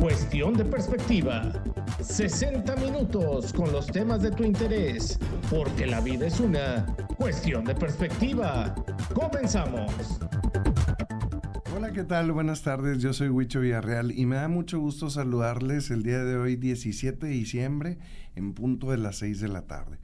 Cuestión 0.00 0.54
de 0.54 0.64
Perspectiva 0.64 1.52
60 2.02 2.76
minutos 2.76 3.52
con 3.52 3.72
los 3.72 3.86
temas 3.86 4.20
de 4.20 4.30
tu 4.30 4.44
interés, 4.44 5.18
porque 5.50 5.86
la 5.86 6.00
vida 6.00 6.26
es 6.26 6.40
una 6.40 6.84
cuestión 7.16 7.64
de 7.64 7.74
perspectiva. 7.74 8.74
Comenzamos. 9.14 10.20
Hola, 11.74 11.92
¿qué 11.92 12.04
tal? 12.04 12.32
Buenas 12.32 12.62
tardes, 12.62 12.98
yo 12.98 13.12
soy 13.12 13.28
Huicho 13.28 13.60
Villarreal 13.60 14.12
y 14.12 14.26
me 14.26 14.36
da 14.36 14.48
mucho 14.48 14.78
gusto 14.78 15.08
saludarles 15.08 15.90
el 15.90 16.02
día 16.02 16.22
de 16.22 16.36
hoy, 16.36 16.56
17 16.56 17.26
de 17.26 17.32
diciembre, 17.32 17.98
en 18.34 18.52
punto 18.52 18.90
de 18.90 18.98
las 18.98 19.16
6 19.16 19.40
de 19.40 19.48
la 19.48 19.62
tarde. 19.62 19.98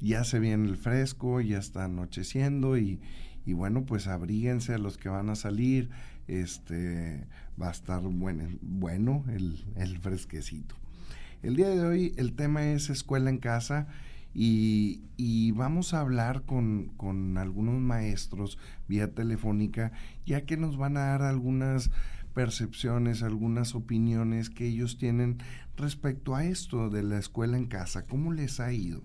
Ya 0.00 0.24
se 0.24 0.38
viene 0.38 0.68
el 0.68 0.76
fresco, 0.76 1.40
ya 1.40 1.58
está 1.58 1.84
anocheciendo 1.84 2.76
y, 2.76 3.00
y 3.46 3.54
bueno, 3.54 3.86
pues 3.86 4.08
abríguense 4.08 4.74
a 4.74 4.78
los 4.78 4.98
que 4.98 5.08
van 5.08 5.30
a 5.30 5.36
salir, 5.36 5.90
este 6.26 7.26
va 7.60 7.68
a 7.68 7.72
estar 7.72 8.02
bueno, 8.02 8.44
bueno 8.60 9.24
el, 9.28 9.64
el 9.76 9.98
fresquecito. 9.98 10.74
El 11.44 11.56
día 11.56 11.68
de 11.68 11.82
hoy 11.82 12.14
el 12.16 12.32
tema 12.32 12.72
es 12.72 12.88
escuela 12.88 13.28
en 13.28 13.36
casa 13.36 13.86
y, 14.32 15.52
vamos 15.52 15.92
a 15.92 16.00
hablar 16.00 16.44
con, 16.46 16.86
con, 16.96 17.36
algunos 17.36 17.78
maestros 17.82 18.56
vía 18.88 19.12
telefónica 19.12 19.92
ya 20.24 20.46
que 20.46 20.56
nos 20.56 20.78
van 20.78 20.96
a 20.96 21.00
dar 21.00 21.20
algunas 21.20 21.90
percepciones, 22.32 23.22
algunas 23.22 23.74
opiniones 23.74 24.48
que 24.48 24.66
ellos 24.68 24.96
tienen 24.96 25.36
respecto 25.76 26.34
a 26.34 26.46
esto 26.46 26.88
de 26.88 27.02
la 27.02 27.18
escuela 27.18 27.58
en 27.58 27.66
casa, 27.66 28.06
cómo 28.06 28.32
les 28.32 28.58
ha 28.58 28.72
ido. 28.72 29.02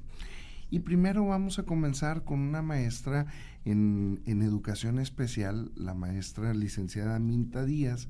Y 0.71 0.79
primero 0.79 1.25
vamos 1.25 1.59
a 1.59 1.63
comenzar 1.63 2.23
con 2.23 2.39
una 2.39 2.61
maestra 2.61 3.25
en, 3.65 4.21
en 4.25 4.43
educación 4.43 4.99
especial, 4.99 5.73
la 5.75 5.93
maestra 5.93 6.53
licenciada 6.53 7.19
Minta 7.19 7.65
Díaz, 7.65 8.07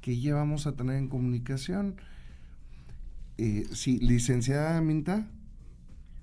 que 0.00 0.18
ya 0.18 0.34
vamos 0.34 0.66
a 0.66 0.74
tener 0.74 0.96
en 0.96 1.08
comunicación. 1.08 1.96
Eh, 3.38 3.66
sí, 3.72 3.98
licenciada 3.98 4.80
Minta. 4.80 5.26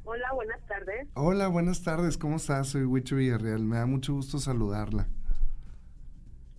Hola, 0.03 0.31
buenas 0.33 0.65
tardes. 0.67 1.07
Hola, 1.15 1.47
buenas 1.47 1.83
tardes. 1.83 2.17
¿Cómo 2.17 2.37
estás? 2.37 2.69
Soy 2.69 2.83
Huicho 2.83 3.15
Villarreal. 3.15 3.63
Me 3.63 3.77
da 3.77 3.85
mucho 3.85 4.13
gusto 4.13 4.39
saludarla. 4.39 5.07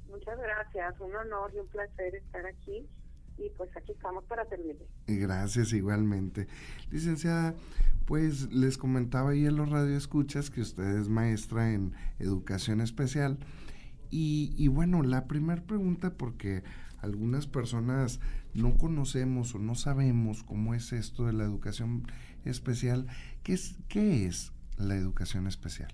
Muchas 0.09 0.39
gracias. 0.39 1.01
Un 1.01 1.15
honor 1.15 1.53
y 1.55 1.59
un 1.59 1.69
placer 1.69 2.15
estar 2.15 2.47
aquí. 2.47 2.87
Y 3.39 3.49
pues 3.57 3.75
aquí 3.77 3.93
estamos 3.93 4.25
para 4.25 4.45
servirle. 4.49 4.87
Gracias, 5.07 5.73
igualmente. 5.73 6.47
Licenciada, 6.91 7.55
pues 8.07 8.53
les 8.53 8.77
comentaba 8.77 9.31
ahí 9.31 9.47
en 9.47 9.57
los 9.57 9.71
radioescuchas 9.71 10.51
que 10.51 10.61
usted 10.61 10.99
es 10.99 11.09
maestra 11.09 11.73
en 11.73 11.95
educación 12.19 12.81
especial. 12.81 13.39
Y, 14.11 14.53
y 14.59 14.69
bueno, 14.69 15.03
la 15.03 15.27
primera 15.27 15.63
pregunta, 15.63 16.11
porque 16.17 16.63
algunas 17.01 17.47
personas 17.47 18.21
no 18.55 18.77
conocemos 18.77 19.55
o 19.55 19.59
no 19.59 19.75
sabemos 19.75 20.43
cómo 20.43 20.75
es 20.75 20.93
esto 20.93 21.25
de 21.25 21.33
la 21.33 21.45
educación 21.45 22.07
especial. 22.45 23.07
¿Qué 23.43 23.53
es, 23.53 23.77
qué 23.89 24.27
es 24.27 24.53
la 24.77 24.97
educación 24.97 25.47
especial? 25.47 25.93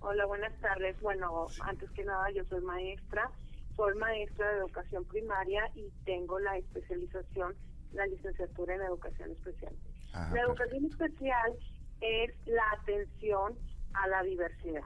Hola, 0.00 0.24
buenas 0.26 0.58
tardes. 0.60 1.00
Bueno, 1.00 1.48
antes 1.62 1.90
que 1.90 2.04
nada, 2.04 2.30
yo 2.30 2.44
soy 2.44 2.60
maestra. 2.62 3.30
Soy 3.76 3.94
maestra 3.96 4.50
de 4.52 4.58
educación 4.58 5.04
primaria 5.04 5.70
y 5.74 5.90
tengo 6.04 6.38
la 6.38 6.56
especialización, 6.56 7.54
la 7.92 8.06
licenciatura 8.06 8.74
en 8.74 8.82
educación 8.82 9.32
especial. 9.32 9.74
Ah, 10.14 10.30
la 10.32 10.42
educación 10.42 10.86
especial 10.86 11.52
es 12.00 12.32
la 12.46 12.70
atención 12.80 13.58
a 13.92 14.06
la 14.08 14.22
diversidad. 14.22 14.84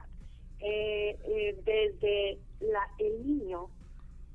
Eh, 0.59 1.17
eh, 1.23 1.61
desde 1.63 2.39
la, 2.59 2.81
el 2.99 3.25
niño 3.25 3.69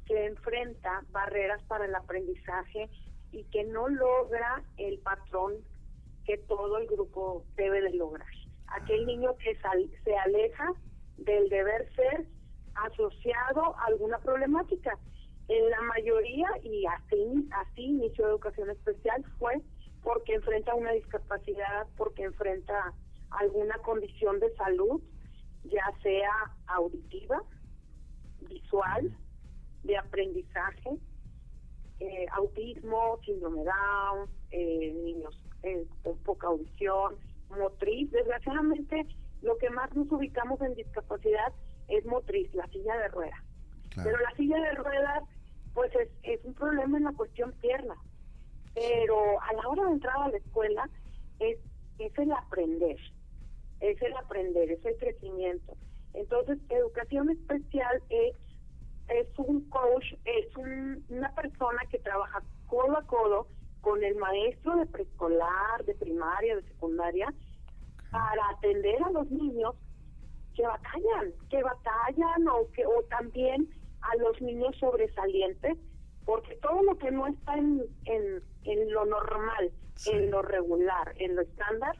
que 0.07 0.27
enfrenta 0.27 1.03
barreras 1.11 1.63
para 1.65 1.85
el 1.85 1.95
aprendizaje 1.95 2.89
y 3.33 3.45
que 3.45 3.65
no 3.65 3.89
logra 3.89 4.63
el 4.77 4.99
patrón 5.01 5.55
que 6.25 6.39
todo 6.39 6.79
el 6.79 6.87
grupo 6.87 7.45
debe 7.57 7.81
de 7.83 7.95
lograr. 7.95 8.29
Aquel 8.69 9.03
ah. 9.03 9.07
niño 9.07 9.37
que 9.37 9.57
se 10.05 10.17
aleja 10.17 10.73
del 11.19 11.49
deber 11.49 11.89
ser 11.95 12.27
asociado 12.75 13.77
a 13.77 13.87
alguna 13.87 14.19
problemática. 14.19 14.99
En 15.49 15.71
la 15.71 15.81
mayoría, 15.83 16.49
y 16.63 16.85
así, 16.87 17.49
así 17.53 17.83
inició 17.83 18.29
educación 18.29 18.71
especial, 18.71 19.25
fue 19.39 19.63
porque 20.03 20.35
enfrenta 20.35 20.75
una 20.75 20.93
discapacidad, 20.93 21.87
porque 21.97 22.25
enfrenta 22.25 22.93
alguna 23.31 23.77
condición 23.79 24.41
de 24.41 24.55
salud, 24.57 25.01
ya 25.65 25.85
sea 26.03 26.31
auditiva, 26.67 27.43
visual, 28.41 29.17
de 29.87 29.97
aprendizaje, 29.97 30.91
eh, 32.01 32.27
autismo, 32.33 33.19
síndrome 33.25 33.63
Down, 33.65 34.29
eh, 34.51 34.93
niños 35.05 35.43
eh, 35.63 35.87
con 36.03 36.19
poca 36.19 36.49
audición, 36.49 37.17
motriz. 37.51 38.11
Desgraciadamente, 38.11 39.07
lo 39.43 39.57
que 39.59 39.71
más 39.71 39.95
nos 39.95 40.11
ubicamos 40.11 40.61
en 40.61 40.75
discapacidad 40.75 41.53
es 41.89 42.05
motriz, 42.05 42.53
la 42.55 42.67
silla 42.69 42.97
de 42.99 43.09
ruedas. 43.09 43.41
Pero 43.95 44.19
la 44.19 44.31
silla 44.37 44.61
de 44.61 44.73
ruedas, 44.73 45.23
pues 45.73 45.91
es, 45.95 46.11
es 46.23 46.45
un 46.45 46.53
problema 46.53 46.99
en 46.99 47.05
la 47.05 47.13
cuestión 47.13 47.53
pierna. 47.63 47.95
Pero 48.75 49.41
a 49.41 49.53
la 49.55 49.69
hora 49.69 49.85
de 49.85 49.93
entrar 49.93 50.17
a 50.19 50.29
la 50.29 50.37
escuela, 50.37 50.91
es, 51.39 51.59
es 51.99 52.19
el 52.19 52.31
aprender, 52.33 52.99
es 53.81 54.03
el 54.03 54.13
aprender, 54.15 54.71
es 54.71 54.85
el 54.85 54.97
crecimiento. 54.97 55.77
Entonces, 56.13 56.59
educación 56.69 57.31
especial 57.31 58.03
es 58.11 58.35
es 59.09 59.27
un 59.39 59.69
coach, 59.69 60.05
es 60.25 60.57
una 60.57 61.35
persona 61.35 61.81
que 61.91 61.99
trabaja 61.99 62.43
codo 62.67 62.99
a 62.99 63.03
codo 63.07 63.47
con 63.81 64.03
el 64.03 64.17
maestro 64.17 64.77
de 64.77 64.87
preescolar, 64.87 65.85
de 65.85 65.95
primaria, 65.95 66.57
de 66.57 66.63
secundaria, 66.63 67.33
para 68.11 68.49
atender 68.51 69.03
a 69.03 69.11
los 69.11 69.31
niños 69.31 69.75
que 70.55 70.63
batallan, 70.63 71.33
que 71.51 71.63
batallan 71.63 72.49
o 72.49 72.71
que 72.73 72.85
o 72.87 73.03
también 73.11 73.69
a 74.01 74.17
los 74.17 74.41
niños 74.41 74.75
sobresalientes, 74.79 75.77
porque 76.25 76.57
todo 76.57 76.83
lo 76.83 76.99
que 76.99 77.11
no 77.11 77.27
está 77.27 77.57
en, 77.57 77.83
en, 78.07 78.43
en 78.65 78.93
lo 78.93 79.05
normal, 79.05 79.71
en 80.07 80.31
lo 80.31 80.43
regular, 80.43 81.15
en 81.19 81.37
lo 81.37 81.43
estándar, 81.43 81.97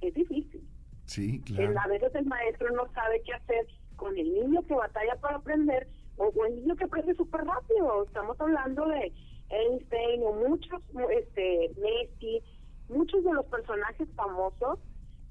es 0.00 0.14
difícil. 0.14 0.66
Sí, 1.06 1.42
claro. 1.42 1.78
a 1.78 1.88
veces 1.88 2.14
el 2.14 2.24
maestro 2.24 2.70
no 2.70 2.90
sabe 2.94 3.20
qué 3.22 3.34
hacer 3.34 3.66
con 3.96 4.16
el 4.16 4.32
niño 4.32 4.62
que 4.66 4.74
batalla 4.74 5.16
para 5.20 5.36
aprender 5.36 5.88
o 6.16 6.44
el 6.44 6.56
niño 6.56 6.76
que 6.76 6.84
aprende 6.84 7.14
súper 7.14 7.44
rápido. 7.44 8.04
Estamos 8.04 8.40
hablando 8.40 8.86
de 8.86 9.12
Einstein 9.50 10.22
o 10.24 10.32
muchos, 10.32 10.82
este, 11.10 11.70
Messi, 11.80 12.42
muchos 12.88 13.24
de 13.24 13.32
los 13.32 13.46
personajes 13.46 14.08
famosos 14.14 14.78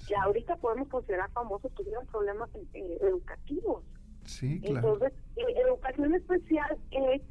que 0.07 0.15
ahorita 0.15 0.57
podemos 0.57 0.87
considerar 0.87 1.29
famosos 1.31 1.71
tuvieron 1.73 2.05
problemas 2.07 2.49
educativos. 2.73 3.83
Sí, 4.25 4.59
claro. 4.61 4.93
Entonces, 4.93 5.13
eh, 5.37 5.55
educación 5.65 6.15
especial 6.15 6.77
es 6.91 7.21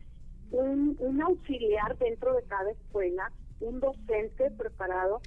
un, 0.50 0.96
un 0.98 1.22
auxiliar 1.22 1.96
dentro 1.98 2.34
de 2.34 2.42
cada 2.44 2.70
escuela, 2.70 3.32
un 3.60 3.80
docente 3.80 4.50
preparado 4.52 5.20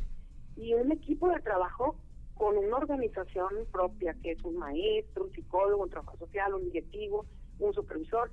y 0.55 0.73
un 0.73 0.91
equipo 0.91 1.29
de 1.29 1.39
trabajo 1.41 1.95
con 2.35 2.57
una 2.57 2.77
organización 2.77 3.49
propia, 3.71 4.15
que 4.21 4.31
es 4.31 4.43
un 4.43 4.57
maestro, 4.57 5.25
un 5.25 5.31
psicólogo, 5.33 5.83
un 5.83 5.89
trabajador 5.89 6.19
social, 6.19 6.53
un 6.55 6.65
directivo, 6.65 7.25
un 7.59 7.73
supervisor, 7.73 8.31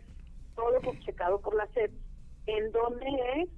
todo 0.55 0.81
checado 1.05 1.41
por 1.41 1.55
la 1.55 1.67
SED, 1.69 1.91
en 2.47 2.73
donde 2.73 3.07
es 3.37 3.49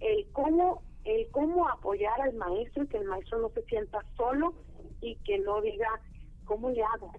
el 0.00 0.26
cómo, 0.32 0.82
el 1.04 1.30
cómo 1.30 1.68
apoyar 1.68 2.20
al 2.20 2.34
maestro 2.34 2.84
y 2.84 2.88
que 2.88 2.98
el 2.98 3.04
maestro 3.04 3.38
no 3.40 3.48
se 3.50 3.62
sienta 3.64 4.00
solo 4.16 4.54
y 5.00 5.16
que 5.24 5.38
no 5.38 5.60
diga, 5.60 5.88
¿cómo 6.44 6.70
le 6.70 6.82
hago? 6.82 7.12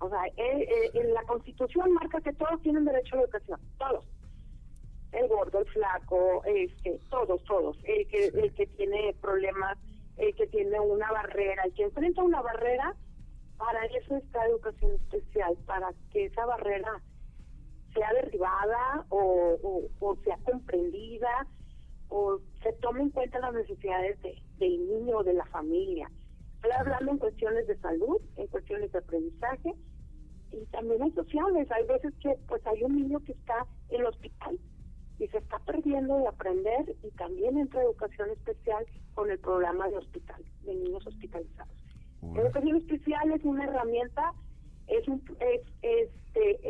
O 0.00 0.08
sea, 0.08 0.20
en 0.36 1.14
la 1.14 1.22
Constitución 1.22 1.92
marca 1.94 2.20
que 2.20 2.32
todos 2.32 2.60
tienen 2.62 2.84
derecho 2.84 3.14
a 3.14 3.18
la 3.18 3.24
educación, 3.24 3.60
todos. 3.78 4.04
El 5.12 5.28
gordo, 5.28 5.60
el 5.60 5.66
flaco, 5.66 6.42
este, 6.44 6.98
todos, 7.08 7.42
todos. 7.44 7.78
El 7.84 8.06
que, 8.08 8.26
el 8.26 8.52
que 8.52 8.66
tiene 8.66 9.14
problemas, 9.20 9.78
el 10.16 10.34
que 10.34 10.46
tiene 10.48 10.78
una 10.80 11.10
barrera, 11.12 11.62
el 11.64 11.72
que 11.72 11.84
enfrenta 11.84 12.22
una 12.22 12.42
barrera, 12.42 12.94
para 13.58 13.84
eso 13.86 14.16
está 14.16 14.46
educación 14.46 14.92
especial, 14.92 15.56
para 15.66 15.92
que 16.10 16.26
esa 16.26 16.44
barrera 16.46 17.02
sea 17.94 18.12
derribada 18.12 19.06
o, 19.08 19.88
o, 20.00 20.16
sea 20.24 20.36
comprendida 20.44 21.46
o 22.08 22.38
se 22.62 22.72
tome 22.74 23.02
en 23.02 23.10
cuenta 23.10 23.38
las 23.38 23.54
necesidades 23.54 24.20
de, 24.22 24.34
del 24.58 24.86
niño 24.88 25.18
o 25.18 25.24
de 25.24 25.34
la 25.34 25.46
familia. 25.46 26.10
Estoy 26.56 26.72
hablando 26.72 27.12
en 27.12 27.18
cuestiones 27.18 27.66
de 27.66 27.78
salud, 27.78 28.20
en 28.36 28.46
cuestiones 28.48 28.90
de 28.92 28.98
aprendizaje 28.98 29.74
y 30.50 30.64
también 30.66 31.02
en 31.02 31.14
sociales. 31.14 31.70
Hay 31.70 31.86
veces 31.86 32.14
que 32.20 32.36
pues 32.48 32.66
hay 32.66 32.82
un 32.82 32.96
niño 32.96 33.20
que 33.20 33.32
está 33.32 33.66
en 33.90 34.00
el 34.00 34.06
hospital 34.06 34.58
y 35.18 35.28
se 35.28 35.38
está 35.38 35.58
perdiendo 35.60 36.16
de 36.18 36.28
aprender 36.28 36.96
y 37.02 37.10
también 37.12 37.58
entra 37.58 37.82
educación 37.82 38.30
especial 38.30 38.84
con 39.14 39.30
el 39.30 39.38
programa 39.38 39.88
de 39.88 39.98
hospital, 39.98 40.42
de 40.62 40.74
niños 40.74 41.06
hospitalizados. 41.06 41.73
Educación 42.36 42.76
especial 42.76 43.32
es 43.32 43.44
una 43.44 43.64
herramienta, 43.64 44.32
es, 44.88 45.06
un, 45.08 45.22
es 45.40 45.60
este, 45.82 46.60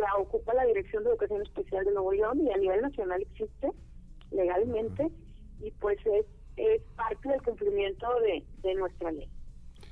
la 0.00 0.14
ocupa 0.18 0.54
la 0.54 0.64
Dirección 0.64 1.04
de 1.04 1.10
Educación 1.10 1.42
Especial 1.42 1.84
de 1.84 1.92
Nuevo 1.92 2.12
León 2.12 2.40
y 2.40 2.50
a 2.50 2.56
nivel 2.56 2.82
nacional 2.82 3.22
existe 3.22 3.70
legalmente 4.30 5.10
y 5.60 5.70
pues 5.72 5.98
es, 6.06 6.26
parte 6.96 7.28
del 7.28 7.42
cumplimiento 7.42 8.06
de, 8.20 8.42
de 8.62 8.74
nuestra 8.74 9.12
ley, 9.12 9.28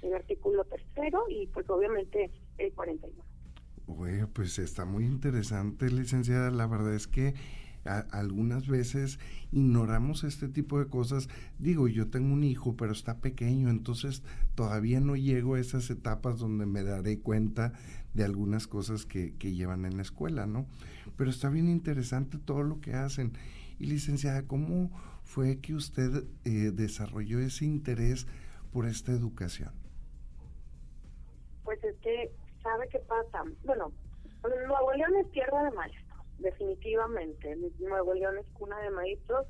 el 0.02 0.14
artículo 0.14 0.64
tercero 0.64 1.24
y 1.28 1.46
pues 1.48 1.68
obviamente 1.68 2.30
el 2.56 2.72
41. 2.72 3.22
Bueno, 3.86 4.30
pues 4.32 4.58
está 4.58 4.86
muy 4.86 5.04
interesante, 5.04 5.90
licenciada. 5.90 6.50
La 6.50 6.66
verdad 6.66 6.94
es 6.94 7.06
que 7.06 7.34
algunas 7.84 8.66
veces 8.66 9.18
ignoramos 9.52 10.24
este 10.24 10.48
tipo 10.48 10.78
de 10.78 10.86
cosas. 10.86 11.28
Digo, 11.58 11.88
yo 11.88 12.08
tengo 12.08 12.32
un 12.32 12.44
hijo, 12.44 12.76
pero 12.76 12.92
está 12.92 13.18
pequeño, 13.18 13.68
entonces 13.68 14.22
todavía 14.54 15.00
no 15.00 15.16
llego 15.16 15.54
a 15.54 15.60
esas 15.60 15.90
etapas 15.90 16.38
donde 16.38 16.66
me 16.66 16.82
daré 16.82 17.18
cuenta 17.20 17.72
de 18.14 18.24
algunas 18.24 18.66
cosas 18.66 19.06
que, 19.06 19.34
que 19.36 19.52
llevan 19.52 19.84
en 19.84 19.96
la 19.96 20.02
escuela, 20.02 20.46
¿no? 20.46 20.66
Pero 21.16 21.30
está 21.30 21.48
bien 21.48 21.68
interesante 21.68 22.38
todo 22.38 22.62
lo 22.62 22.80
que 22.80 22.94
hacen. 22.94 23.32
Y 23.78 23.86
licenciada, 23.86 24.46
¿cómo 24.46 24.90
fue 25.24 25.58
que 25.58 25.74
usted 25.74 26.24
eh, 26.44 26.70
desarrolló 26.72 27.40
ese 27.40 27.64
interés 27.64 28.26
por 28.72 28.86
esta 28.86 29.12
educación? 29.12 29.72
Pues 31.64 31.82
es 31.82 31.96
que, 31.96 32.30
¿sabe 32.62 32.88
qué 32.90 32.98
pasa? 33.00 33.42
Bueno, 33.64 33.92
Nuevo 34.42 34.92
León 34.92 35.16
es 35.16 35.30
tierra 35.32 35.64
de 35.64 35.70
maestros 35.72 36.03
definitivamente. 36.44 37.56
Nuevo 37.80 38.14
León 38.14 38.38
es 38.38 38.46
cuna 38.52 38.78
de 38.80 38.90
maestros. 38.90 39.46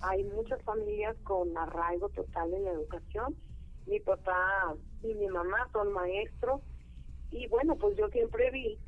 Hay 0.00 0.24
muchas 0.24 0.60
familias 0.62 1.16
con 1.22 1.56
arraigo 1.56 2.08
total 2.08 2.52
en 2.52 2.64
la 2.64 2.72
educación. 2.72 3.36
Mi 3.86 4.00
papá 4.00 4.74
y 5.02 5.14
mi 5.14 5.28
mamá 5.28 5.68
son 5.72 5.92
maestros. 5.92 6.60
Y 7.30 7.46
bueno, 7.48 7.76
pues 7.76 7.96
yo 7.96 8.08
siempre 8.08 8.50
vi 8.50 8.78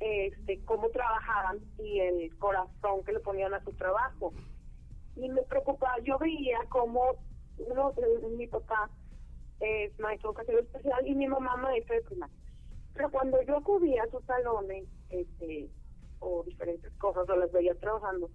este 0.00 0.64
cómo 0.64 0.88
trabajaban 0.90 1.60
y 1.78 2.00
el 2.00 2.36
corazón 2.38 3.04
que 3.04 3.12
le 3.12 3.20
ponían 3.20 3.52
a 3.52 3.62
su 3.62 3.72
trabajo. 3.72 4.32
Y 5.16 5.28
me 5.28 5.42
preocupaba, 5.42 5.98
yo 6.02 6.18
veía 6.18 6.58
como 6.70 7.02
uno, 7.58 7.94
mi 8.36 8.46
papá 8.46 8.90
es 9.60 9.98
maestro 9.98 10.32
de 10.32 10.42
educación 10.42 10.64
especial 10.64 11.06
y 11.06 11.14
mi 11.14 11.28
mamá 11.28 11.56
maestra 11.56 11.96
de 11.96 12.02
primaria. 12.02 12.36
Pero 12.94 13.10
cuando 13.10 13.42
yo 13.42 13.58
acudía 13.58 14.04
a 14.04 14.10
sus 14.10 14.24
salones, 14.24 14.84
este, 15.10 15.68
o 16.24 16.42
diferentes 16.44 16.92
cosas 16.94 17.28
o 17.28 17.36
las 17.36 17.52
veía 17.52 17.74
trabajando, 17.74 18.30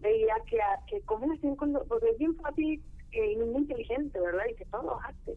veía 0.00 0.34
que, 0.48 0.58
que 0.88 1.00
cómo 1.02 1.32
hacían 1.32 1.56
con 1.56 1.72
pues 1.88 2.02
es 2.02 2.18
bien 2.18 2.36
fácil 2.36 2.82
eh, 3.12 3.32
y 3.32 3.36
muy 3.36 3.62
inteligente, 3.62 4.20
¿verdad? 4.20 4.44
Y 4.50 4.54
que 4.54 4.64
todo 4.66 4.98
hace, 5.00 5.36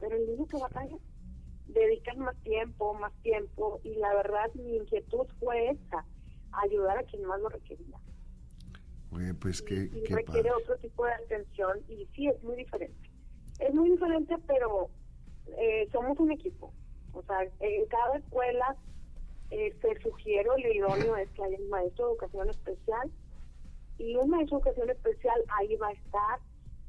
pero 0.00 0.16
el 0.16 0.26
niño 0.26 0.46
que 0.46 0.58
batalla 0.58 0.96
dedican 1.66 2.18
más 2.20 2.36
tiempo, 2.42 2.94
más 2.94 3.12
tiempo 3.22 3.80
y 3.84 3.94
la 3.96 4.14
verdad 4.14 4.50
mi 4.54 4.76
inquietud 4.76 5.26
fue 5.38 5.70
esa, 5.70 6.04
ayudar 6.52 6.98
a 6.98 7.02
quien 7.04 7.24
más 7.24 7.40
lo 7.40 7.48
requería. 7.48 7.98
Oye, 9.10 9.34
pues 9.34 9.62
que 9.62 9.74
y, 9.74 10.04
requiere 10.06 10.50
otro 10.52 10.76
tipo 10.78 11.04
de 11.04 11.12
atención 11.12 11.78
y 11.88 12.06
sí 12.14 12.28
es 12.28 12.42
muy 12.42 12.56
diferente. 12.56 13.10
Es 13.58 13.74
muy 13.74 13.90
diferente, 13.90 14.36
pero 14.46 14.90
eh, 15.56 15.88
somos 15.90 16.18
un 16.18 16.30
equipo. 16.30 16.72
O 17.12 17.22
sea, 17.22 17.42
en 17.60 17.86
cada 17.86 18.18
escuela 18.18 18.76
eh, 19.50 19.74
te 19.80 20.00
sugiero, 20.02 20.54
el 20.56 20.76
idóneo 20.76 21.16
es 21.16 21.30
que 21.30 21.42
haya 21.42 21.56
un 21.58 21.70
maestro 21.70 22.06
de 22.06 22.12
educación 22.12 22.50
especial 22.50 23.10
y 23.98 24.16
un 24.16 24.30
maestro 24.30 24.58
de 24.58 24.70
educación 24.70 24.90
especial 24.90 25.44
ahí 25.58 25.76
va 25.76 25.88
a 25.88 25.92
estar 25.92 26.40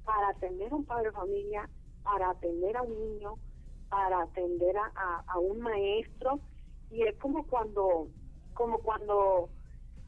para 0.03 0.29
atender 0.29 0.71
a 0.71 0.75
un 0.75 0.85
padre 0.85 1.06
de 1.06 1.11
familia, 1.11 1.69
para 2.03 2.31
atender 2.31 2.75
a 2.75 2.81
un 2.81 3.00
niño, 3.00 3.35
para 3.89 4.23
atender 4.23 4.75
a, 4.77 5.23
a, 5.27 5.39
un 5.39 5.59
maestro 5.61 6.39
y 6.91 7.03
es 7.03 7.15
como 7.17 7.45
cuando 7.47 8.07
como 8.53 8.79
cuando 8.79 9.50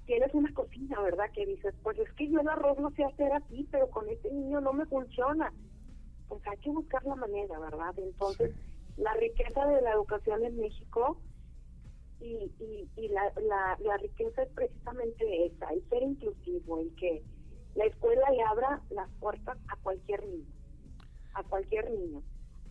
tienes 0.06 0.34
una 0.34 0.54
cocina, 0.54 1.00
¿verdad? 1.00 1.32
Que 1.34 1.46
dices, 1.46 1.74
pues 1.84 1.98
es 2.00 2.12
que 2.14 2.28
yo 2.30 2.42
el 2.42 2.50
arroz 2.50 2.78
no 2.80 2.92
sé 2.92 3.06
hacer 3.06 3.32
así, 3.32 3.68
pero 3.72 3.90
con 3.90 4.10
este 4.10 4.30
niño 4.30 4.60
no 4.60 4.74
me 4.74 4.86
funciona. 4.86 5.54
Pues 6.28 6.46
hay 6.48 6.58
que 6.58 6.70
buscar 6.70 7.02
la 7.06 7.16
manera, 7.16 7.60
¿verdad? 7.60 7.94
Entonces, 7.98 8.54
la 8.98 9.14
riqueza 9.14 9.66
de 9.68 9.82
la 9.82 9.94
educación 9.94 10.44
en 10.44 10.60
México 10.60 11.18
y, 12.22 12.52
y, 12.60 12.90
y 12.96 13.08
la, 13.10 13.32
la, 13.42 13.78
la, 13.80 13.98
riqueza 13.98 14.44
es 14.44 14.50
precisamente 14.50 15.48
esa, 15.48 15.68
el 15.70 15.88
ser 15.90 16.04
inclusivo, 16.04 16.80
el 16.80 16.96
que 16.96 17.24
la 17.76 17.86
escuela 17.86 18.30
le 18.30 18.44
abra 18.44 18.82
las 18.90 19.10
puertas 19.20 19.58
a 19.70 19.76
cualquier 19.78 20.26
niño, 20.26 20.54
a 21.34 21.44
cualquier 21.44 21.90
niño. 21.90 22.22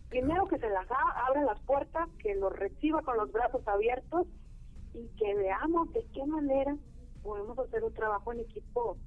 Primero 0.09 0.47
que 0.47 0.57
se 0.57 0.69
las 0.69 0.87
abra 0.89 1.43
las 1.43 1.59
puertas, 1.61 2.09
que 2.19 2.35
los 2.35 2.53
reciba 2.53 3.01
con 3.01 3.17
los 3.17 3.31
brazos 3.31 3.65
abiertos 3.67 4.27
y 4.93 5.07
que 5.17 5.35
veamos 5.35 5.91
de 5.93 6.05
qué 6.13 6.25
manera 6.25 6.75
podemos 7.23 7.57
hacer 7.59 7.83
un 7.83 7.93
trabajo 7.93 8.31
en 8.33 8.41
equipo. 8.41 8.97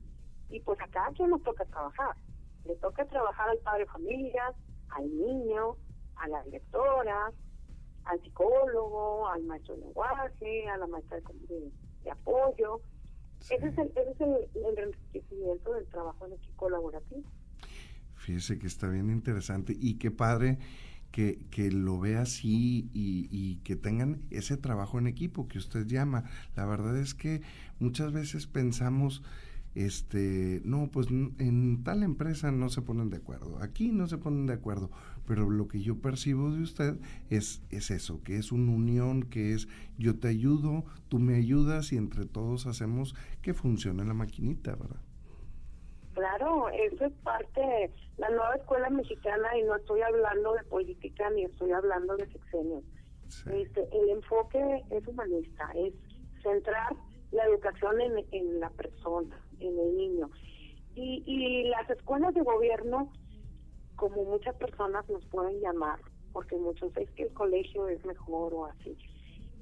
Y 0.50 0.60
pues 0.60 0.80
acá 0.80 1.10
quien 1.14 1.30
nos 1.30 1.42
toca 1.42 1.64
trabajar. 1.66 2.16
Le 2.64 2.76
toca 2.76 3.04
trabajar 3.06 3.48
al 3.48 3.58
padre 3.58 3.80
de 3.80 3.90
familia, 3.90 4.54
al 4.90 5.16
niño, 5.16 5.76
a 6.16 6.28
la 6.28 6.42
directora, 6.44 7.32
al 8.04 8.20
psicólogo, 8.22 9.28
al 9.28 9.42
maestro 9.44 9.74
de 9.74 9.82
lenguaje, 9.82 10.68
a 10.68 10.76
la 10.76 10.86
maestra 10.86 11.18
de, 11.48 12.10
apoyo. 12.10 12.80
Ese 13.40 13.66
es, 13.68 13.78
el, 13.78 13.88
ese 13.88 14.10
es 14.10 14.20
el, 14.20 14.78
enriquecimiento 14.78 15.74
del 15.74 15.86
trabajo 15.86 16.26
en 16.26 16.32
equipo 16.34 16.56
colaborativo. 16.56 17.22
Fíjese 18.14 18.58
que 18.58 18.66
está 18.66 18.88
bien 18.88 19.10
interesante 19.10 19.76
y 19.78 19.98
qué 19.98 20.10
padre 20.10 20.58
que, 21.10 21.46
que 21.50 21.70
lo 21.70 22.00
vea 22.00 22.22
así 22.22 22.90
y, 22.92 23.28
y, 23.30 23.56
que 23.58 23.76
tengan 23.76 24.26
ese 24.30 24.56
trabajo 24.56 24.98
en 24.98 25.06
equipo 25.06 25.46
que 25.46 25.58
usted 25.58 25.86
llama. 25.86 26.24
La 26.56 26.64
verdad 26.64 26.96
es 26.96 27.14
que 27.14 27.42
muchas 27.78 28.12
veces 28.12 28.46
pensamos 28.46 29.22
este, 29.74 30.62
no, 30.64 30.88
pues 30.90 31.08
en 31.10 31.82
tal 31.82 32.02
empresa 32.02 32.52
no 32.52 32.68
se 32.68 32.82
ponen 32.82 33.10
de 33.10 33.16
acuerdo, 33.16 33.58
aquí 33.60 33.90
no 33.90 34.06
se 34.06 34.18
ponen 34.18 34.46
de 34.46 34.54
acuerdo, 34.54 34.90
pero 35.26 35.48
lo 35.50 35.68
que 35.68 35.80
yo 35.80 36.00
percibo 36.00 36.50
de 36.50 36.62
usted 36.62 36.94
es, 37.30 37.62
es 37.70 37.90
eso, 37.90 38.22
que 38.22 38.36
es 38.36 38.52
una 38.52 38.72
unión, 38.72 39.22
que 39.22 39.52
es 39.54 39.68
yo 39.98 40.18
te 40.18 40.28
ayudo, 40.28 40.84
tú 41.08 41.18
me 41.18 41.36
ayudas 41.36 41.92
y 41.92 41.96
entre 41.96 42.26
todos 42.26 42.66
hacemos 42.66 43.14
que 43.42 43.54
funcione 43.54 44.04
la 44.04 44.14
maquinita, 44.14 44.74
¿verdad? 44.76 45.00
Claro, 46.14 46.68
eso 46.68 47.06
es 47.06 47.12
parte 47.24 47.60
de 47.60 47.90
la 48.18 48.30
nueva 48.30 48.54
escuela 48.54 48.88
mexicana 48.88 49.58
y 49.58 49.62
no 49.64 49.74
estoy 49.76 50.00
hablando 50.02 50.54
de 50.54 50.62
política 50.64 51.28
ni 51.30 51.44
estoy 51.44 51.72
hablando 51.72 52.16
de 52.16 52.26
sexenios. 52.28 52.84
Este, 53.50 53.88
el 53.92 54.10
enfoque 54.10 54.84
es 54.90 55.06
humanista, 55.08 55.68
es 55.74 55.92
centrar 56.42 56.94
la 57.32 57.44
educación 57.46 58.00
en, 58.00 58.24
en 58.30 58.60
la 58.60 58.70
persona, 58.70 59.36
en 59.58 59.76
el 59.76 59.96
niño. 59.96 60.30
Y, 60.94 61.24
y 61.26 61.64
las 61.64 61.90
escuelas 61.90 62.32
de 62.34 62.42
gobierno, 62.42 63.12
como 64.08 64.24
muchas 64.24 64.54
personas 64.56 65.08
nos 65.08 65.24
pueden 65.26 65.58
llamar, 65.60 65.98
porque 66.34 66.56
muchos 66.56 66.94
es 66.98 67.10
que 67.12 67.22
el 67.22 67.32
colegio 67.32 67.88
es 67.88 68.04
mejor 68.04 68.52
o 68.52 68.66
así, 68.66 68.98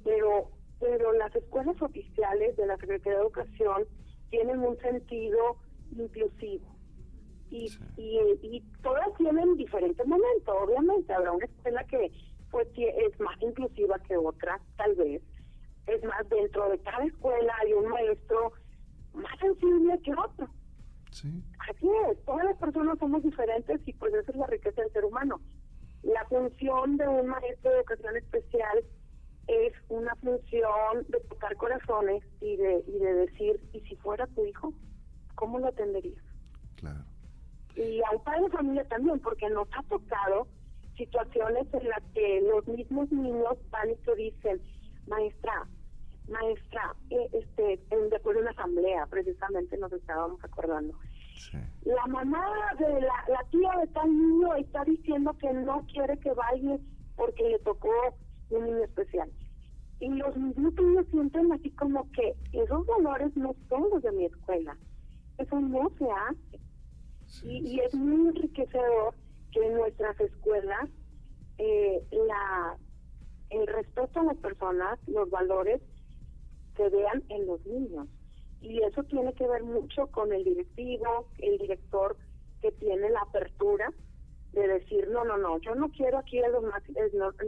pero, 0.03 0.49
pero 0.81 1.13
las 1.13 1.33
escuelas 1.33 1.81
oficiales 1.81 2.57
de 2.57 2.67
la 2.67 2.75
Secretaría 2.75 3.19
de 3.19 3.23
Educación 3.23 3.85
tienen 4.31 4.59
un 4.59 4.77
sentido 4.79 5.55
inclusivo. 5.95 6.65
Y, 7.51 7.71
y, 7.95 8.19
y 8.41 8.61
todas 8.81 9.13
tienen 9.17 9.55
diferentes 9.55 10.05
momentos, 10.05 10.55
obviamente. 10.59 11.13
Habrá 11.13 11.31
una 11.31 11.45
escuela 11.45 11.83
que 11.85 12.11
pues 12.51 12.67
es 12.75 13.19
más 13.21 13.41
inclusiva 13.41 13.97
que 13.99 14.17
otra, 14.17 14.59
tal 14.75 14.93
vez. 14.95 15.21
Es 15.87 16.03
más, 16.03 16.27
dentro 16.27 16.67
de 16.69 16.79
cada 16.79 17.05
escuela 17.05 17.53
hay 17.61 17.73
un 17.73 17.87
maestro 17.87 18.51
más 19.13 19.39
sensible 19.39 19.99
que 20.03 20.11
otro. 20.11 20.49
Sí. 21.13 21.43
Así 21.69 21.87
es, 22.09 22.25
todas 22.25 22.45
las 22.45 22.57
personas 22.57 22.97
somos 22.97 23.23
diferentes 23.23 23.79
y 23.85 23.93
pues 23.93 24.13
esa 24.13 24.31
es 24.31 24.37
la 24.37 24.47
riqueza 24.47 24.81
del 24.81 24.91
ser 24.91 25.05
humano. 25.05 25.39
La 26.01 26.25
función 26.25 26.97
de 26.97 27.07
un 27.07 27.27
maestro 27.27 27.71
de 27.71 27.77
educación 27.77 28.17
especial 28.17 28.83
es 29.47 29.73
una 29.89 30.15
función 30.15 31.05
de 31.07 31.19
tocar 31.29 31.55
corazones 31.57 32.23
y 32.41 32.57
de, 32.57 32.83
y 32.87 32.99
de 32.99 33.13
decir, 33.13 33.61
¿y 33.73 33.81
si 33.81 33.95
fuera 33.97 34.25
tu 34.27 34.45
hijo? 34.45 34.73
¿Cómo 35.35 35.59
lo 35.59 35.67
atenderías? 35.67 36.23
Claro. 36.75 37.03
Y 37.75 38.01
al 38.11 38.21
padre 38.21 38.43
de 38.43 38.49
familia 38.49 38.87
también, 38.87 39.19
porque 39.19 39.49
nos 39.49 39.67
ha 39.77 39.83
tocado 39.83 40.47
situaciones 40.97 41.67
en 41.73 41.89
las 41.89 42.03
que 42.13 42.41
los 42.41 42.67
mismos 42.67 43.11
niños 43.11 43.57
van 43.69 43.91
y 43.91 43.95
te 43.95 44.15
dicen, 44.15 44.61
maestra, 45.07 45.67
maestra, 46.27 46.95
eh, 47.09 47.29
este, 47.33 47.79
después 48.09 48.35
de 48.35 48.41
una 48.41 48.51
asamblea, 48.51 49.05
precisamente 49.07 49.77
nos 49.77 49.91
estábamos 49.91 50.43
acordando. 50.43 50.97
La 51.83 52.05
mamá 52.07 52.45
de 52.79 53.01
la, 53.01 53.25
la 53.27 53.43
tía 53.51 53.71
de 53.81 53.99
al 53.99 54.17
niño 54.17 54.55
está 54.55 54.83
diciendo 54.85 55.35
que 55.39 55.51
no 55.51 55.85
quiere 55.91 56.17
que 56.19 56.31
baile 56.31 56.79
porque 57.15 57.43
le 57.49 57.59
tocó 57.59 57.89
un 58.49 58.65
niño 58.65 58.83
especial. 58.83 59.29
Y 59.99 60.09
los 60.09 60.35
niños 60.35 60.73
sienten 61.11 61.51
así 61.51 61.69
como 61.71 62.09
que 62.11 62.33
esos 62.53 62.85
valores 62.85 63.35
no 63.35 63.53
son 63.69 63.89
los 63.89 64.01
de 64.01 64.11
mi 64.11 64.25
escuela. 64.25 64.77
Eso 65.37 65.59
no 65.59 65.91
se 65.97 66.05
hace. 66.09 66.59
y, 67.43 67.79
es 67.79 67.93
muy 67.93 68.29
enriquecedor 68.29 69.15
que 69.51 69.65
en 69.65 69.73
nuestras 69.75 70.19
escuelas 70.19 70.89
eh, 71.57 72.03
la 72.11 72.77
el 73.53 73.67
respeto 73.67 74.19
a 74.19 74.23
las 74.23 74.37
personas, 74.37 74.99
los 75.07 75.29
valores, 75.29 75.79
se 76.75 76.89
vean 76.89 77.23
en 77.29 77.47
los 77.47 77.65
niños. 77.65 78.07
Y 78.61 78.81
eso 78.81 79.03
tiene 79.03 79.33
que 79.33 79.47
ver 79.47 79.63
mucho 79.63 80.07
con 80.07 80.31
el 80.31 80.43
directivo, 80.43 81.27
el 81.39 81.57
director 81.57 82.15
que 82.61 82.71
tiene 82.71 83.09
la 83.09 83.21
apertura 83.21 83.91
de 84.53 84.67
decir, 84.67 85.09
no, 85.09 85.25
no, 85.25 85.37
no, 85.37 85.59
yo 85.59 85.75
no 85.75 85.89
quiero 85.89 86.19
aquí 86.19 86.41
a 86.41 86.47
los 86.47 86.63
más, 86.63 86.81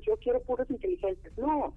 yo 0.05 0.17
quiero 0.17 0.41
puros 0.41 0.69
inteligentes. 0.69 1.37
No, 1.37 1.75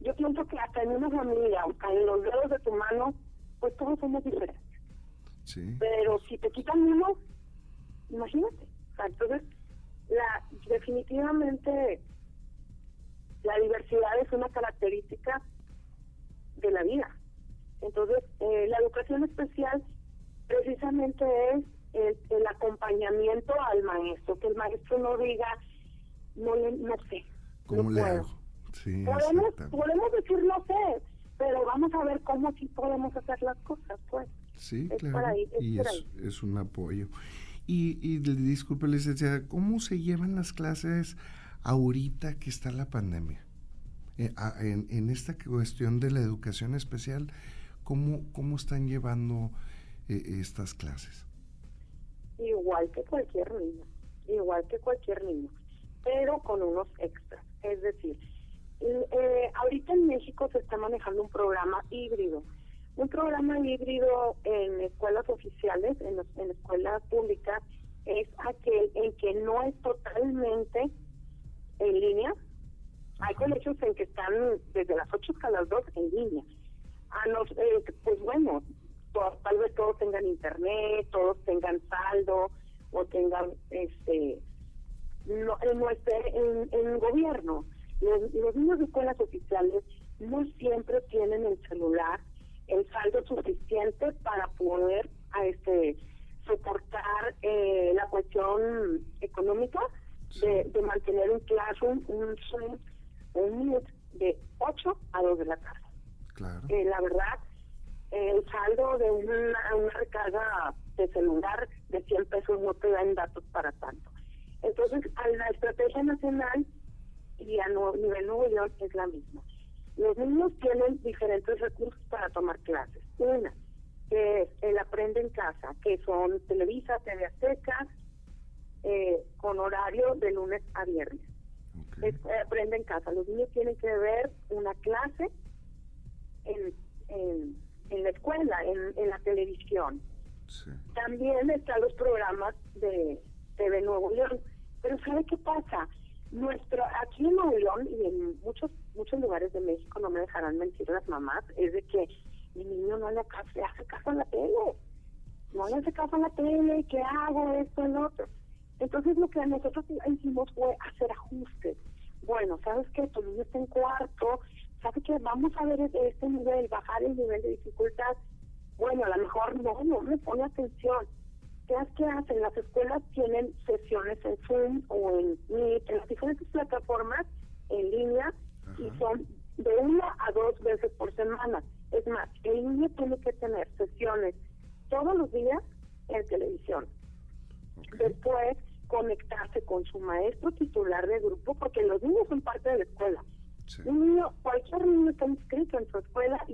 yo 0.00 0.14
pienso 0.16 0.44
que 0.46 0.58
hasta 0.58 0.82
en 0.82 0.90
una 0.90 1.10
familia, 1.10 1.64
en 1.90 2.06
los 2.06 2.22
dedos 2.22 2.50
de 2.50 2.58
tu 2.60 2.72
mano, 2.72 3.14
pues 3.60 3.76
todos 3.76 3.98
somos 4.00 4.24
diferentes. 4.24 4.62
Sí. 5.44 5.76
Pero 5.78 6.18
si 6.28 6.38
te 6.38 6.50
quitan 6.50 6.82
uno, 6.82 7.18
imagínate. 8.10 8.66
entonces, 9.06 9.42
la, 10.08 10.42
definitivamente 10.68 12.02
la 13.42 13.58
diversidad 13.58 14.18
es 14.22 14.32
una 14.32 14.48
característica 14.48 15.42
de 16.56 16.70
la 16.70 16.82
vida. 16.82 17.16
Entonces, 17.80 18.18
eh, 18.40 18.66
la 18.68 18.78
educación 18.78 19.24
especial 19.24 19.82
precisamente 20.46 21.24
es 21.54 21.64
el, 22.30 22.46
acompañamiento 22.46 23.54
al 23.70 23.82
maestro, 23.82 24.38
que 24.38 24.48
el 24.48 24.56
maestro 24.56 24.98
no 24.98 25.16
diga, 25.18 25.46
no, 26.36 26.56
no 26.56 26.94
sé. 27.08 27.24
¿Cómo 27.66 27.90
le 27.90 28.00
hago? 28.00 28.26
Sí, 28.72 29.04
podemos, 29.04 29.54
podemos 29.70 30.12
decir 30.12 30.42
no 30.44 30.64
sé, 30.66 31.02
pero 31.38 31.64
vamos 31.64 31.92
a 31.94 32.04
ver 32.04 32.20
cómo 32.22 32.52
sí 32.52 32.66
podemos 32.74 33.16
hacer 33.16 33.40
las 33.42 33.56
cosas, 33.58 34.00
pues. 34.10 34.28
Sí, 34.56 34.88
claro. 34.98 35.36
y 35.60 35.78
es, 35.78 36.06
es, 36.22 36.42
un 36.42 36.58
apoyo. 36.58 37.08
Y, 37.66 37.98
y 38.02 38.18
disculpe, 38.18 38.88
licenciada, 38.88 39.46
¿cómo 39.46 39.80
se 39.80 40.00
llevan 40.00 40.36
las 40.36 40.52
clases 40.52 41.16
ahorita 41.62 42.38
que 42.38 42.50
está 42.50 42.70
la 42.70 42.86
pandemia? 42.86 43.44
Eh, 44.16 44.32
en, 44.60 44.86
en, 44.90 45.10
esta 45.10 45.36
cuestión 45.36 45.98
de 45.98 46.10
la 46.10 46.20
educación 46.20 46.74
especial, 46.74 47.32
¿cómo, 47.82 48.22
cómo 48.32 48.56
están 48.56 48.86
llevando 48.86 49.50
eh, 50.08 50.22
estas 50.40 50.74
clases? 50.74 51.26
Igual 52.38 52.90
que 52.90 53.02
cualquier 53.04 53.52
niño, 53.54 53.84
igual 54.28 54.64
que 54.68 54.78
cualquier 54.78 55.24
niño, 55.24 55.48
pero 56.04 56.38
con 56.38 56.62
unos 56.62 56.86
extras. 56.98 57.44
Es 57.62 57.82
decir, 57.82 58.16
eh, 58.80 59.50
ahorita 59.54 59.92
en 59.92 60.06
México 60.06 60.48
se 60.52 60.58
está 60.58 60.76
manejando 60.76 61.22
un 61.22 61.30
programa 61.30 61.84
híbrido. 61.90 62.42
Un 62.96 63.08
programa 63.08 63.58
híbrido 63.58 64.36
en 64.44 64.80
escuelas 64.82 65.28
oficiales, 65.28 66.00
en, 66.00 66.20
en 66.36 66.50
escuelas 66.50 67.02
públicas, 67.10 67.60
es 68.06 68.28
aquel 68.46 68.90
en 68.94 69.12
que 69.16 69.34
no 69.34 69.62
es 69.62 69.74
totalmente 69.82 70.90
en 71.78 72.00
línea. 72.00 72.34
Hay 73.26 73.34
colegios 73.36 73.76
en 73.82 73.94
que 73.94 74.02
están 74.02 74.34
desde 74.74 74.94
las 74.94 75.08
8 75.10 75.32
hasta 75.34 75.50
las 75.50 75.68
2 75.70 75.82
en 75.96 76.10
línea. 76.10 76.44
A 77.10 77.28
los, 77.28 77.50
eh, 77.52 77.94
pues 78.02 78.20
bueno, 78.20 78.62
tal 79.42 79.58
vez 79.58 79.74
todos 79.74 79.96
tengan 79.98 80.26
internet, 80.26 81.06
todos 81.10 81.42
tengan 81.46 81.80
saldo 81.88 82.50
o 82.92 83.04
tengan 83.06 83.52
este 83.70 84.38
no, 85.24 85.56
en, 85.62 86.68
en, 86.70 86.98
gobierno. 86.98 87.64
Los, 88.02 88.54
niños 88.54 88.78
de 88.78 88.84
escuelas 88.84 89.18
oficiales 89.18 89.82
no 90.18 90.44
siempre 90.58 91.00
tienen 91.08 91.46
el 91.46 91.58
celular, 91.66 92.20
el 92.66 92.86
saldo 92.90 93.24
suficiente 93.26 94.12
para 94.22 94.48
poder 94.48 95.08
a 95.30 95.46
este 95.46 95.96
soportar 96.44 97.34
eh, 97.40 97.92
la 97.94 98.06
cuestión 98.08 99.00
económica 99.22 99.80
de, 100.42 100.64
de, 100.64 100.82
mantener 100.82 101.30
un 101.30 101.40
classroom, 101.40 102.02
un 102.08 102.36
Zoom, 102.50 102.76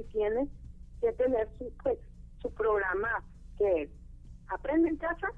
tiene 0.04 0.48
que 1.00 1.12
tener 1.12 1.48
su, 1.58 1.72
pues, 1.82 1.98
su 2.40 2.52
programa 2.54 3.24
que 3.58 3.82
es 3.82 3.90
aprende 4.48 4.88
en 4.88 4.96
casa 4.96 5.28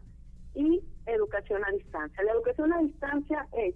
y 0.54 0.82
educación 1.06 1.62
a 1.64 1.70
distancia. 1.70 2.22
La 2.24 2.32
educación 2.32 2.72
a 2.72 2.78
distancia 2.78 3.48
es 3.52 3.74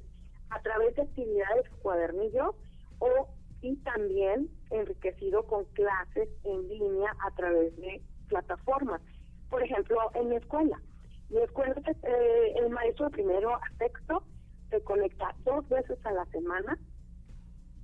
a 0.51 0.61
través 0.63 0.95
de 0.97 1.03
actividades 1.03 1.69
cuadernillo 1.83 2.55
o 2.99 3.29
y 3.63 3.77
también 3.79 4.49
enriquecido 4.71 5.45
con 5.47 5.65
clases 5.67 6.29
en 6.45 6.69
línea 6.69 7.15
a 7.27 7.31
través 7.35 7.75
de 7.77 8.03
plataformas. 8.29 9.01
Por 9.51 9.63
ejemplo, 9.63 9.99
en 10.15 10.29
mi 10.29 10.37
escuela. 10.37 10.81
Mi 11.31 11.41
escuela, 11.41 11.75
eh, 11.75 12.55
el 12.57 12.71
maestro 12.71 13.07
de 13.07 13.11
primero 13.13 13.55
a 13.55 13.61
sexto 13.79 14.23
se 14.71 14.81
conecta 14.83 15.35
dos 15.45 15.69
veces 15.69 15.99
a 16.05 16.13
la 16.13 16.25
semana 16.27 16.79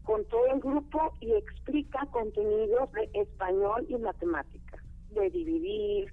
con 0.05 0.25
todo 0.27 0.47
el 0.47 0.61
grupo 0.61 1.15
y 1.21 1.33
explica 1.33 2.07
contenidos 2.11 2.91
de 2.93 3.11
español 3.15 3.87
y 3.89 3.97
matemáticas, 3.97 4.83
de 5.11 5.31
dividir, 5.31 6.13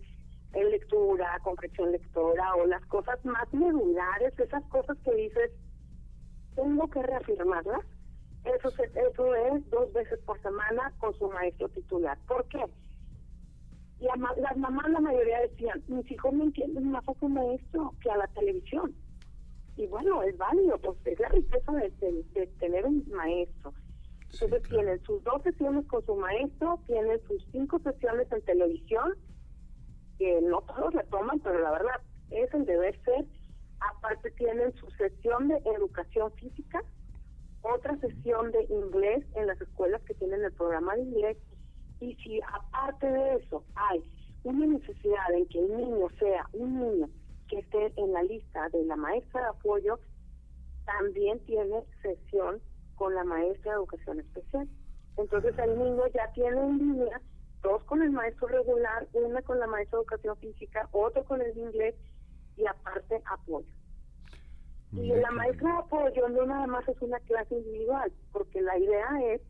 en 0.54 0.72
lectura, 0.72 1.40
comprensión 1.44 1.92
lectora 1.92 2.56
o 2.56 2.66
las 2.66 2.84
cosas 2.88 3.24
más 3.24 3.52
medulares, 3.54 4.38
esas 4.40 4.64
cosas 4.66 4.98
que 5.04 5.14
dices, 5.14 5.52
tengo 6.56 6.90
que 6.90 7.04
reafirmarlas. 7.04 7.86
Eso, 8.46 8.70
eso 8.70 9.36
es 9.36 9.70
dos 9.70 9.92
veces 9.94 10.20
por 10.26 10.42
semana 10.42 10.94
con 11.00 11.14
su 11.16 11.30
maestro 11.30 11.70
titular. 11.70 12.18
¿Por 12.28 12.48
qué? 12.48 12.64
Las 14.00 14.58
mamás, 14.58 14.90
la 14.90 15.02
mayoría 15.02 15.42
decían, 15.42 15.84
mis 15.88 16.10
hijos 16.10 16.34
me 16.34 16.46
entienden 16.46 16.90
más 16.90 17.08
a 17.08 17.14
su 17.16 17.28
maestro 17.28 17.94
que 18.02 18.10
a 18.10 18.18
la 18.18 18.28
televisión 18.28 18.96
y 19.80 19.88
bueno, 19.88 20.22
es 20.24 20.38
válido, 20.38 20.78
pues 20.80 20.98
es 21.06 21.18
la 21.22 21.30
riqueza 21.30 21.72
de, 21.72 22.48
tener 22.60 22.86
un 22.86 23.02
maestro. 23.12 23.74
Entonces 24.34 24.64
tienen 24.70 25.02
sus 25.06 25.24
dos 25.24 25.42
sesiones 25.42 25.86
con 25.88 26.06
su 26.06 26.18
maestro, 26.18 26.82
tienen 26.86 27.18
sus 27.26 27.48
cinco 27.54 27.80
sesiones 27.80 28.30
en 28.30 28.42
televisión, 28.42 29.16
que 30.18 30.42
no 30.42 30.62
todos 30.64 30.94
le 30.96 31.04
toman, 31.06 31.40
pero 31.40 31.62
la 31.62 31.72
verdad 31.72 32.02
es 32.30 32.54
el 32.54 32.66
deber 32.66 33.00
ser, 33.06 33.26
aparte 33.80 34.32
tienen 34.32 34.74
su 34.74 34.92
sesión 34.92 35.48
de 35.48 35.56
educación 35.78 36.30
física, 36.34 36.84
otra 37.62 37.98
sesión 38.00 38.52
de 38.52 38.66
inglés 38.70 39.26
en 39.36 39.48
las 39.48 39.62
escuelas 39.62 40.02
que 40.04 40.14
tienen 40.16 40.44
el 40.44 40.52
programa 40.52 40.96
de 40.98 41.04
inglés. 41.04 41.38
Y 42.02 42.16
si 42.16 42.42
aparte 42.42 43.08
de 43.08 43.36
eso 43.36 43.64
hay 43.76 44.04
una 44.44 44.66
necesidad 44.66 45.34
en 45.34 45.48
que 45.48 45.60
el 45.60 45.78
niño 45.78 46.10
sea 46.20 46.50
un 46.52 46.80
niño 46.82 47.10
que 47.50 47.60
esté 47.60 47.94
en 47.98 48.14
la 48.14 48.24
lista 48.24 48.70
de 48.70 48.86
la 48.86 48.96
maestra 48.96 49.42
de 49.42 49.48
apoyo, 49.50 50.00
también 50.86 51.40
tiene 51.46 51.84
sesión 52.02 52.62
con 52.96 53.14
la 53.14 53.24
maestra 53.24 53.72
de 53.72 53.78
educación 53.78 54.20
especial. 54.20 54.70
Entonces 55.18 55.58
el 55.58 55.78
niño 55.78 56.08
ya 56.14 56.32
tiene 56.34 56.62
en 56.62 56.78
línea 56.78 57.22
dos 57.62 57.84
con 57.84 58.02
el 58.02 58.12
maestro 58.12 58.48
regular, 58.48 59.08
una 59.14 59.42
con 59.42 59.60
la 59.60 59.68
maestra 59.68 59.98
de 59.98 60.04
educación 60.04 60.38
física, 60.38 60.88
otro 60.92 61.26
con 61.26 61.42
el 61.42 61.58
inglés 61.58 61.96
y 62.56 62.66
aparte 62.66 63.22
apoyo. 63.26 63.68
Y 64.92 65.10
la 65.14 65.32
maestra 65.32 65.72
de 65.72 65.78
apoyo 65.80 66.30
no 66.30 66.46
nada 66.46 66.68
más 66.68 66.88
es 66.88 67.00
una 67.02 67.20
clase 67.20 67.56
individual, 67.56 68.12
porque 68.32 68.62
la 68.62 68.78
idea 68.78 69.08
es 69.34 69.42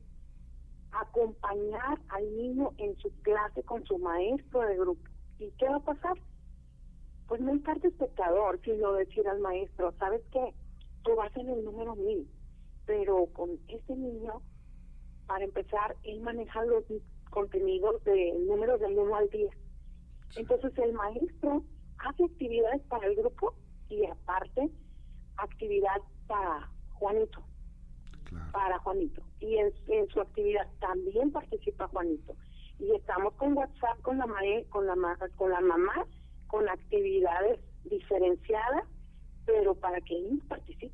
acompañar 0.91 1.99
al 2.09 2.35
niño 2.35 2.71
en 2.77 2.97
su 2.97 3.09
clase 3.21 3.63
con 3.63 3.85
su 3.85 3.97
maestro 3.99 4.61
de 4.61 4.77
grupo. 4.77 5.07
¿Y 5.37 5.51
qué 5.51 5.69
va 5.69 5.77
a 5.77 5.79
pasar? 5.79 6.17
Pues 7.29 7.39
no 7.41 7.53
estar 7.53 7.79
de 7.79 7.87
espectador, 7.87 8.59
sino 8.63 8.91
decir 8.93 9.27
al 9.27 9.39
maestro, 9.39 9.93
¿sabes 9.99 10.21
qué? 10.31 10.53
Tú 11.03 11.15
vas 11.15 11.35
en 11.37 11.49
el 11.49 11.63
número 11.63 11.95
mil, 11.95 12.29
pero 12.85 13.27
con 13.27 13.51
este 13.69 13.95
niño, 13.95 14.41
para 15.27 15.45
empezar, 15.45 15.95
él 16.03 16.19
maneja 16.19 16.65
los 16.65 16.83
contenidos 17.29 18.03
de 18.03 18.33
números 18.47 18.81
del 18.81 18.97
1 18.97 19.15
al 19.15 19.29
10. 19.29 19.51
Entonces 20.35 20.77
el 20.79 20.93
maestro 20.93 21.63
hace 21.99 22.25
actividades 22.25 22.81
para 22.89 23.07
el 23.07 23.15
grupo 23.15 23.53
y 23.89 24.05
aparte 24.05 24.69
actividad 25.37 26.01
para 26.27 26.69
Juanito 26.93 27.43
para 28.51 28.79
Juanito. 28.79 29.21
Y 29.39 29.57
en, 29.57 30.09
su 30.09 30.21
actividad 30.21 30.67
también 30.79 31.31
participa 31.31 31.87
Juanito. 31.87 32.35
Y 32.79 32.91
estamos 32.95 33.33
con 33.35 33.57
WhatsApp 33.57 34.01
con 34.01 34.17
la, 34.17 34.25
con 34.69 34.85
la, 34.87 34.95
con 35.35 35.51
la 35.51 35.61
mamá, 35.61 36.05
con 36.49 36.67
actividades 36.67 37.59
diferenciadas, 37.85 38.83
pero 39.45 39.75
para 39.75 40.01
que 40.01 40.15
ellos 40.15 40.43
participen. 40.47 40.91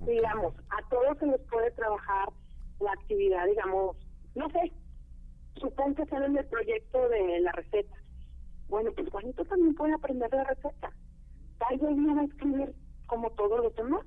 Digamos, 0.00 0.54
a 0.70 0.88
todos 0.88 1.18
se 1.18 1.26
les 1.26 1.40
puede 1.42 1.70
trabajar 1.72 2.30
la 2.80 2.92
actividad, 2.92 3.46
digamos, 3.46 3.96
no 4.34 4.48
sé, 4.50 4.72
supongo 5.56 5.94
que 5.94 6.02
están 6.02 6.22
en 6.22 6.38
el 6.38 6.46
proyecto 6.46 7.08
de 7.10 7.40
la 7.40 7.52
receta. 7.52 7.94
Bueno, 8.68 8.92
pues 8.92 9.10
Juanito 9.10 9.44
también 9.44 9.74
puede 9.74 9.92
aprender 9.92 10.32
la 10.32 10.44
receta. 10.44 10.90
Tal 11.58 11.78
vez 11.78 11.96
no 11.96 12.14
va 12.14 12.22
a 12.22 12.24
escribir 12.24 12.74
como 13.06 13.30
todos 13.32 13.62
los 13.62 13.74
demás, 13.74 14.06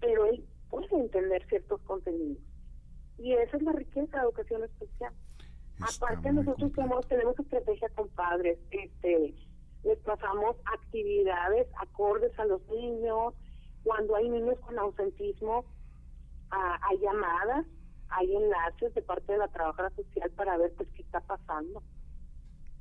pero 0.00 0.24
él 0.24 0.42
puede 0.70 0.96
entender 0.96 1.46
ciertos 1.48 1.82
contenidos. 1.82 2.42
Y 3.18 3.34
esa 3.34 3.56
es 3.58 3.62
la 3.62 3.72
riqueza 3.72 4.16
de 4.16 4.22
educación 4.24 4.64
especial. 4.64 5.12
Aparte 5.80 6.32
nosotros 6.32 6.72
tenemos, 6.72 7.06
tenemos 7.06 7.38
estrategia 7.38 7.88
con 7.90 8.08
padres, 8.10 8.58
este, 8.70 9.34
les 9.86 9.98
pasamos 10.00 10.56
actividades 10.64 11.68
acordes 11.80 12.36
a 12.38 12.44
los 12.44 12.60
niños, 12.68 13.34
cuando 13.84 14.16
hay 14.16 14.28
niños 14.28 14.58
con 14.60 14.78
ausentismo, 14.78 15.64
hay 16.50 16.98
llamadas, 16.98 17.66
hay 18.08 18.34
enlaces 18.34 18.92
de 18.94 19.02
parte 19.02 19.32
de 19.32 19.38
la 19.38 19.48
trabajadora 19.48 19.94
social 19.94 20.30
para 20.32 20.58
ver 20.58 20.74
pues 20.76 20.88
qué 20.94 21.02
está 21.02 21.20
pasando. 21.20 21.82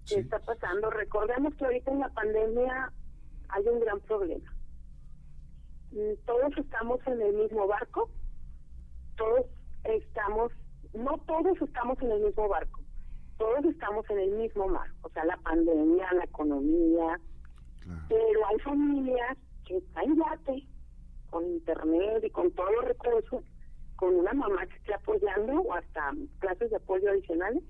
¿Qué 0.08 0.16
está 0.20 0.40
pasando? 0.40 0.90
Recordemos 0.90 1.54
que 1.56 1.66
ahorita 1.66 1.92
en 1.92 2.00
la 2.00 2.10
pandemia 2.10 2.92
hay 3.50 3.68
un 3.68 3.80
gran 3.80 4.00
problema. 4.02 4.52
Mm, 5.92 6.26
todos 6.26 6.58
estamos 6.58 7.00
en 7.08 7.22
el 7.22 7.34
mismo 7.34 7.68
barco, 7.68 8.10
todos 9.16 9.46
estamos, 9.84 10.52
no 10.94 11.18
todos 11.26 11.60
estamos 11.62 12.00
en 12.02 12.12
el 12.12 12.22
mismo 12.22 12.48
barco, 12.48 12.82
todos 13.38 13.66
estamos 13.66 14.10
en 14.10 14.20
el 14.20 14.32
mismo 14.32 14.68
mar, 14.68 14.88
o 15.02 15.10
sea, 15.10 15.26
la 15.26 15.38
pandemia, 15.38 16.14
la 16.14 16.24
economía, 16.24 17.20
pero 18.10 18.48
hay 18.48 18.60
familias 18.60 19.38
que 19.66 19.78
están 19.78 20.16
yate, 20.16 20.68
con 21.30 21.46
internet 21.46 22.24
y 22.24 22.30
con 22.30 22.52
todos 22.52 22.72
los 22.76 22.86
recursos, 22.86 23.44
con 23.96 24.16
una 24.16 24.34
mamá 24.34 24.66
que 24.68 24.76
esté 24.78 24.94
apoyando 24.94 25.62
o 25.62 25.74
hasta 25.74 26.12
clases 26.40 26.70
de 26.70 26.78
apoyo 26.78 27.10
adicionales, 27.10 27.64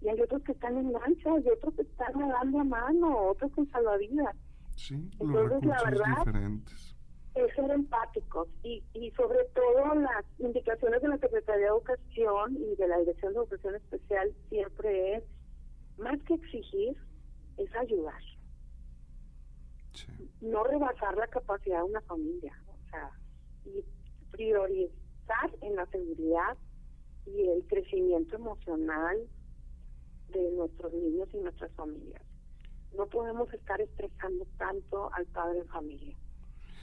y 0.00 0.08
hay 0.08 0.20
otros 0.20 0.42
que 0.42 0.52
están 0.52 0.76
en 0.76 0.92
lancha, 0.92 1.30
y 1.44 1.48
otros 1.48 1.74
que 1.74 1.82
están 1.82 2.18
nadando 2.18 2.60
a 2.60 2.64
mano, 2.64 3.16
otros 3.28 3.52
con 3.52 3.68
salvavidas. 3.70 4.36
Sí, 4.76 5.08
Entonces, 5.18 5.64
la 5.64 5.82
verdad, 5.84 6.16
diferentes 6.18 6.95
es 7.36 7.54
ser 7.54 7.70
empáticos 7.70 8.48
y, 8.62 8.82
y 8.94 9.10
sobre 9.12 9.44
todo 9.54 9.94
las 9.94 10.24
indicaciones 10.38 11.02
de 11.02 11.08
la 11.08 11.18
Secretaría 11.18 11.66
de 11.66 11.70
Educación 11.70 12.56
y 12.56 12.76
de 12.76 12.88
la 12.88 12.98
Dirección 12.98 13.32
de 13.32 13.38
Educación 13.40 13.74
Especial 13.74 14.34
siempre 14.48 15.16
es, 15.16 15.24
más 15.98 16.20
que 16.22 16.34
exigir, 16.34 16.96
es 17.58 17.74
ayudar. 17.76 18.20
No 20.40 20.64
rebasar 20.64 21.16
la 21.16 21.26
capacidad 21.26 21.78
de 21.78 21.84
una 21.84 22.00
familia, 22.02 22.58
o 22.68 22.90
sea, 22.90 23.10
y 23.64 23.84
priorizar 24.30 25.50
en 25.60 25.76
la 25.76 25.86
seguridad 25.86 26.56
y 27.26 27.48
el 27.48 27.66
crecimiento 27.66 28.36
emocional 28.36 29.26
de 30.28 30.50
nuestros 30.52 30.92
niños 30.92 31.28
y 31.32 31.38
nuestras 31.38 31.72
familias. 31.72 32.22
No 32.96 33.06
podemos 33.06 33.52
estar 33.52 33.80
estresando 33.80 34.46
tanto 34.58 35.12
al 35.12 35.26
padre 35.26 35.60
de 35.60 35.64
familia. 35.66 36.16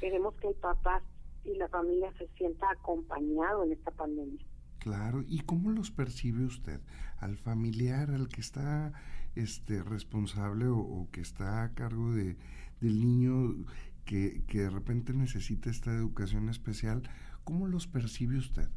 Queremos 0.03 0.35
que 0.35 0.49
el 0.49 0.55
papá 0.55 1.01
y 1.45 1.55
la 1.55 1.69
familia 1.69 2.11
se 2.17 2.27
sienta 2.35 2.69
acompañado 2.69 3.63
en 3.63 3.71
esta 3.71 3.89
pandemia. 3.91 4.45
Claro, 4.79 5.23
¿y 5.25 5.39
cómo 5.39 5.71
los 5.71 5.91
percibe 5.91 6.43
usted? 6.43 6.81
Al 7.19 7.37
familiar, 7.37 8.11
al 8.11 8.27
que 8.27 8.41
está 8.41 8.91
este 9.35 9.81
responsable 9.81 10.65
o, 10.67 11.07
que 11.13 11.21
está 11.21 11.63
a 11.63 11.73
cargo 11.73 12.11
de, 12.11 12.35
del 12.81 12.99
niño 12.99 13.65
que, 14.03 14.43
que, 14.45 14.63
de 14.63 14.69
repente 14.69 15.13
necesita 15.13 15.69
esta 15.69 15.93
educación 15.93 16.49
especial, 16.49 17.03
¿cómo 17.45 17.65
los 17.67 17.87
percibe 17.87 18.37
usted? 18.37 18.67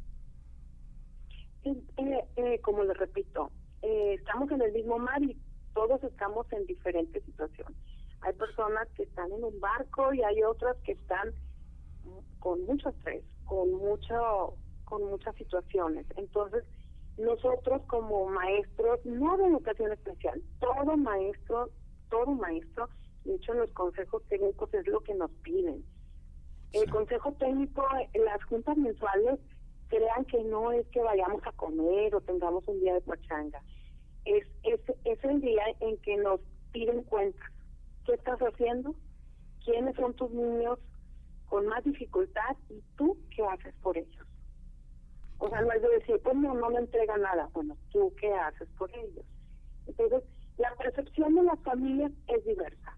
Eh, 1.64 1.76
eh, 1.96 2.24
eh, 2.36 2.60
como 2.60 2.84
le 2.84 2.94
repito, 2.94 3.50
estamos 3.82 4.48
en 4.52 4.62
el 4.62 4.72
mismo 4.72 4.96
mar 5.00 5.20
y 5.24 5.36
todos 5.74 6.04
estamos 6.04 6.46
en 6.52 6.66
diferentes 6.66 7.24
situaciones 7.24 7.95
hay 8.26 8.32
personas 8.32 8.88
que 8.96 9.04
están 9.04 9.30
en 9.30 9.44
un 9.44 9.60
barco 9.60 10.12
y 10.12 10.20
hay 10.22 10.42
otras 10.42 10.76
que 10.78 10.92
están 10.92 11.32
con 12.40 12.60
mucho 12.64 12.88
estrés, 12.88 13.22
con 13.44 13.72
mucho, 13.74 14.54
con 14.84 15.04
muchas 15.04 15.34
situaciones. 15.36 16.06
Entonces, 16.16 16.64
nosotros 17.18 17.82
como 17.86 18.28
maestros, 18.28 18.98
no 19.04 19.36
de 19.36 19.46
educación 19.46 19.92
especial, 19.92 20.42
todo 20.58 20.96
maestro, 20.96 21.70
todo 22.10 22.26
maestro, 22.26 22.88
de 23.24 23.36
hecho 23.36 23.54
los 23.54 23.70
consejos 23.72 24.22
técnicos 24.28 24.74
es 24.74 24.86
lo 24.88 25.00
que 25.00 25.14
nos 25.14 25.30
piden. 25.42 25.84
El 26.72 26.90
consejo 26.90 27.32
técnico, 27.34 27.86
las 28.12 28.42
juntas 28.44 28.76
mensuales, 28.76 29.38
crean 29.86 30.24
que 30.24 30.42
no 30.42 30.72
es 30.72 30.84
que 30.88 31.00
vayamos 31.00 31.46
a 31.46 31.52
comer 31.52 32.12
o 32.12 32.20
tengamos 32.20 32.66
un 32.66 32.80
día 32.80 32.94
de 32.94 33.00
pachanga. 33.02 33.62
Es, 34.24 34.44
es, 34.64 34.80
es 35.04 35.24
el 35.24 35.40
día 35.40 35.62
en 35.78 35.96
que 35.98 36.16
nos 36.16 36.40
piden 36.72 37.04
cuentas 37.04 37.52
qué 38.06 38.14
estás 38.14 38.38
haciendo, 38.38 38.94
quiénes 39.64 39.96
son 39.96 40.14
tus 40.14 40.30
niños 40.30 40.78
con 41.48 41.66
más 41.66 41.84
dificultad 41.84 42.56
y 42.70 42.82
tú 42.96 43.18
qué 43.34 43.44
haces 43.44 43.74
por 43.82 43.98
ellos. 43.98 44.26
O 45.38 45.48
sea, 45.50 45.60
no 45.60 45.72
es 45.72 45.82
de 45.82 45.88
decir, 45.88 46.20
pues 46.22 46.34
no, 46.36 46.54
no 46.54 46.70
me 46.70 46.78
entrega 46.78 47.16
nada. 47.18 47.48
Bueno, 47.52 47.76
tú 47.90 48.12
qué 48.18 48.32
haces 48.32 48.68
por 48.78 48.90
ellos. 48.96 49.24
Entonces, 49.86 50.22
la 50.56 50.74
percepción 50.76 51.34
de 51.34 51.42
las 51.42 51.60
familias 51.60 52.12
es 52.28 52.44
diversa. 52.44 52.96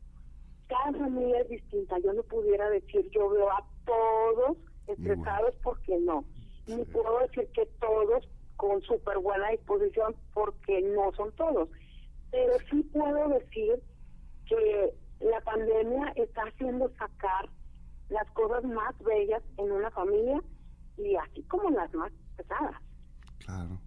Cada 0.68 0.92
familia 0.92 1.40
es 1.40 1.49
distinta. 1.49 1.99
Yo 1.99 2.12
no 2.12 2.23
pudiera 2.23 2.71
decir, 2.71 3.09
yo 3.11 3.31
veo 3.31 3.51
a 3.51 3.66
todos 3.85 4.57
estresados 4.87 5.55
porque 5.62 5.99
no. 5.99 6.25
Ni 6.66 6.85
puedo 6.85 7.18
decir 7.21 7.49
que 7.55 7.66
todos 7.81 8.29
con 8.57 8.81
súper 8.83 9.18
buena 9.18 9.51
disposición 9.51 10.14
porque 10.35 10.83
no 10.83 11.12
son 11.12 11.33
todos. 11.33 11.68
Pero 12.31 12.53
sí 12.71 12.83
puedo 12.92 13.29
decir 13.31 13.83
que 14.49 14.95
la 15.21 15.41
pandemia 15.41 16.13
está 16.17 16.43
haciendo 16.43 16.91
sacar 16.99 17.49
las 18.09 18.29
cosas 18.31 18.65
más 18.65 18.97
bellas 19.01 19.43
en 19.59 19.71
una 19.71 19.91
familia 19.91 20.43
y 20.97 21.15
así 21.17 21.43
como 21.45 21.71
las 21.71 21.93
más 21.95 22.13
pesadas. 22.37 22.81
Claro. 23.45 23.79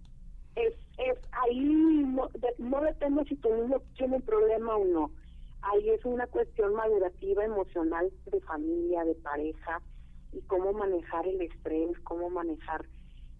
Es, 0.54 0.74
es 0.98 1.18
ahí 1.32 1.60
no, 1.60 2.28
no 2.58 2.80
depende 2.82 3.24
si 3.24 3.36
tu 3.36 3.52
niño 3.54 3.82
tiene 3.96 4.16
un 4.16 4.22
problema 4.22 4.76
o 4.76 4.84
no. 4.84 5.10
Ahí 5.62 5.90
es 5.90 6.04
una 6.04 6.26
cuestión 6.26 6.74
madurativa, 6.74 7.44
emocional, 7.44 8.12
de 8.26 8.40
familia, 8.40 9.04
de 9.04 9.14
pareja 9.16 9.80
y 10.32 10.40
cómo 10.42 10.72
manejar 10.72 11.26
el 11.26 11.40
estrés, 11.40 11.98
cómo 12.04 12.30
manejar. 12.30 12.84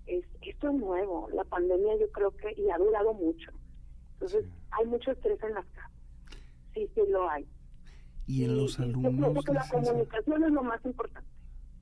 Es, 0.07 0.25
esto 0.41 0.69
es 0.69 0.75
nuevo. 0.75 1.29
La 1.33 1.45
pandemia 1.45 1.97
yo 1.99 2.11
creo 2.11 2.31
que 2.33 2.53
y 2.61 2.71
ha 2.71 2.79
durado 2.79 3.13
mucho. 3.13 3.51
Entonces 4.15 4.47
hay 4.71 4.87
mucho 4.87 5.11
estrés 5.11 5.43
en 5.43 5.55
las 5.55 5.67
casas 5.67 5.92
sí, 6.75 6.89
sí 6.95 7.01
lo 7.09 7.29
hay. 7.29 7.47
Y 8.27 8.45
en 8.45 8.57
los 8.57 8.79
alumnos. 8.79 9.33
Porque 9.35 9.53
la 9.53 9.67
comunicación 9.69 10.45
es 10.45 10.51
lo 10.51 10.63
más 10.63 10.85
importante. 10.85 11.29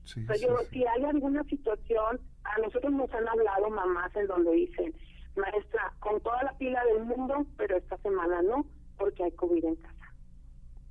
Sí, 0.03 0.25
yo, 0.41 0.57
si 0.71 0.85
hay 0.85 1.03
alguna 1.03 1.43
situación, 1.43 2.19
a 2.43 2.59
nosotros 2.59 2.91
nos 2.91 3.13
han 3.13 3.27
hablado 3.27 3.69
mamás 3.69 4.15
en 4.15 4.27
donde 4.27 4.51
dicen, 4.51 4.93
maestra, 5.35 5.93
con 5.99 6.19
toda 6.21 6.43
la 6.43 6.57
pila 6.57 6.83
del 6.85 7.05
mundo, 7.05 7.45
pero 7.57 7.77
esta 7.77 7.97
semana 7.97 8.41
no, 8.41 8.65
porque 8.97 9.23
hay 9.23 9.31
COVID 9.33 9.63
en 9.63 9.75
casa. 9.75 10.15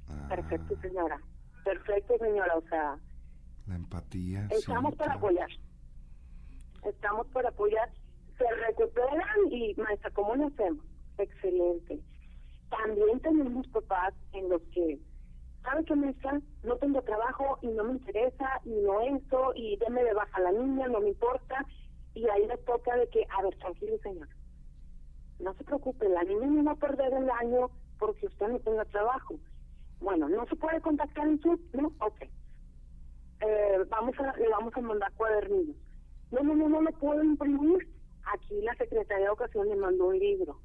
Ah. 0.08 0.26
Perfecto, 0.28 0.76
señora. 0.80 1.20
Perfecto, 1.64 2.16
señora. 2.18 2.56
O 2.56 2.62
sea, 2.68 2.98
la 3.66 3.74
empatía. 3.74 4.46
Estamos 4.50 4.94
para 4.94 5.14
apoyar. 5.14 5.50
Estamos 6.84 7.26
para 7.28 7.48
apoyar. 7.50 7.90
Se 8.38 8.44
recuperan 8.66 9.52
y, 9.52 9.74
maestra, 9.74 10.10
¿cómo 10.12 10.34
lo 10.36 10.46
hacemos? 10.46 10.84
Excelente. 11.18 12.00
También 12.70 13.20
tenemos 13.20 13.66
papás 13.68 14.14
en 14.32 14.48
los 14.48 14.62
que, 14.72 14.98
¿sabe 15.62 15.84
qué, 15.84 15.94
maestra? 15.96 16.40
No 16.62 16.76
tengo 16.76 17.02
trabajo 17.02 17.58
y 17.62 17.68
no 17.68 17.84
me 17.84 17.92
interesa 17.92 18.60
y 18.64 18.70
no 18.70 19.00
esto 19.00 19.52
y 19.54 19.76
déme 19.76 20.04
de 20.04 20.14
baja 20.14 20.40
la 20.40 20.52
niña, 20.52 20.88
no 20.88 21.00
me 21.00 21.08
importa. 21.08 21.66
Y 22.14 22.28
ahí 22.28 22.46
le 22.46 22.56
toca 22.58 22.96
de 22.96 23.08
que, 23.08 23.26
a 23.38 23.42
ver, 23.42 23.56
tranquilo, 23.58 23.96
señor. 24.02 24.28
No 25.40 25.54
se 25.54 25.64
preocupe, 25.64 26.08
la 26.08 26.22
niña 26.22 26.46
no 26.46 26.64
va 26.64 26.72
a 26.72 26.76
perder 26.76 27.12
el 27.12 27.30
año 27.30 27.70
porque 27.98 28.26
usted 28.26 28.48
no 28.48 28.58
tenga 28.60 28.84
trabajo. 28.86 29.36
Bueno, 30.00 30.28
no 30.28 30.46
se 30.46 30.56
puede 30.56 30.80
contactar 30.80 31.26
en 31.26 31.40
su, 31.40 31.60
¿no? 31.74 31.92
Ok. 32.00 32.22
Eh, 33.42 33.84
vamos 33.88 34.18
a, 34.18 34.36
le 34.36 34.48
vamos 34.48 34.72
a 34.76 34.80
mandar 34.80 35.12
cuadernillos. 35.14 35.76
No, 36.30 36.42
no, 36.42 36.54
no, 36.54 36.68
no 36.68 36.82
lo 36.82 36.92
puedo 36.92 37.22
imprimir. 37.22 37.88
Aquí 38.34 38.60
la 38.62 38.74
Secretaría 38.76 39.24
de 39.24 39.30
Educación 39.30 39.68
le 39.68 39.76
mandó 39.76 40.06
un 40.06 40.18
libro. 40.18 40.60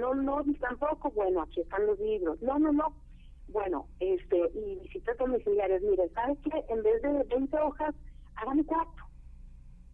No, 0.00 0.14
no, 0.14 0.42
tampoco. 0.60 1.10
Bueno, 1.10 1.42
aquí 1.42 1.60
están 1.60 1.86
los 1.86 1.98
libros. 1.98 2.40
No, 2.42 2.58
no, 2.58 2.72
no. 2.72 2.94
Bueno, 3.48 3.88
este, 4.00 4.50
y 4.54 4.76
visitas 4.80 5.16
domiciliarias. 5.18 5.82
Mire, 5.82 6.08
¿sabes 6.10 6.38
qué? 6.44 6.64
En 6.68 6.82
vez 6.82 7.02
de 7.02 7.24
20 7.24 7.58
hojas, 7.58 7.94
hágame 8.36 8.64
cuatro. 8.64 9.04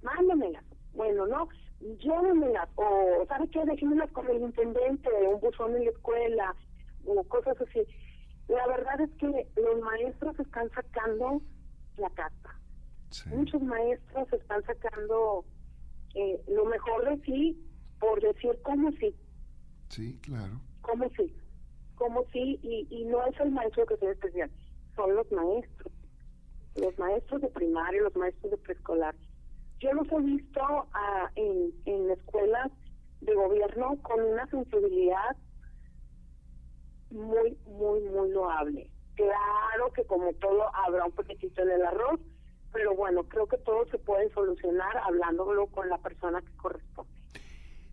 Mándamelas. 0.02 0.64
Bueno, 0.94 1.26
no, 1.26 1.48
llévenmelas. 1.80 2.68
O, 2.76 3.24
¿sabes 3.28 3.50
qué? 3.50 3.64
Déjenmelas 3.64 4.10
con 4.12 4.28
el 4.28 4.42
intendente, 4.42 5.08
un 5.32 5.40
buzón 5.40 5.76
en 5.76 5.84
la 5.84 5.90
escuela, 5.90 6.56
o 7.04 7.24
cosas 7.24 7.60
así. 7.60 7.80
La 8.48 8.66
verdad 8.66 9.00
es 9.00 9.10
que 9.16 9.48
los 9.56 9.80
maestros 9.80 10.38
están 10.40 10.70
sacando 10.70 11.40
la 11.96 12.10
carta. 12.10 12.56
Muchos 13.26 13.62
maestros 13.62 14.32
están 14.32 14.62
sacando 14.64 15.44
eh, 16.14 16.40
lo 16.48 16.64
mejor 16.64 17.04
de 17.04 17.24
sí 17.24 17.66
por 17.98 18.20
decir 18.20 18.58
cómo 18.62 18.90
sí. 18.92 19.14
Sí, 19.90 20.18
claro. 20.22 20.60
Cómo 20.82 21.08
sí. 21.16 21.36
Cómo 21.96 22.24
sí, 22.32 22.58
y, 22.62 22.86
y 22.90 23.04
no 23.04 23.26
es 23.26 23.38
el 23.40 23.50
maestro 23.50 23.84
que 23.84 23.96
sea 23.98 24.12
especial, 24.12 24.50
son 24.96 25.14
los 25.14 25.30
maestros. 25.30 25.92
Los 26.76 26.98
maestros 26.98 27.42
de 27.42 27.48
primaria, 27.48 28.00
los 28.00 28.16
maestros 28.16 28.52
de 28.52 28.56
preescolar. 28.56 29.14
Yo 29.80 29.92
los 29.92 30.10
he 30.10 30.20
visto 30.20 30.60
ah, 30.94 31.30
en, 31.34 31.72
en 31.84 32.10
escuelas 32.10 32.70
de 33.20 33.34
gobierno 33.34 34.00
con 34.02 34.22
una 34.22 34.46
sensibilidad 34.46 35.36
muy, 37.10 37.58
muy, 37.66 38.00
muy 38.00 38.30
loable. 38.30 38.90
Claro 39.16 39.92
que 39.94 40.04
como 40.04 40.32
todo 40.34 40.74
habrá 40.74 41.04
un 41.04 41.12
poquitito 41.12 41.62
en 41.62 41.70
el 41.72 41.84
arroz, 41.84 42.20
pero 42.72 42.94
bueno, 42.94 43.24
creo 43.24 43.46
que 43.46 43.58
todo 43.58 43.84
se 43.90 43.98
puede 43.98 44.30
solucionar 44.30 44.96
hablándolo 44.98 45.66
con 45.66 45.88
la 45.88 45.98
persona 45.98 46.40
que 46.40 46.56
corresponde. 46.56 47.19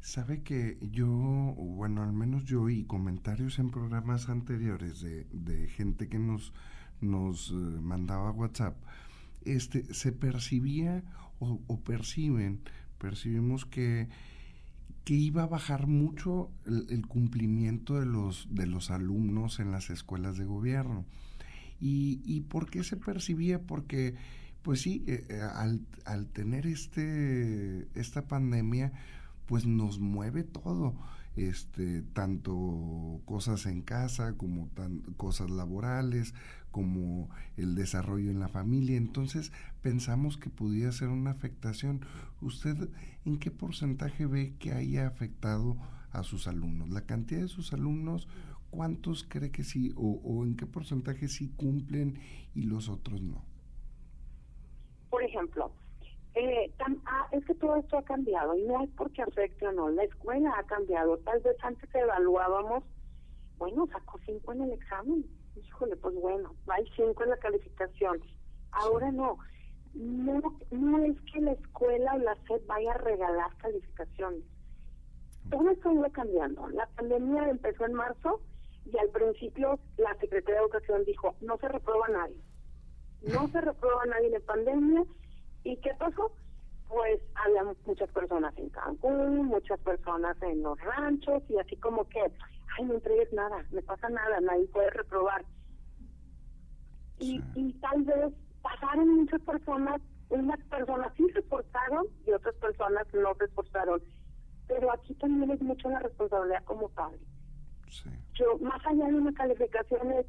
Sabe 0.08 0.42
que 0.42 0.78
yo, 0.80 1.06
bueno, 1.06 2.02
al 2.02 2.14
menos 2.14 2.46
yo 2.46 2.70
y 2.70 2.86
comentarios 2.86 3.60
en 3.60 3.70
programas 3.72 4.30
anteriores 4.30 5.02
de, 5.02 5.26
de 5.34 5.68
gente 5.68 6.08
que 6.08 6.18
nos, 6.18 6.54
nos 7.02 7.52
eh, 7.52 7.54
mandaba 7.54 8.32
WhatsApp, 8.32 8.78
este, 9.44 9.94
se 9.94 10.14
percibía 10.14 11.04
o, 11.40 11.60
o 11.68 11.82
perciben, 11.82 12.62
percibimos 12.98 13.66
que 13.66 14.08
que 15.04 15.14
iba 15.14 15.44
a 15.44 15.48
bajar 15.48 15.88
mucho 15.88 16.52
el, 16.66 17.06
cumplimiento 17.08 18.00
de 18.00 18.06
los, 18.06 18.48
de 18.50 18.66
los 18.66 18.92
alumnos 18.92 19.60
en 19.60 19.72
las 19.72 19.90
escuelas 19.90 20.38
de 20.38 20.46
gobierno. 20.46 21.06
¿Y, 21.82 22.22
y 22.24 22.42
por 22.42 22.70
qué 22.70 22.84
se 22.84 22.96
percibía? 22.96 23.62
Porque, 23.62 24.16
pues 24.64 24.82
sí, 24.82 25.04
eh, 25.08 25.26
eh, 25.30 25.42
al, 25.42 25.82
al, 26.06 26.28
tener 26.28 26.66
este, 26.66 27.88
esta 27.96 28.28
pandemia, 28.28 28.92
pues 29.48 29.66
nos 29.66 30.00
mueve 30.00 30.44
todo 30.44 30.94
este, 31.38 32.02
tanto 32.02 33.22
cosas 33.26 33.66
en 33.68 33.82
casa 33.82 34.36
como 34.38 34.68
tan, 34.70 35.02
cosas 35.18 35.50
laborales, 35.50 36.34
como 36.72 37.30
el 37.56 37.76
desarrollo 37.76 38.32
en 38.32 38.40
la 38.40 38.50
familia. 38.50 38.98
Entonces 38.98 39.52
pensamos 39.82 40.38
que 40.38 40.50
podía 40.50 40.92
ser 40.92 41.10
una 41.10 41.32
afectación. 41.32 42.02
¿Usted 42.42 42.90
en 43.26 43.38
qué 43.40 43.52
porcentaje 43.52 44.26
ve 44.26 44.56
que 44.60 44.74
haya 44.74 45.08
afectado 45.08 45.78
a 46.12 46.24
sus 46.24 46.48
alumnos? 46.48 46.90
¿La 46.90 47.02
cantidad 47.02 47.42
de 47.42 47.48
sus 47.48 47.72
alumnos? 47.72 48.28
¿Cuántos 48.70 49.24
cree 49.24 49.52
que 49.52 49.64
sí? 49.64 49.94
¿O, 49.96 50.20
o 50.24 50.44
en 50.44 50.56
qué 50.56 50.66
porcentaje 50.66 51.30
sí 51.30 51.50
cumplen 51.56 52.20
y 52.54 52.64
los 52.64 52.90
otros 52.90 53.22
no? 53.22 53.46
Por 55.10 55.24
ejemplo, 55.24 55.67
eh, 56.38 56.74
ah, 57.06 57.28
es 57.32 57.44
que 57.46 57.56
todo 57.56 57.76
esto 57.78 57.98
ha 57.98 58.04
cambiado 58.04 58.56
y 58.56 58.64
no 58.64 58.84
es 58.84 58.90
porque 58.92 59.22
afecte 59.22 59.68
o 59.68 59.72
no, 59.72 59.90
la 59.90 60.04
escuela 60.04 60.54
ha 60.58 60.64
cambiado. 60.64 61.18
Tal 61.20 61.40
vez 61.42 61.56
antes 61.64 61.90
evaluábamos, 61.94 62.84
bueno, 63.58 63.88
sacó 63.92 64.20
cinco 64.26 64.54
en 64.54 64.62
el 64.62 64.74
examen, 64.74 65.26
híjole, 65.56 65.96
pues 65.96 66.16
bueno, 66.16 66.54
hay 66.68 66.86
cinco 66.96 67.24
en 67.24 67.30
la 67.32 67.38
calificación. 67.38 68.22
Ahora 68.72 69.12
no. 69.12 69.38
No, 69.94 70.42
no 70.70 71.04
es 71.06 71.20
que 71.22 71.42
la 71.42 71.54
escuela 71.54 72.14
o 72.14 72.20
la 72.20 72.36
SED 72.48 72.62
vaya 72.68 72.92
a 72.92 72.98
regalar 72.98 73.56
calificaciones. 73.58 74.44
Todo 75.50 75.72
esto 75.72 75.96
va 75.96 76.10
cambiando. 76.10 76.68
La 76.70 76.86
pandemia 76.88 77.50
empezó 77.50 77.86
en 77.86 77.94
marzo 77.94 78.42
y 78.86 78.98
al 78.98 79.10
principio 79.10 79.80
la 79.98 80.14
Secretaría 80.20 80.60
de 80.60 80.66
Educación 80.66 81.04
dijo, 81.06 81.36
no 81.42 81.58
se 81.58 81.68
reprueba 81.70 82.08
nadie. 82.10 82.38
No 83.34 83.48
se 83.48 83.62
reprueba 83.62 84.06
nadie 84.06 84.36
en 84.36 84.42
pandemia 84.44 85.04
¿Y 85.64 85.78
qué 85.78 85.92
pasó? 86.00 86.32
Pues 86.88 87.22
había 87.36 87.64
muchas 87.86 88.10
personas 88.12 88.58
en 88.58 88.70
Cancún, 88.70 89.46
muchas 89.46 89.80
personas 89.82 90.42
en 90.42 90.64
los 90.64 90.80
ranchos 90.80 91.44
y 91.50 91.58
así 91.58 91.76
como 91.78 92.08
que, 92.08 92.20
ay, 92.22 92.86
no 92.86 92.94
entregues 92.94 93.32
nada, 93.34 93.66
no 93.72 93.82
pasa 93.82 94.10
nada, 94.10 94.40
nadie 94.40 94.68
puede 94.68 94.90
reprobar. 94.92 95.44
Y, 97.20 97.42
y 97.56 97.74
tal 97.74 98.04
vez 98.04 98.34
pasaron 98.62 99.10
muchas 99.18 99.42
personas, 99.42 100.02
unas 100.30 100.60
personas 100.66 101.12
sí 101.18 101.26
se 101.34 101.40
esforzaron 101.40 102.06
y 102.26 102.32
otras 102.32 102.56
personas 102.56 103.08
no 103.14 103.36
se 103.36 103.46
esforzaron. 103.46 104.02
Pero 104.68 104.92
aquí 104.92 105.14
también 105.16 105.52
es 105.52 105.62
mucho 105.62 105.90
la 105.90 106.00
responsabilidad 106.00 106.64
como 106.66 106.90
padre. 106.90 107.20
Yo, 108.34 108.58
más 108.60 108.86
allá 108.86 109.08
de 109.08 109.16
una 109.16 109.34
calificación, 109.34 110.12
es 110.12 110.26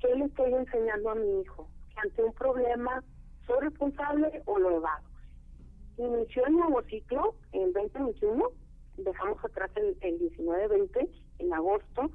qué 0.00 0.14
le 0.14 0.26
estoy 0.26 0.52
enseñando 0.52 1.10
a 1.10 1.14
mi 1.14 1.40
hijo. 1.40 1.68
Que 1.94 2.00
ante 2.00 2.24
un 2.24 2.32
problema 2.34 3.02
¿Soy 3.46 3.60
responsable 3.60 4.42
o 4.46 4.58
lo 4.58 4.76
evado? 4.76 5.04
Inició 5.98 6.46
el 6.46 6.52
nuevo 6.54 6.82
ciclo 6.82 7.34
en 7.52 7.72
2021, 7.72 8.50
dejamos 8.98 9.44
atrás 9.44 9.70
el, 9.76 9.96
el 10.00 10.18
19-20 10.18 11.08
en 11.38 11.54
agosto, 11.54 12.10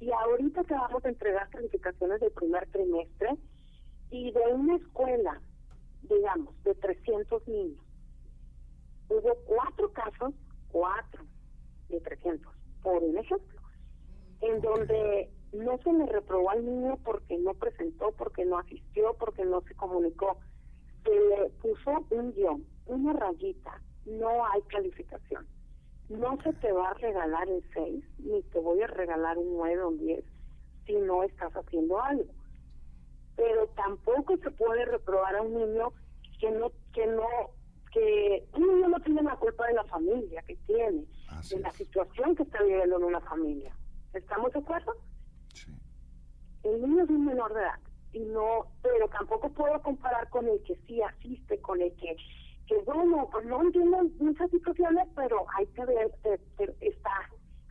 y 0.00 0.10
ahorita 0.10 0.62
acabamos 0.62 1.02
de 1.02 1.10
entregar 1.10 1.48
calificaciones 1.50 2.20
del 2.20 2.32
primer 2.32 2.68
trimestre 2.70 3.30
y 4.10 4.32
de 4.32 4.40
una 4.52 4.76
escuela, 4.76 5.40
digamos, 6.02 6.62
de 6.64 6.74
300 6.74 7.48
niños. 7.48 7.82
Hubo 9.08 9.34
cuatro 9.46 9.92
casos, 9.92 10.34
cuatro 10.70 11.24
de 11.88 12.00
300, 12.00 12.52
por 12.82 13.02
un 13.02 13.16
ejemplo, 13.16 13.60
en 14.40 14.60
donde 14.60 15.30
no 15.52 15.78
se 15.78 15.92
le 15.92 16.06
reprobó 16.06 16.50
al 16.50 16.64
niño 16.64 16.98
porque 17.04 17.38
no 17.38 17.54
presentó, 17.54 18.12
porque 18.12 18.44
no 18.44 18.58
asistió, 18.58 19.14
porque 19.14 19.44
no 19.44 19.60
se 19.62 19.74
comunicó 19.74 20.38
se 21.04 21.10
le 21.10 21.50
puso 21.60 22.06
un 22.10 22.32
guion, 22.32 22.64
una 22.86 23.12
rayita, 23.12 23.80
no 24.06 24.46
hay 24.46 24.62
calificación. 24.62 25.46
No 26.08 26.36
se 26.42 26.52
te 26.54 26.72
va 26.72 26.90
a 26.90 26.94
regalar 26.94 27.48
el 27.48 27.62
6, 27.72 28.04
ni 28.18 28.42
te 28.42 28.58
voy 28.58 28.82
a 28.82 28.86
regalar 28.86 29.38
un 29.38 29.56
9 29.56 29.82
o 29.82 29.88
un 29.88 29.98
10 29.98 30.24
si 30.86 30.94
no 30.96 31.22
estás 31.22 31.52
haciendo 31.54 32.00
algo. 32.02 32.30
Pero 33.36 33.66
tampoco 33.68 34.36
se 34.36 34.50
puede 34.50 34.84
reprobar 34.84 35.36
a 35.36 35.42
un 35.42 35.54
niño 35.54 35.92
que 36.38 36.50
no, 36.50 36.70
que 36.92 37.06
no, 37.06 37.26
que 37.90 38.46
un 38.54 38.68
niño 38.68 38.88
no 38.88 39.00
tiene 39.00 39.22
la 39.22 39.36
culpa 39.36 39.66
de 39.66 39.74
la 39.74 39.84
familia 39.84 40.42
que 40.42 40.56
tiene, 40.66 41.06
de 41.50 41.60
la 41.60 41.70
situación 41.70 42.36
que 42.36 42.42
está 42.42 42.62
viviendo 42.62 42.96
en 42.98 43.04
una 43.04 43.20
familia. 43.20 43.74
¿Estamos 44.12 44.52
de 44.52 44.58
acuerdo? 44.58 44.92
Sí. 45.54 45.72
El 46.64 46.82
niño 46.82 47.04
es 47.04 47.10
un 47.10 47.24
menor 47.24 47.52
de 47.54 47.60
edad 47.60 47.80
no, 48.20 48.66
pero 48.82 49.08
tampoco 49.08 49.50
puedo 49.50 49.80
comparar 49.82 50.28
con 50.30 50.48
el 50.48 50.62
que 50.62 50.76
sí 50.86 51.02
asiste, 51.02 51.60
con 51.60 51.80
el 51.80 51.92
que, 51.96 52.16
que 52.66 52.78
bueno, 52.84 53.28
pues 53.30 53.44
no 53.46 53.62
entiendo 53.62 53.98
muchas 54.18 54.50
situaciones, 54.50 55.06
pero 55.16 55.44
hay 55.56 55.66
que 55.66 55.84
ver, 55.84 56.10
está, 56.80 57.30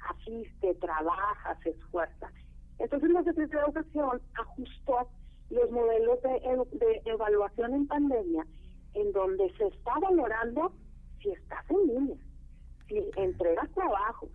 asiste, 0.10 0.76
trabaja, 0.76 1.58
se 1.64 1.70
esfuerza. 1.70 2.32
Entonces 2.80 3.10
la 3.12 3.24
Secretaría 3.24 3.62
de 3.62 3.72
Educación 3.72 4.22
ajustó 4.36 5.10
los 5.50 5.72
modelos 5.72 6.22
de, 6.22 6.78
de 6.78 7.02
evaluación 7.06 7.74
en 7.74 7.88
pandemia 7.88 8.46
en 8.94 9.12
donde 9.12 9.52
se 9.58 9.68
está 9.68 10.00
valorando 10.00 10.74
si 11.22 11.30
estás 11.30 11.70
en 11.70 11.88
línea, 11.88 12.18
si 12.88 13.10
entregas 13.16 13.72
trabajos, 13.72 14.30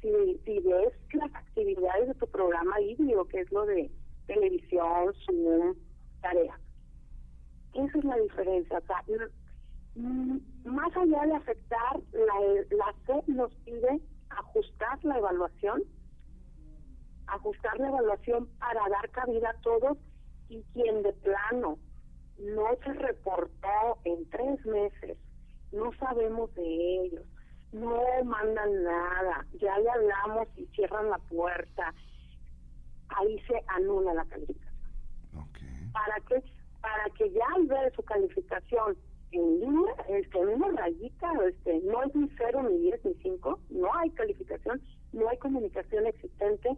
si, 0.00 0.08
si 0.44 0.60
ves 0.60 0.92
las 1.12 1.34
actividades 1.34 2.08
de 2.08 2.14
tu 2.14 2.26
programa 2.26 2.80
híbrido, 2.80 3.26
que 3.26 3.40
es 3.40 3.50
lo 3.50 3.64
de 3.66 3.90
televisión, 4.26 5.12
Zoom, 5.24 5.76
tareas. 6.20 6.60
Esa 7.74 7.98
es 7.98 8.04
la 8.04 8.16
diferencia. 8.16 8.78
O 8.78 8.86
sea, 8.86 9.04
mm, 9.94 10.38
más 10.64 10.96
allá 10.96 11.26
de 11.26 11.34
afectar, 11.34 12.00
la, 12.12 12.76
la 12.76 12.94
SEP 13.06 13.28
nos 13.28 13.54
pide 13.64 14.00
ajustar 14.30 15.04
la 15.04 15.18
evaluación, 15.18 15.82
ajustar 17.26 17.78
la 17.78 17.88
evaluación 17.88 18.46
para 18.58 18.88
dar 18.88 19.10
cabida 19.10 19.50
a 19.50 19.60
todos 19.60 19.98
y 20.48 20.62
quien 20.72 21.02
de 21.02 21.12
plano 21.12 21.78
no 22.38 22.66
se 22.84 22.92
reportó 22.92 23.98
en 24.04 24.28
tres 24.30 24.64
meses, 24.66 25.18
no 25.72 25.92
sabemos 25.94 26.54
de 26.54 27.04
ellos, 27.04 27.24
no 27.72 28.02
mandan 28.24 28.84
nada, 28.84 29.46
ya 29.60 29.78
le 29.78 29.90
hablamos 29.90 30.48
y 30.56 30.66
cierran 30.66 31.10
la 31.10 31.18
puerta, 31.18 31.94
ahí 33.08 33.38
se 33.46 33.62
anula 33.68 34.14
la 34.14 34.24
calificación. 34.26 34.66
¿Para 35.92 36.20
qué? 36.28 36.42
Para 36.80 37.04
que 37.16 37.30
ya 37.30 37.44
al 37.54 37.66
ver 37.66 37.92
su 37.94 38.02
calificación 38.02 38.96
en 39.32 39.60
línea, 39.60 39.92
este, 40.08 40.38
en 40.38 40.48
una 40.48 40.68
rayita, 40.72 41.32
este, 41.48 41.80
no 41.84 42.02
es 42.02 42.14
ni 42.14 42.28
cero, 42.36 42.62
ni 42.68 42.78
diez, 42.78 43.04
ni 43.04 43.14
cinco, 43.22 43.58
no 43.70 43.94
hay 43.94 44.10
calificación, 44.10 44.80
no 45.12 45.28
hay 45.28 45.38
comunicación 45.38 46.06
existente. 46.06 46.68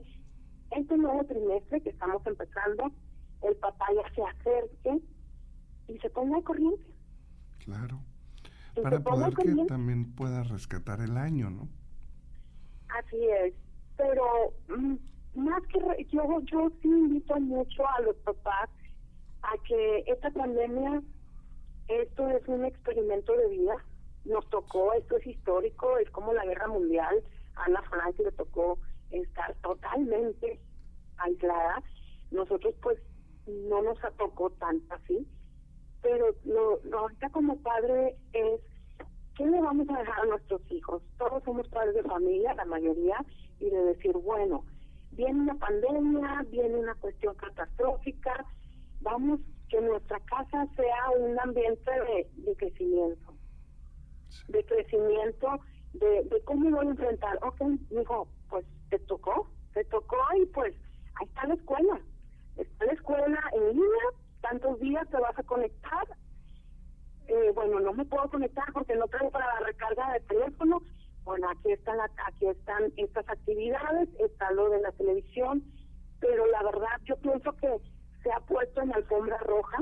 Este 0.71 0.97
nuevo 0.97 1.25
trimestre 1.25 1.81
que 1.81 1.91
estamos 1.91 2.25
empezando, 2.27 2.93
el 3.43 3.57
papá 3.57 3.87
ya 3.95 4.15
se 4.15 4.23
acerque 4.23 5.03
y 5.89 5.99
se 5.99 6.11
ponga 6.11 6.37
al 6.37 6.45
corriente. 6.45 6.85
Claro. 7.65 8.01
Para 8.83 9.01
poder 9.01 9.35
que 9.35 9.65
también 9.67 10.15
pueda 10.15 10.45
rescatar 10.45 11.01
el 11.01 11.17
año, 11.17 11.51
¿no? 11.51 11.69
Así 12.89 13.17
es. 13.45 13.55
Pero 13.97 14.55
mm, 14.69 14.95
más 15.39 15.63
que 15.69 15.79
yo, 16.11 16.41
yo 16.43 16.71
sí 16.83 16.89
invito 16.89 17.39
mucho 17.41 17.87
a 17.89 18.01
los 18.03 18.17
papás 18.17 18.69
a 19.43 19.53
que 19.67 20.05
esta 20.07 20.31
pandemia, 20.31 21.03
esto 21.89 22.29
es 22.29 22.47
un 22.49 22.65
experimento 22.65 23.37
de 23.37 23.49
vida, 23.49 23.77
nos 24.25 24.49
tocó, 24.51 24.93
esto 24.95 25.17
es 25.17 25.27
histórico, 25.27 25.97
es 25.99 26.11
como 26.11 26.33
la 26.33 26.45
guerra 26.45 26.69
mundial, 26.69 27.23
a 27.57 27.65
Ana 27.65 27.83
Frank 27.83 28.19
le 28.19 28.33
tocó 28.33 28.79
estar 29.11 29.55
totalmente 29.63 30.61
aislada, 31.19 31.83
nosotros 32.31 32.75
pues 32.83 32.99
no 33.47 33.83
nos 33.83 33.99
tocó 34.17 34.51
tanto 34.51 34.95
así, 34.95 35.27
pero 36.03 36.35
lo, 36.45 36.81
lo 36.85 36.99
ahorita 36.99 37.31
como 37.31 37.57
padre 37.63 38.17
es 38.33 38.61
¿qué 39.39 39.47
le 39.47 39.61
vamos 39.61 39.89
a 39.89 39.99
dejar 39.99 40.21
a 40.21 40.27
nuestros 40.27 40.61
hijos? 40.71 41.01
Todos 41.17 41.43
somos 41.45 41.69
padres 41.69 41.95
de 41.95 42.03
familia, 42.03 42.55
la 42.55 42.65
mayoría, 42.65 43.25
y 43.61 43.71
de 43.71 43.83
decir, 43.85 44.13
bueno, 44.13 44.65
viene 45.19 45.41
una 45.41 45.55
pandemia, 45.57 46.45
viene 46.49 46.77
una 46.77 46.95
cuestión 46.95 47.35
catastrófica, 47.35 48.47
vamos 49.01 49.41
que 49.69 49.81
nuestra 49.81 50.21
casa 50.21 50.67
sea 50.77 51.11
un 51.19 51.39
ambiente 51.41 51.91
de, 52.37 52.55
crecimiento, 52.55 53.35
de 54.47 54.65
crecimiento, 54.65 55.61
de, 55.93 56.23
de 56.23 56.41
cómo 56.45 56.71
voy 56.71 56.87
a 56.87 56.91
enfrentar. 56.91 57.37
Ok, 57.43 57.61
hijo, 57.91 58.29
pues 58.49 58.65
te 58.91 58.99
tocó, 59.01 59.51
te 59.75 59.85
tocó 59.87 60.17
y 60.41 60.47
pues 60.47 60.73
ahí 61.21 61.27
está 61.27 61.47
la 61.49 61.55
escuela. 61.55 62.01
Está 62.57 62.87
la 62.87 62.93
escuela 62.93 63.41
en 63.55 63.69
línea, 63.71 64.05
tantos 64.41 64.79
días 64.79 65.07
te 65.11 65.19
vas 65.19 65.37
a 65.37 65.43
conectar. 65.43 66.07
Eh, 67.27 67.51
bueno, 67.55 67.81
no 67.81 67.93
me 67.93 68.05
puedo 68.05 68.31
conectar 68.31 68.73
porque 68.73 68.95
no 68.95 69.07
tengo 69.09 69.31
para 69.33 69.47
la 69.47 69.67
recarga 69.67 70.13
de 70.13 70.21
teléfono. 70.21 70.81
Bueno, 71.29 71.51
aquí 71.51 71.73
están, 71.73 71.99
aquí 72.27 72.47
están 72.47 72.91
estas 72.97 73.29
actividades, 73.29 74.09
está 74.19 74.51
lo 74.53 74.71
de 74.71 74.81
la 74.81 74.91
televisión, 74.93 75.63
pero 76.21 76.47
la 76.47 76.63
verdad 76.63 76.89
yo 77.05 77.19
pienso 77.19 77.53
que 77.57 77.69
se 78.23 78.33
ha 78.33 78.41
puesto 78.41 78.81
en 78.81 78.95
alfombra 78.95 79.37
roja 79.41 79.77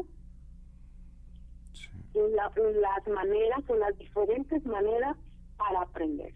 en, 2.14 2.35
las 2.35 3.06
maneras, 3.06 3.61
en 3.68 3.78
las 3.78 3.96
diferentes 3.96 4.66
maneras 4.66 5.16
para 5.56 5.82
aprender. 5.82 6.35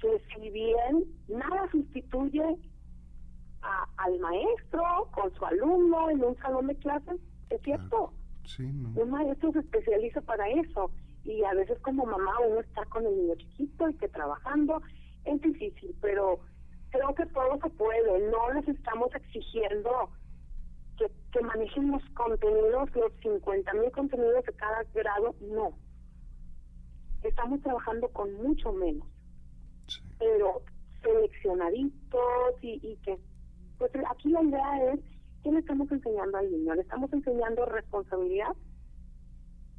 Que 0.00 0.18
si 0.32 0.48
bien 0.48 1.04
nada 1.28 1.70
sustituye 1.70 2.56
al 3.60 4.18
maestro 4.20 4.82
con 5.12 5.34
su 5.34 5.44
alumno 5.44 6.08
en 6.08 6.24
un 6.24 6.34
salón 6.38 6.68
de 6.68 6.76
clases, 6.76 7.20
es 7.50 7.60
cierto. 7.60 8.14
Un 8.58 9.10
maestro 9.10 9.52
se 9.52 9.58
especializa 9.58 10.22
para 10.22 10.48
eso 10.48 10.90
y 11.24 11.42
a 11.44 11.54
veces 11.54 11.78
como 11.80 12.06
mamá 12.06 12.38
uno 12.46 12.60
está 12.60 12.84
con 12.86 13.06
el 13.06 13.16
niño 13.16 13.34
chiquito 13.36 13.88
y 13.88 13.94
que 13.94 14.08
trabajando 14.08 14.80
es 15.24 15.40
difícil, 15.40 15.96
pero 16.00 16.40
creo 16.90 17.14
que 17.14 17.26
todo 17.26 17.58
se 17.62 17.70
puede. 17.70 18.30
No 18.30 18.52
les 18.52 18.68
estamos 18.68 19.14
exigiendo 19.14 20.10
que, 20.98 21.10
que 21.32 21.40
manejen 21.40 21.90
los 21.90 22.02
contenidos, 22.10 22.94
los 22.94 23.12
50 23.22 23.72
mil 23.74 23.90
contenidos 23.90 24.44
de 24.44 24.52
cada 24.52 24.84
grado, 24.94 25.34
no. 25.40 25.72
Estamos 27.22 27.60
trabajando 27.62 28.08
con 28.08 28.32
mucho 28.34 28.72
menos, 28.72 29.08
pero 30.18 30.62
seleccionaditos 31.02 32.62
y, 32.62 32.80
y 32.82 32.96
que 32.96 33.18
pues 33.78 33.90
aquí 34.08 34.28
la 34.30 34.42
idea 34.42 34.92
es, 34.92 35.00
¿qué 35.42 35.50
le 35.50 35.60
estamos 35.60 35.90
enseñando 35.90 36.38
al 36.38 36.50
niño? 36.50 36.74
Le 36.74 36.82
estamos 36.82 37.12
enseñando 37.12 37.64
responsabilidad, 37.66 38.54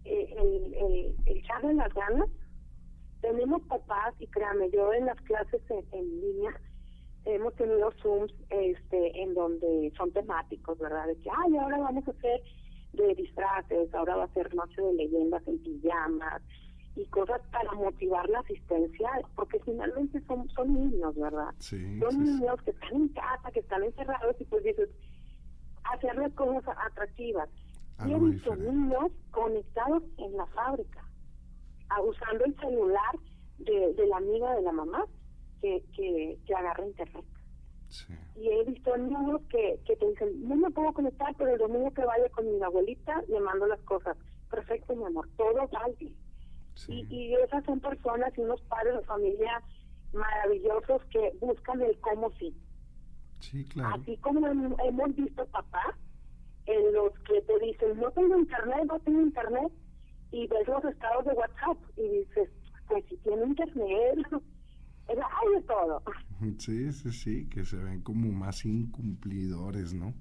el, 0.05 0.73
el, 0.73 1.15
el 1.25 1.37
echarle 1.37 1.73
las 1.73 1.93
ganas. 1.93 2.29
Tenemos 3.21 3.61
papás, 3.63 4.13
y 4.19 4.27
créanme, 4.27 4.69
yo 4.69 4.93
en 4.93 5.07
las 5.07 5.19
clases 5.21 5.61
en, 5.69 6.21
línea 6.21 6.59
hemos 7.25 7.55
tenido 7.55 7.91
Zooms 8.03 8.31
este, 8.49 9.21
en 9.21 9.33
donde 9.33 9.91
son 9.97 10.11
temáticos, 10.11 10.77
¿verdad? 10.77 11.07
De 11.07 11.15
que, 11.17 11.29
ay, 11.29 11.57
ahora 11.57 11.79
vamos 11.79 12.07
a 12.07 12.11
hacer 12.11 12.43
de 12.93 13.15
disfraces, 13.15 13.93
ahora 13.95 14.17
va 14.17 14.23
a 14.25 14.33
ser 14.33 14.53
noche 14.53 14.79
de 14.79 14.93
leyendas 14.93 15.45
en 15.47 15.57
pijamas, 15.63 16.41
y 16.95 17.05
cosas 17.07 17.41
para 17.51 17.71
motivar 17.73 18.29
la 18.29 18.39
asistencia, 18.39 19.09
porque 19.35 19.59
finalmente 19.59 20.21
son, 20.27 20.47
son 20.49 20.73
niños, 20.73 21.15
¿verdad? 21.15 21.53
Sí, 21.59 21.99
son 21.99 22.23
niños 22.23 22.61
que 22.63 22.71
están 22.71 22.93
en 22.93 23.07
casa, 23.09 23.51
que 23.51 23.59
están 23.59 23.83
encerrados 23.83 24.35
y 24.39 24.45
pues 24.45 24.63
dices, 24.63 24.89
hacerles 25.83 26.33
cosas 26.33 26.77
atractivas. 26.89 27.49
Y 28.05 28.11
he 28.11 28.19
visto 28.19 28.55
niños 28.55 29.11
conectados 29.31 30.03
en 30.17 30.35
la 30.35 30.45
fábrica, 30.47 31.03
usando 32.03 32.45
el 32.45 32.55
celular 32.57 33.19
de, 33.59 33.93
de 33.93 34.07
la 34.07 34.17
amiga 34.17 34.55
de 34.55 34.61
la 34.63 34.71
mamá 34.71 35.05
que, 35.61 35.83
que, 35.95 36.37
que 36.45 36.55
agarra 36.55 36.85
internet. 36.85 37.25
Y 38.35 38.49
he 38.49 38.63
visto 38.65 38.97
niños 38.97 39.41
que, 39.49 39.79
que 39.85 39.95
te 39.95 40.09
dicen, 40.09 40.47
no 40.49 40.55
me 40.55 40.71
puedo 40.71 40.91
conectar, 40.91 41.33
pero 41.37 41.53
el 41.53 41.59
domingo 41.59 41.91
que 41.91 42.03
vaya 42.03 42.29
con 42.29 42.45
mi 42.45 42.61
abuelita 42.61 43.23
le 43.29 43.39
mando 43.39 43.67
las 43.67 43.79
cosas. 43.81 44.17
Perfecto, 44.49 44.95
mi 44.95 45.05
amor, 45.05 45.29
todo 45.37 45.67
vale 45.69 46.11
y, 46.87 47.33
esas 47.35 47.63
son 47.65 47.79
personas 47.79 48.33
y 48.37 48.41
unos 48.41 48.61
padres 48.63 48.95
de 48.95 49.05
familia 49.05 49.61
maravillosos 50.13 51.03
que 51.05 51.31
buscan 51.39 51.81
el 51.81 51.97
cómo 51.99 52.31
sí. 52.31 52.55
Sí, 53.39 53.65
claro. 53.65 53.95
Así 54.01 54.17
como 54.17 54.45
hemos 54.47 55.15
visto 55.15 55.45
papá 55.47 55.97
en 56.65 56.93
los 56.93 57.11
que 57.19 57.41
te 57.41 57.59
dicen, 57.59 57.99
no 57.99 58.11
tengo 58.11 58.37
internet, 58.37 58.85
no 58.87 58.99
tengo 58.99 59.21
internet, 59.21 59.71
y 60.31 60.47
ves 60.47 60.67
los 60.67 60.83
estados 60.85 61.25
de 61.25 61.31
WhatsApp 61.33 61.77
y 61.97 62.19
dices, 62.19 62.49
pues 62.87 63.05
si 63.09 63.17
tiene 63.17 63.45
internet, 63.45 64.17
hay 65.07 65.55
de 65.55 65.61
todo. 65.67 66.01
Sí, 66.59 66.91
sí, 66.91 67.11
sí, 67.11 67.47
que 67.47 67.63
se 67.63 67.77
ven 67.77 68.01
como 68.01 68.29
más 68.31 68.65
incumplidores, 68.65 69.93
¿no? 69.93 70.13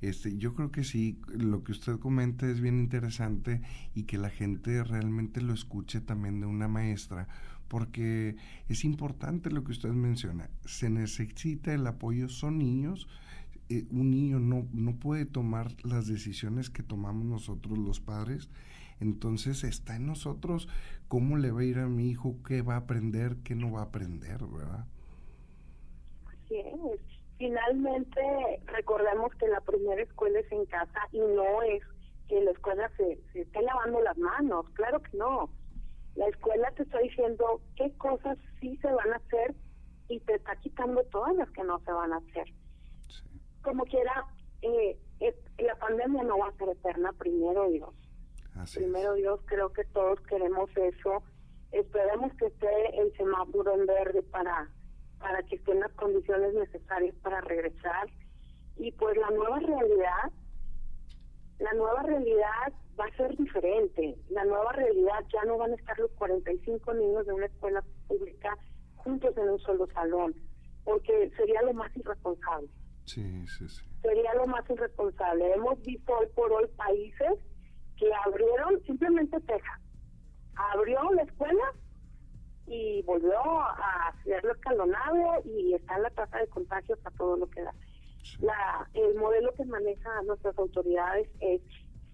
Este, 0.00 0.36
yo 0.36 0.54
creo 0.54 0.70
que 0.70 0.84
sí, 0.84 1.20
lo 1.28 1.64
que 1.64 1.72
usted 1.72 1.98
comenta 1.98 2.46
es 2.48 2.60
bien 2.60 2.78
interesante 2.78 3.60
y 3.94 4.04
que 4.04 4.18
la 4.18 4.30
gente 4.30 4.82
realmente 4.84 5.40
lo 5.40 5.52
escuche 5.52 6.00
también 6.00 6.40
de 6.40 6.46
una 6.46 6.66
maestra, 6.66 7.28
porque 7.68 8.36
es 8.68 8.84
importante 8.84 9.50
lo 9.50 9.64
que 9.64 9.72
usted 9.72 9.90
menciona. 9.90 10.48
Se 10.64 10.90
necesita 10.90 11.72
el 11.74 11.86
apoyo, 11.86 12.28
son 12.28 12.58
niños. 12.58 13.08
Eh, 13.68 13.86
un 13.90 14.10
niño 14.10 14.38
no, 14.38 14.66
no 14.72 14.96
puede 14.96 15.26
tomar 15.26 15.68
las 15.82 16.06
decisiones 16.06 16.70
que 16.70 16.82
tomamos 16.82 17.24
nosotros 17.24 17.78
los 17.78 18.00
padres. 18.00 18.48
Entonces 19.00 19.64
está 19.64 19.96
en 19.96 20.06
nosotros 20.06 20.68
cómo 21.08 21.36
le 21.36 21.50
va 21.50 21.60
a 21.60 21.64
ir 21.64 21.78
a 21.78 21.88
mi 21.88 22.10
hijo, 22.10 22.36
qué 22.46 22.62
va 22.62 22.74
a 22.74 22.78
aprender, 22.78 23.36
qué 23.44 23.54
no 23.54 23.72
va 23.72 23.80
a 23.80 23.84
aprender, 23.84 24.46
¿verdad? 24.46 24.86
Así 26.26 26.56
es 26.56 27.14
finalmente 27.38 28.20
recordemos 28.66 29.34
que 29.34 29.48
la 29.48 29.60
primera 29.60 30.02
escuela 30.02 30.38
es 30.40 30.50
en 30.52 30.64
casa 30.66 31.00
y 31.12 31.18
no 31.18 31.62
es 31.62 31.82
que 32.28 32.40
la 32.40 32.52
escuela 32.52 32.90
se, 32.96 33.18
se 33.32 33.42
esté 33.42 33.62
lavando 33.62 34.00
las 34.00 34.16
manos, 34.16 34.68
claro 34.70 35.02
que 35.02 35.16
no. 35.16 35.50
La 36.14 36.26
escuela 36.28 36.70
te 36.72 36.84
está 36.84 36.98
diciendo 37.00 37.60
qué 37.76 37.92
cosas 37.98 38.38
sí 38.60 38.76
se 38.78 38.90
van 38.90 39.12
a 39.12 39.16
hacer 39.16 39.54
y 40.08 40.20
te 40.20 40.34
está 40.34 40.56
quitando 40.56 41.02
todas 41.04 41.34
las 41.36 41.50
que 41.50 41.64
no 41.64 41.80
se 41.80 41.92
van 41.92 42.12
a 42.12 42.18
hacer. 42.18 42.46
Como 43.64 43.84
quiera, 43.84 44.26
eh, 44.62 44.96
la 45.58 45.74
pandemia 45.76 46.22
no 46.22 46.38
va 46.38 46.48
a 46.48 46.56
ser 46.56 46.68
eterna, 46.68 47.12
primero 47.12 47.68
Dios. 47.70 47.90
primero 48.74 49.14
Dios, 49.14 49.40
creo 49.46 49.72
que 49.72 49.84
todos 49.86 50.20
queremos 50.22 50.70
eso. 50.76 51.22
Esperemos 51.72 52.32
que 52.34 52.46
esté 52.46 53.00
el 53.00 53.12
semáforo 53.16 53.74
en 53.74 53.86
verde 53.86 54.22
para, 54.22 54.68
para 55.18 55.42
que 55.42 55.56
estén 55.56 55.80
las 55.80 55.92
condiciones 55.94 56.54
necesarias 56.54 57.14
para 57.22 57.40
regresar. 57.40 58.08
Y 58.76 58.92
pues 58.92 59.16
la 59.16 59.30
nueva 59.30 59.58
realidad, 59.58 60.30
la 61.58 61.72
nueva 61.72 62.02
realidad 62.02 62.72
va 62.98 63.06
a 63.06 63.16
ser 63.16 63.36
diferente. 63.36 64.16
La 64.28 64.44
nueva 64.44 64.72
realidad 64.72 65.24
ya 65.32 65.44
no 65.44 65.58
van 65.58 65.72
a 65.72 65.76
estar 65.76 65.98
los 65.98 66.10
45 66.12 66.94
niños 66.94 67.26
de 67.26 67.32
una 67.32 67.46
escuela 67.46 67.82
pública 68.06 68.56
juntos 68.96 69.36
en 69.36 69.48
un 69.50 69.58
solo 69.60 69.86
salón, 69.92 70.34
porque 70.84 71.30
sería 71.36 71.62
lo 71.62 71.72
más 71.74 71.94
irresponsable. 71.96 72.68
Sí, 73.04 73.46
sí, 73.46 73.68
sí. 73.68 73.82
Sería 74.02 74.34
lo 74.34 74.46
más 74.46 74.68
irresponsable. 74.68 75.52
Hemos 75.52 75.80
visto 75.82 76.12
hoy 76.12 76.26
por 76.34 76.52
hoy 76.52 76.66
países 76.76 77.38
que 77.96 78.10
abrieron 78.26 78.82
simplemente 78.84 79.40
Texas. 79.40 79.80
Abrió 80.56 81.00
la 81.12 81.22
escuela 81.22 81.72
y 82.66 83.02
volvió 83.02 83.38
a 83.60 84.08
hacerlo 84.08 84.52
escalonado 84.52 85.42
y 85.44 85.74
está 85.74 85.96
en 85.96 86.02
la 86.02 86.10
tasa 86.10 86.38
de 86.38 86.48
contagios 86.48 86.98
a 87.04 87.10
todo 87.12 87.36
lo 87.36 87.48
que 87.50 87.62
da. 87.62 87.74
La, 88.40 88.88
el 88.94 89.14
modelo 89.16 89.52
que 89.54 89.64
manejan 89.66 90.26
nuestras 90.26 90.56
autoridades 90.58 91.28
es 91.40 91.60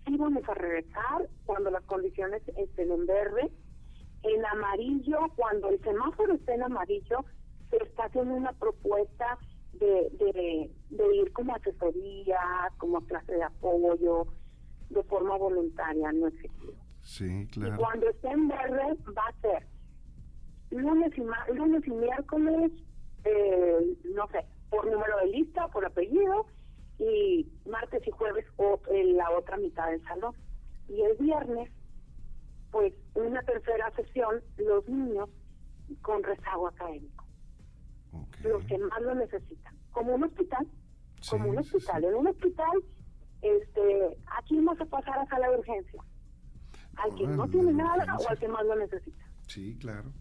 sí 0.06 0.16
vamos 0.16 0.42
a 0.48 0.54
regresar 0.54 1.28
cuando 1.44 1.70
las 1.70 1.84
condiciones 1.84 2.42
estén 2.56 2.90
en 2.90 3.06
verde, 3.06 3.52
en 4.22 4.46
amarillo, 4.46 5.18
cuando 5.36 5.68
el 5.68 5.80
semáforo 5.82 6.34
esté 6.34 6.54
en 6.54 6.64
amarillo, 6.64 7.24
se 7.70 7.76
está 7.76 8.04
haciendo 8.04 8.34
una 8.34 8.52
propuesta 8.52 9.38
de, 9.72 10.70
de, 10.90 11.16
ir 11.16 11.32
como 11.32 11.54
asesoría, 11.54 12.40
como 12.78 13.00
clase 13.06 13.32
de 13.32 13.42
apoyo, 13.42 14.26
de 14.90 15.02
forma 15.04 15.36
voluntaria, 15.36 16.12
no 16.12 16.28
efectiva. 16.28 16.78
Sí, 17.02 17.46
claro. 17.52 17.74
Y 17.74 17.78
cuando 17.78 18.08
esté 18.10 18.28
en 18.28 18.48
verde 18.48 18.96
va 19.16 19.26
a 19.26 19.40
ser 19.40 19.66
lunes 20.70 21.12
y, 21.16 21.54
lunes 21.54 21.86
y 21.86 21.90
miércoles, 21.90 22.72
eh, 23.24 23.96
no 24.14 24.28
sé, 24.28 24.44
por 24.70 24.90
número 24.90 25.16
de 25.18 25.26
lista, 25.26 25.68
por 25.68 25.84
apellido, 25.84 26.46
y 26.98 27.50
martes 27.66 28.06
y 28.06 28.10
jueves 28.10 28.46
o 28.56 28.80
en 28.90 29.16
la 29.16 29.30
otra 29.30 29.56
mitad 29.56 29.90
del 29.90 30.02
salón. 30.04 30.34
Y 30.88 31.00
el 31.00 31.16
viernes, 31.16 31.70
pues 32.70 32.92
una 33.14 33.42
tercera 33.42 33.90
sesión, 33.96 34.42
los 34.58 34.86
niños 34.88 35.30
con 36.02 36.22
rezago 36.22 36.68
académico. 36.68 37.24
Los 38.42 38.64
que 38.64 38.78
más 38.78 39.02
lo 39.02 39.14
necesitan. 39.14 39.74
Como 39.90 40.14
un 40.14 40.24
hospital, 40.24 40.66
como 41.28 41.50
un 41.50 41.58
hospital. 41.58 42.04
En 42.04 42.14
un 42.14 42.26
hospital, 42.28 42.82
este, 43.42 44.16
aquí 44.38 44.56
no 44.58 44.74
se 44.76 44.86
pasar 44.86 45.18
a 45.18 45.26
sala 45.26 45.50
de 45.50 45.58
urgencia. 45.58 46.02
Al 46.96 47.14
que 47.14 47.26
no 47.26 47.48
tiene 47.48 47.72
nada 47.72 48.16
o 48.16 48.28
al 48.28 48.38
que 48.38 48.48
más 48.48 48.64
lo 48.64 48.76
necesita. 48.76 49.24
Sí, 49.46 49.76
claro. 49.80 50.12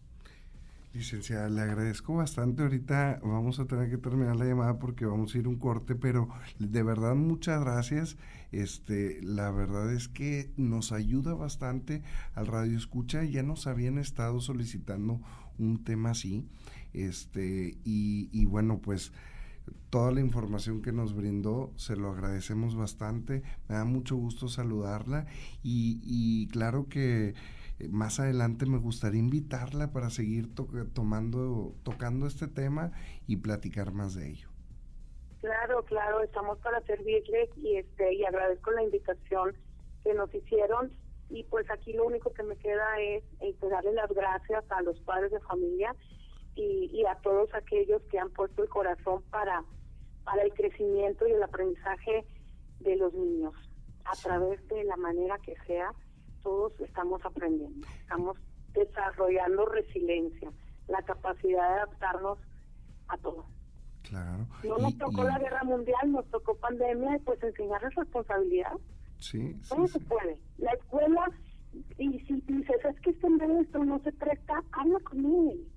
Licenciada, 0.94 1.50
le 1.50 1.62
agradezco 1.62 2.16
bastante. 2.16 2.64
Ahorita 2.64 3.20
vamos 3.22 3.60
a 3.60 3.66
tener 3.66 3.92
que 3.92 3.98
terminar 3.98 4.36
la 4.38 4.46
llamada 4.46 4.80
porque 4.80 5.06
vamos 5.06 5.36
a 5.36 5.38
ir 5.38 5.48
un 5.48 5.60
corte, 5.60 5.94
pero 5.96 6.30
de 6.58 6.82
verdad 6.82 7.14
muchas 7.14 7.62
gracias. 7.62 8.18
Este, 8.52 9.22
la 9.22 9.52
verdad 9.52 9.94
es 9.94 10.08
que 10.08 10.52
nos 10.58 10.92
ayuda 10.92 11.36
bastante 11.36 12.02
al 12.34 12.48
radio 12.48 12.76
escucha. 12.76 13.24
Ya 13.24 13.44
nos 13.44 13.68
habían 13.68 14.00
estado 14.00 14.42
solicitando 14.42 15.22
un 15.60 15.84
tema 15.84 16.12
así. 16.12 16.48
Este, 16.94 17.78
y, 17.84 18.30
y 18.32 18.46
bueno, 18.46 18.80
pues 18.80 19.12
toda 19.90 20.12
la 20.12 20.22
información 20.22 20.82
que 20.82 20.92
nos 20.92 21.16
brindó, 21.16 21.72
se 21.76 21.96
lo 21.96 22.12
agradecemos 22.12 22.76
bastante. 22.76 23.44
Me 23.68 23.76
da 23.76 23.86
mucho 23.86 24.16
gusto 24.16 24.48
saludarla 24.48 25.26
y, 25.64 26.02
y 26.04 26.48
claro 26.48 26.88
que 26.90 27.34
más 27.90 28.20
adelante 28.20 28.66
me 28.66 28.78
gustaría 28.78 29.20
invitarla 29.20 29.92
para 29.92 30.10
seguir 30.10 30.54
tomando, 30.94 31.76
tocando 31.84 32.28
este 32.28 32.48
tema 32.48 32.92
y 33.26 33.38
platicar 33.38 33.94
más 33.94 34.16
de 34.16 34.30
ello. 34.30 34.50
Claro, 35.40 35.86
claro, 35.86 36.22
estamos 36.22 36.58
para 36.60 36.82
servirle 36.82 37.50
y 37.56 37.78
este 37.78 38.14
y 38.14 38.26
agradezco 38.26 38.72
la 38.72 38.84
invitación 38.84 39.54
que 40.04 40.14
nos 40.14 40.34
hicieron 40.36 40.92
y 41.30 41.44
pues 41.44 41.70
aquí 41.72 41.94
lo 41.94 42.06
único 42.06 42.34
que 42.34 42.44
me 42.44 42.58
queda 42.58 43.00
es, 43.00 43.24
pues, 43.60 43.72
darle 43.72 43.94
las 43.94 44.12
gracias 44.12 44.66
a 44.70 44.82
los 44.82 45.00
padres 45.02 45.32
de 45.32 45.40
familia 45.42 45.96
y, 46.60 46.90
y, 46.94 47.06
a 47.06 47.16
todos 47.16 47.54
aquellos 47.54 48.02
que 48.12 48.20
han 48.20 48.30
puesto 48.32 48.64
el 48.64 48.70
corazón 48.70 49.24
para 49.30 49.64
para 50.24 50.44
el 50.44 50.54
crecimiento 50.54 51.28
y 51.28 51.32
el 51.32 51.42
aprendizaje 51.42 52.26
de 52.82 52.96
los 52.98 53.14
niños 53.14 53.56
a 54.06 54.16
través 54.22 54.66
de 54.68 54.84
la 54.84 54.96
manera 54.98 55.38
que 55.40 55.56
sea 55.66 55.92
todos 56.44 56.80
estamos 56.82 57.24
aprendiendo, 57.26 57.88
estamos 58.02 58.38
desarrollando 58.74 59.66
resiliencia, 59.66 60.52
la 60.88 61.02
capacidad 61.04 61.68
de 61.68 61.76
adaptarnos 61.82 62.38
a 63.08 63.18
todo. 63.18 63.46
Claro. 64.04 64.48
No 64.64 64.78
nos 64.78 64.98
tocó 64.98 65.24
la 65.24 65.38
guerra 65.38 65.64
mundial, 65.64 66.12
nos 66.12 66.26
tocó 66.30 66.56
pandemia 66.56 67.18
y 67.18 67.20
pues 67.20 67.42
enseñarles 67.44 67.94
responsabilidad. 67.96 68.74
Sí, 69.18 69.60
¿Cómo 69.68 69.88
se 69.88 70.00
puede? 70.00 70.38
La 70.58 70.72
escuela, 70.72 71.30
y 71.98 72.20
si 72.20 72.42
dices, 72.42 72.86
es 72.86 73.00
que 73.02 73.10
este 73.10 73.28
esto 73.62 73.84
no 73.84 74.00
se 74.00 74.12
presta, 74.14 74.64
habla 74.72 75.00
con 75.02 75.26
él, 75.26 75.68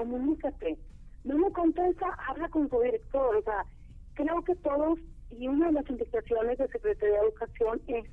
comunícate. 0.00 0.78
No 1.24 1.36
me 1.36 1.52
contesta, 1.52 2.06
habla 2.26 2.48
con 2.48 2.70
su 2.70 2.80
director. 2.80 3.36
O 3.36 3.42
sea, 3.42 3.66
creo 4.14 4.42
que 4.44 4.56
todos, 4.56 4.98
y 5.30 5.46
una 5.46 5.66
de 5.66 5.72
las 5.72 5.90
indicaciones 5.90 6.56
de 6.56 6.68
Secretaría 6.68 7.20
de 7.20 7.26
Educación 7.26 7.82
es 7.86 8.04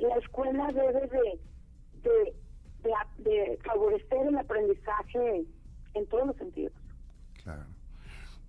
la 0.00 0.16
escuela 0.16 0.72
debe 0.72 1.06
de, 2.02 2.34
de, 3.18 3.58
favorecer 3.64 4.26
el 4.26 4.38
aprendizaje 4.38 5.44
en 5.94 6.06
todos 6.08 6.26
los 6.26 6.36
sentidos. 6.36 6.72
Claro. 7.44 7.64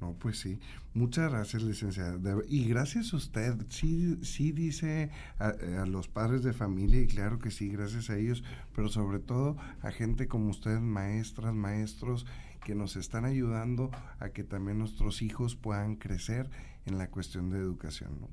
No, 0.01 0.13
pues 0.13 0.39
sí. 0.39 0.59
Muchas 0.93 1.29
gracias, 1.29 1.62
licenciada. 1.62 2.17
Y 2.47 2.69
gracias 2.69 3.13
a 3.13 3.17
usted. 3.17 3.53
Sí, 3.69 4.23
sí 4.23 4.51
dice 4.53 5.12
a, 5.39 5.49
a, 5.81 5.85
los 5.85 6.07
padres 6.07 6.43
de 6.43 6.53
familia, 6.53 7.01
y 7.01 7.07
claro 7.07 7.39
que 7.39 7.51
sí, 7.51 7.69
gracias 7.69 8.09
a 8.09 8.17
ellos, 8.17 8.43
pero 8.73 8.88
sobre 8.88 9.19
todo 9.19 9.57
a 9.81 9.91
gente 9.91 10.27
como 10.27 10.49
usted, 10.49 10.79
maestras, 10.79 11.53
maestros, 11.53 12.25
que 12.63 12.75
nos 12.75 12.95
están 12.95 13.25
ayudando 13.25 13.91
a 14.19 14.29
que 14.29 14.43
también 14.43 14.79
nuestros 14.79 15.21
hijos 15.21 15.55
puedan 15.55 15.95
crecer 15.95 16.49
en 16.85 16.97
la 16.97 17.09
cuestión 17.09 17.49
de 17.49 17.57
educación. 17.57 18.19
¿no? 18.21 18.29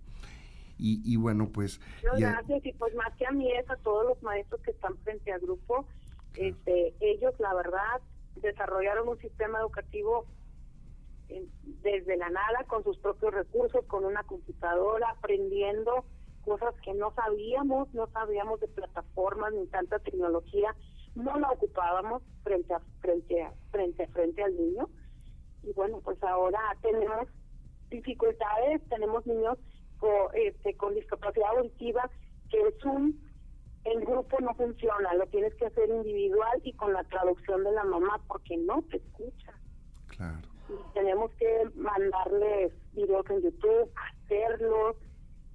Y, 0.78 1.16
bueno, 1.16 1.48
pues... 1.48 1.80
gracias, 2.18 2.66
y 2.66 2.72
pues 2.74 2.94
más 2.94 3.14
que 3.16 3.26
a 3.26 3.30
mí 3.30 3.50
es 3.52 3.68
a 3.70 3.76
todos 3.76 4.06
los 4.06 4.22
maestros 4.22 4.60
que 4.62 4.72
están 4.72 4.96
frente 4.98 5.32
al 5.32 5.40
grupo. 5.40 5.86
Este, 6.34 6.94
ellos, 7.00 7.34
la 7.38 7.54
verdad, 7.54 8.00
desarrollaron 8.42 9.08
un 9.08 9.18
sistema 9.18 9.58
educativo 9.60 10.26
desde 11.82 12.16
la 12.16 12.30
nada, 12.30 12.64
con 12.66 12.84
sus 12.84 12.98
propios 12.98 13.34
recursos, 13.34 13.84
con 13.86 14.04
una 14.04 14.22
computadora, 14.24 15.10
aprendiendo 15.10 16.04
cosas 16.44 16.74
que 16.82 16.94
no 16.94 17.12
sabíamos, 17.14 17.92
no 17.92 18.06
sabíamos 18.08 18.60
de 18.60 18.68
plataformas 18.68 19.52
ni 19.52 19.66
tanta 19.66 19.98
tecnología, 19.98 20.74
no 21.14 21.38
la 21.38 21.50
ocupábamos 21.50 22.22
frente 22.44 22.74
a 22.74 22.80
frente 23.00 23.42
a, 23.42 23.52
frente 23.70 24.04
a 24.04 24.08
frente 24.08 24.42
al 24.42 24.56
niño. 24.56 24.88
Y 25.64 25.72
bueno, 25.72 26.00
pues 26.04 26.22
ahora 26.22 26.60
tenemos 26.82 27.28
dificultades, 27.90 28.82
tenemos 28.88 29.26
niños 29.26 29.58
con, 29.98 30.10
este, 30.34 30.76
con 30.76 30.94
discapacidad 30.94 31.56
auditiva, 31.56 32.08
que 32.48 32.60
es 32.60 32.84
un 32.84 33.26
el 33.86 34.04
grupo 34.04 34.38
no 34.40 34.52
funciona, 34.54 35.14
lo 35.14 35.26
tienes 35.26 35.54
que 35.54 35.66
hacer 35.66 35.88
individual 35.88 36.60
y 36.64 36.72
con 36.72 36.92
la 36.92 37.04
traducción 37.04 37.62
de 37.62 37.70
la 37.70 37.84
mamá 37.84 38.20
porque 38.26 38.56
no 38.56 38.82
te 38.90 38.96
escucha. 38.96 39.52
Claro. 40.08 40.55
Tenemos 40.94 41.30
que 41.32 41.70
mandarles 41.74 42.72
videos 42.94 43.28
en 43.30 43.42
YouTube, 43.42 43.90
hacerlos 43.94 44.96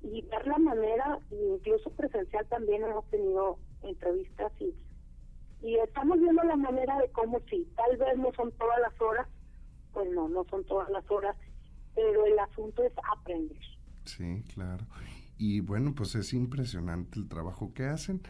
y 0.02 0.22
ver 0.24 0.48
la 0.48 0.58
manera, 0.58 1.20
incluso 1.32 1.90
presencial 1.92 2.46
también 2.48 2.84
hemos 2.84 3.06
tenido 3.10 3.58
entrevistas 3.84 4.52
y, 4.60 4.74
y 5.62 5.76
estamos 5.78 6.20
viendo 6.20 6.44
la 6.44 6.56
manera 6.56 6.98
de 7.00 7.10
cómo 7.12 7.40
sí, 7.50 7.68
tal 7.76 7.98
vez 7.98 8.18
no 8.18 8.32
son 8.34 8.52
todas 8.54 8.80
las 8.82 9.00
horas, 9.02 9.28
pues 9.94 10.10
no, 10.12 10.28
no 10.28 10.44
son 10.46 10.64
todas 10.66 10.90
las 10.90 11.10
horas, 11.12 11.36
pero 11.94 12.26
el 12.26 12.40
asunto 12.40 12.84
es 12.84 12.94
aprender. 13.14 13.58
Sí, 14.06 14.44
claro. 14.54 14.86
Y 15.38 15.60
bueno, 15.60 15.94
pues 15.96 16.16
es 16.16 16.34
impresionante 16.34 17.20
el 17.20 17.28
trabajo 17.28 17.74
que 17.74 17.86
hacen. 17.86 18.22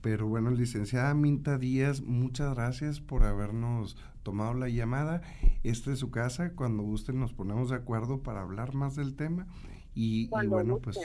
Pero 0.00 0.28
bueno, 0.28 0.50
licenciada 0.50 1.12
Minta 1.14 1.58
Díaz, 1.58 2.02
muchas 2.02 2.54
gracias 2.54 3.00
por 3.00 3.24
habernos 3.24 3.96
tomado 4.28 4.52
la 4.52 4.68
llamada. 4.68 5.22
Esta 5.62 5.90
es 5.90 6.00
su 6.00 6.10
casa. 6.10 6.52
Cuando 6.54 6.82
gusten 6.82 7.18
nos 7.18 7.32
ponemos 7.32 7.70
de 7.70 7.76
acuerdo 7.76 8.22
para 8.22 8.42
hablar 8.42 8.74
más 8.74 8.94
del 8.94 9.16
tema. 9.16 9.46
Y, 9.94 10.28
bueno, 10.28 10.80
pues 10.80 10.98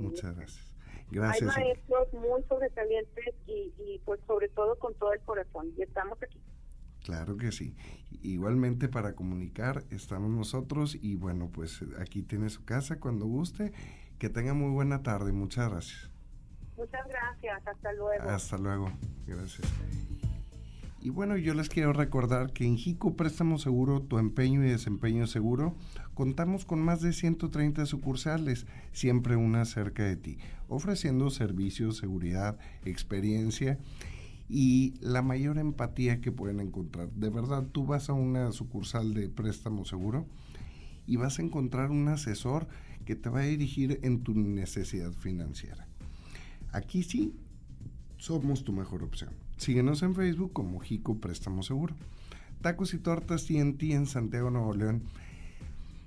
muchas 0.00 0.34
gracias. 0.34 0.74
Gracias. 1.10 1.54
Hay 1.54 1.64
maestros 1.64 2.08
muy 2.14 2.42
sobresalientes 2.48 3.34
y, 3.46 3.74
y 3.78 4.00
pues 4.06 4.18
sobre 4.26 4.48
todo 4.48 4.78
con 4.78 4.94
todo 4.94 5.12
el 5.12 5.20
corazón. 5.20 5.74
Y 5.76 5.82
estamos 5.82 6.16
aquí. 6.22 6.40
Claro 7.04 7.36
que 7.36 7.52
sí. 7.52 7.76
igualmente 8.22 8.88
para 8.88 9.14
comunicar 9.14 9.84
estamos 9.90 10.30
nosotros 10.30 10.96
y 10.98 11.16
bueno, 11.16 11.50
pues 11.52 11.84
aquí 11.98 12.22
tiene 12.22 12.48
su 12.48 12.64
casa 12.64 12.98
cuando 12.98 13.26
guste. 13.26 13.72
Que 14.18 14.30
tenga 14.30 14.54
muy 14.54 14.70
buena 14.70 15.02
tarde. 15.02 15.32
Muchas 15.32 15.70
gracias. 15.70 16.10
Muchas 16.78 17.06
gracias. 17.08 17.66
Hasta 17.66 17.92
luego. 17.92 18.24
Hasta 18.24 18.56
luego. 18.56 18.92
Gracias. 19.26 19.68
Y 21.02 21.08
bueno, 21.08 21.38
yo 21.38 21.54
les 21.54 21.70
quiero 21.70 21.94
recordar 21.94 22.52
que 22.52 22.66
en 22.66 22.76
Jico 22.76 23.16
Préstamo 23.16 23.56
Seguro, 23.56 24.02
tu 24.02 24.18
empeño 24.18 24.62
y 24.62 24.68
desempeño 24.68 25.26
seguro, 25.26 25.74
contamos 26.12 26.66
con 26.66 26.80
más 26.80 27.00
de 27.00 27.14
130 27.14 27.86
sucursales, 27.86 28.66
siempre 28.92 29.34
una 29.34 29.64
cerca 29.64 30.04
de 30.04 30.16
ti, 30.16 30.36
ofreciendo 30.68 31.30
servicios, 31.30 31.96
seguridad, 31.96 32.58
experiencia 32.84 33.78
y 34.46 34.92
la 35.00 35.22
mayor 35.22 35.56
empatía 35.56 36.20
que 36.20 36.32
pueden 36.32 36.60
encontrar. 36.60 37.10
De 37.12 37.30
verdad, 37.30 37.64
tú 37.72 37.86
vas 37.86 38.10
a 38.10 38.12
una 38.12 38.52
sucursal 38.52 39.14
de 39.14 39.30
préstamo 39.30 39.86
seguro 39.86 40.26
y 41.06 41.16
vas 41.16 41.38
a 41.38 41.42
encontrar 41.42 41.90
un 41.90 42.08
asesor 42.08 42.68
que 43.06 43.16
te 43.16 43.30
va 43.30 43.40
a 43.40 43.44
dirigir 43.44 44.00
en 44.02 44.22
tu 44.22 44.34
necesidad 44.34 45.12
financiera. 45.12 45.88
Aquí 46.72 47.02
sí, 47.04 47.34
somos 48.18 48.64
tu 48.64 48.72
mejor 48.74 49.02
opción. 49.02 49.30
Síguenos 49.60 50.02
en 50.02 50.14
Facebook 50.14 50.54
como 50.54 50.80
Jico 50.80 51.18
Préstamo 51.18 51.62
Seguro. 51.62 51.94
Tacos 52.62 52.94
y 52.94 52.98
tortas 52.98 53.44
TNT 53.44 53.82
en 53.90 54.06
Santiago, 54.06 54.48
Nuevo 54.48 54.72
León. 54.72 55.02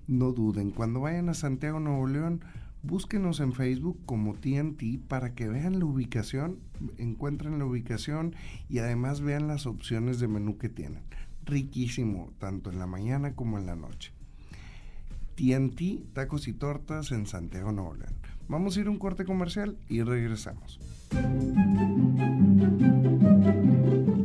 No 0.08 0.32
duden, 0.32 0.72
cuando 0.72 1.02
vayan 1.02 1.30
a 1.30 1.36
Santiago, 1.36 1.80
Nuevo 1.80 2.08
León, 2.08 2.42
búsquenos 2.82 3.40
en 3.42 3.54
Facebook 3.54 4.00
como 4.08 4.34
TNT 4.34 5.08
para 5.08 5.36
que 5.36 5.50
vean 5.50 5.78
la 5.78 5.86
ubicación, 5.86 6.58
encuentren 6.98 7.60
la 7.60 7.66
ubicación 7.66 8.36
y 8.70 8.80
además 8.80 9.22
vean 9.22 9.48
las 9.48 9.68
opciones 9.68 10.20
de 10.20 10.28
menú 10.28 10.58
que 10.58 10.70
tienen. 10.70 11.04
Riquísimo, 11.46 12.34
tanto 12.40 12.72
en 12.72 12.80
la 12.80 12.88
mañana 12.88 13.36
como 13.36 13.60
en 13.60 13.68
la 13.68 13.76
noche. 13.76 14.14
TNT, 15.36 16.12
tacos 16.14 16.48
y 16.48 16.54
tortas 16.54 17.12
en 17.12 17.28
Santiago, 17.28 17.72
Nuevo 17.72 17.94
León. 17.94 18.16
Vamos 18.48 18.76
a 18.76 18.80
ir 18.80 18.88
a 18.88 18.90
un 18.90 18.98
corte 18.98 19.26
comercial 19.26 19.78
y 19.90 20.02
regresamos. 20.02 20.80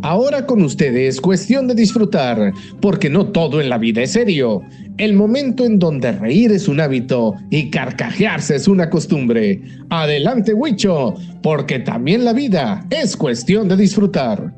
Ahora 0.03 0.47
con 0.47 0.63
ustedes, 0.63 1.21
cuestión 1.21 1.67
de 1.67 1.75
disfrutar, 1.75 2.53
porque 2.81 3.11
no 3.11 3.27
todo 3.27 3.61
en 3.61 3.69
la 3.69 3.79
vida 3.79 4.03
es 4.03 4.13
serio. 4.13 4.63
El 4.97 5.15
momento 5.15 5.67
en 5.67 5.79
donde 5.79 6.13
reír 6.13 6.53
es 6.53 6.69
un 6.69 6.81
hábito 6.81 7.35
y 7.51 7.69
carcajearse 7.69 8.57
es 8.57 8.69
una 8.69 8.91
costumbre. 8.91 9.61
Adelante, 9.91 10.55
Huicho, 10.55 11.15
porque 11.43 11.81
también 11.81 12.25
la 12.25 12.33
vida 12.33 12.87
es 12.91 13.17
cuestión 13.17 13.69
de 13.69 13.77
disfrutar. 13.77 14.55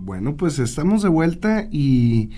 Bueno, 0.00 0.36
pues 0.36 0.58
estamos 0.58 1.02
de 1.02 1.08
vuelta 1.08 1.68
y, 1.70 2.30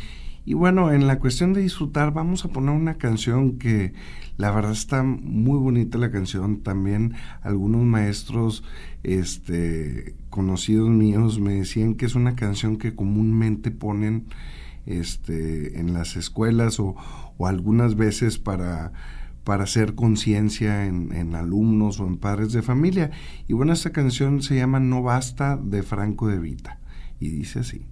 y 0.44 0.54
bueno, 0.54 0.92
en 0.92 1.06
la 1.06 1.18
cuestión 1.18 1.54
de 1.54 1.62
disfrutar 1.62 2.12
vamos 2.12 2.44
a 2.44 2.48
poner 2.48 2.70
una 2.70 2.98
canción 2.98 3.58
que 3.58 3.92
la 4.36 4.50
verdad 4.50 4.72
está 4.72 5.02
muy 5.02 5.58
bonita 5.58 5.98
la 5.98 6.10
canción. 6.10 6.62
También 6.62 7.14
algunos 7.42 7.82
maestros 7.84 8.64
este, 9.02 10.14
conocidos 10.30 10.88
míos 10.88 11.38
me 11.38 11.54
decían 11.54 11.94
que 11.94 12.06
es 12.06 12.14
una 12.14 12.34
canción 12.34 12.76
que 12.76 12.94
comúnmente 12.94 13.70
ponen 13.70 14.26
este, 14.86 15.78
en 15.78 15.94
las 15.94 16.16
escuelas 16.16 16.80
o, 16.80 16.96
algunas 17.40 17.94
veces 17.96 18.38
para, 18.38 18.92
para 19.44 19.64
hacer 19.64 19.94
conciencia 19.94 20.86
en, 20.86 21.12
en, 21.12 21.34
alumnos 21.34 22.00
o 22.00 22.06
en 22.06 22.16
padres 22.16 22.52
de 22.52 22.62
familia. 22.62 23.10
Y 23.48 23.52
bueno, 23.52 23.72
esta 23.72 23.90
canción 23.90 24.42
se 24.42 24.56
llama 24.56 24.80
No 24.80 25.02
Basta 25.02 25.56
de 25.56 25.82
Franco 25.82 26.28
de 26.28 26.38
Vita 26.38 26.80
y 27.20 27.28
dice 27.28 27.60
así. 27.60 27.86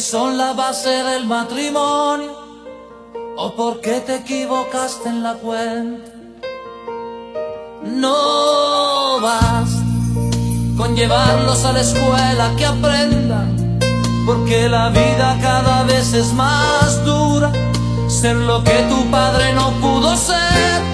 Son 0.00 0.36
la 0.36 0.52
base 0.52 0.88
del 0.88 1.26
matrimonio, 1.26 2.32
o 3.36 3.52
porque 3.54 4.00
te 4.00 4.16
equivocaste 4.16 5.08
en 5.08 5.22
la 5.22 5.34
cuenta. 5.34 6.10
No 7.84 9.20
basta 9.20 9.84
con 10.76 10.96
llevarlos 10.96 11.64
a 11.64 11.72
la 11.72 11.80
escuela 11.80 12.52
que 12.56 12.66
aprendan, 12.66 13.78
porque 14.26 14.68
la 14.68 14.88
vida 14.90 15.38
cada 15.40 15.84
vez 15.84 16.12
es 16.12 16.32
más 16.32 17.04
dura, 17.04 17.52
ser 18.08 18.36
lo 18.36 18.62
que 18.64 18.86
tu 18.88 19.10
padre 19.10 19.52
no 19.54 19.70
pudo 19.80 20.16
ser 20.16 20.93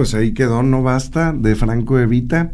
pues 0.00 0.14
ahí 0.14 0.32
quedó 0.32 0.62
No 0.62 0.82
Basta 0.82 1.34
de 1.34 1.54
Franco 1.54 1.98
Evita. 1.98 2.52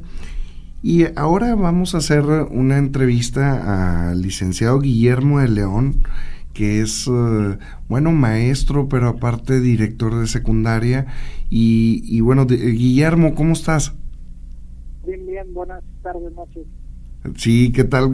Y 0.82 1.04
ahora 1.16 1.54
vamos 1.54 1.94
a 1.94 1.98
hacer 1.98 2.24
una 2.24 2.76
entrevista 2.76 4.10
al 4.10 4.20
licenciado 4.20 4.80
Guillermo 4.80 5.38
de 5.38 5.48
León, 5.48 6.02
que 6.54 6.80
es, 6.80 7.06
eh, 7.06 7.58
bueno, 7.88 8.10
maestro, 8.10 8.88
pero 8.88 9.06
aparte 9.06 9.60
director 9.60 10.18
de 10.18 10.26
secundaria. 10.26 11.06
Y, 11.48 12.20
bueno, 12.20 12.46
Guillermo, 12.46 13.36
¿cómo 13.36 13.52
estás? 13.52 13.94
Bien, 15.06 15.24
bien, 15.24 15.54
buenas 15.54 15.84
tardes, 16.02 16.32
noches. 16.32 16.66
Sí, 17.36 17.70
¿qué 17.70 17.84
tal? 17.84 18.12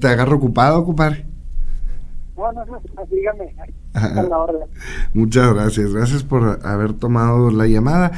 ¿Te 0.00 0.08
agarro 0.08 0.36
ocupado, 0.36 0.86
compadre? 0.86 1.26
No, 2.34 2.50
no, 2.50 2.64
no, 2.64 2.80
dígame. 3.10 3.54
Muchas 5.14 5.54
gracias, 5.54 5.92
gracias 5.92 6.22
por 6.22 6.60
haber 6.64 6.94
tomado 6.94 7.50
la 7.50 7.66
llamada. 7.66 8.12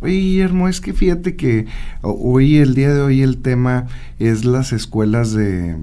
Oye, 0.00 0.14
Guillermo, 0.14 0.68
es 0.68 0.80
que 0.80 0.92
fíjate 0.92 1.36
que 1.36 1.66
hoy, 2.02 2.56
el 2.56 2.74
día 2.74 2.94
de 2.94 3.00
hoy, 3.00 3.22
el 3.22 3.38
tema 3.38 3.86
es 4.18 4.44
las 4.44 4.72
escuelas 4.72 5.32
de... 5.32 5.76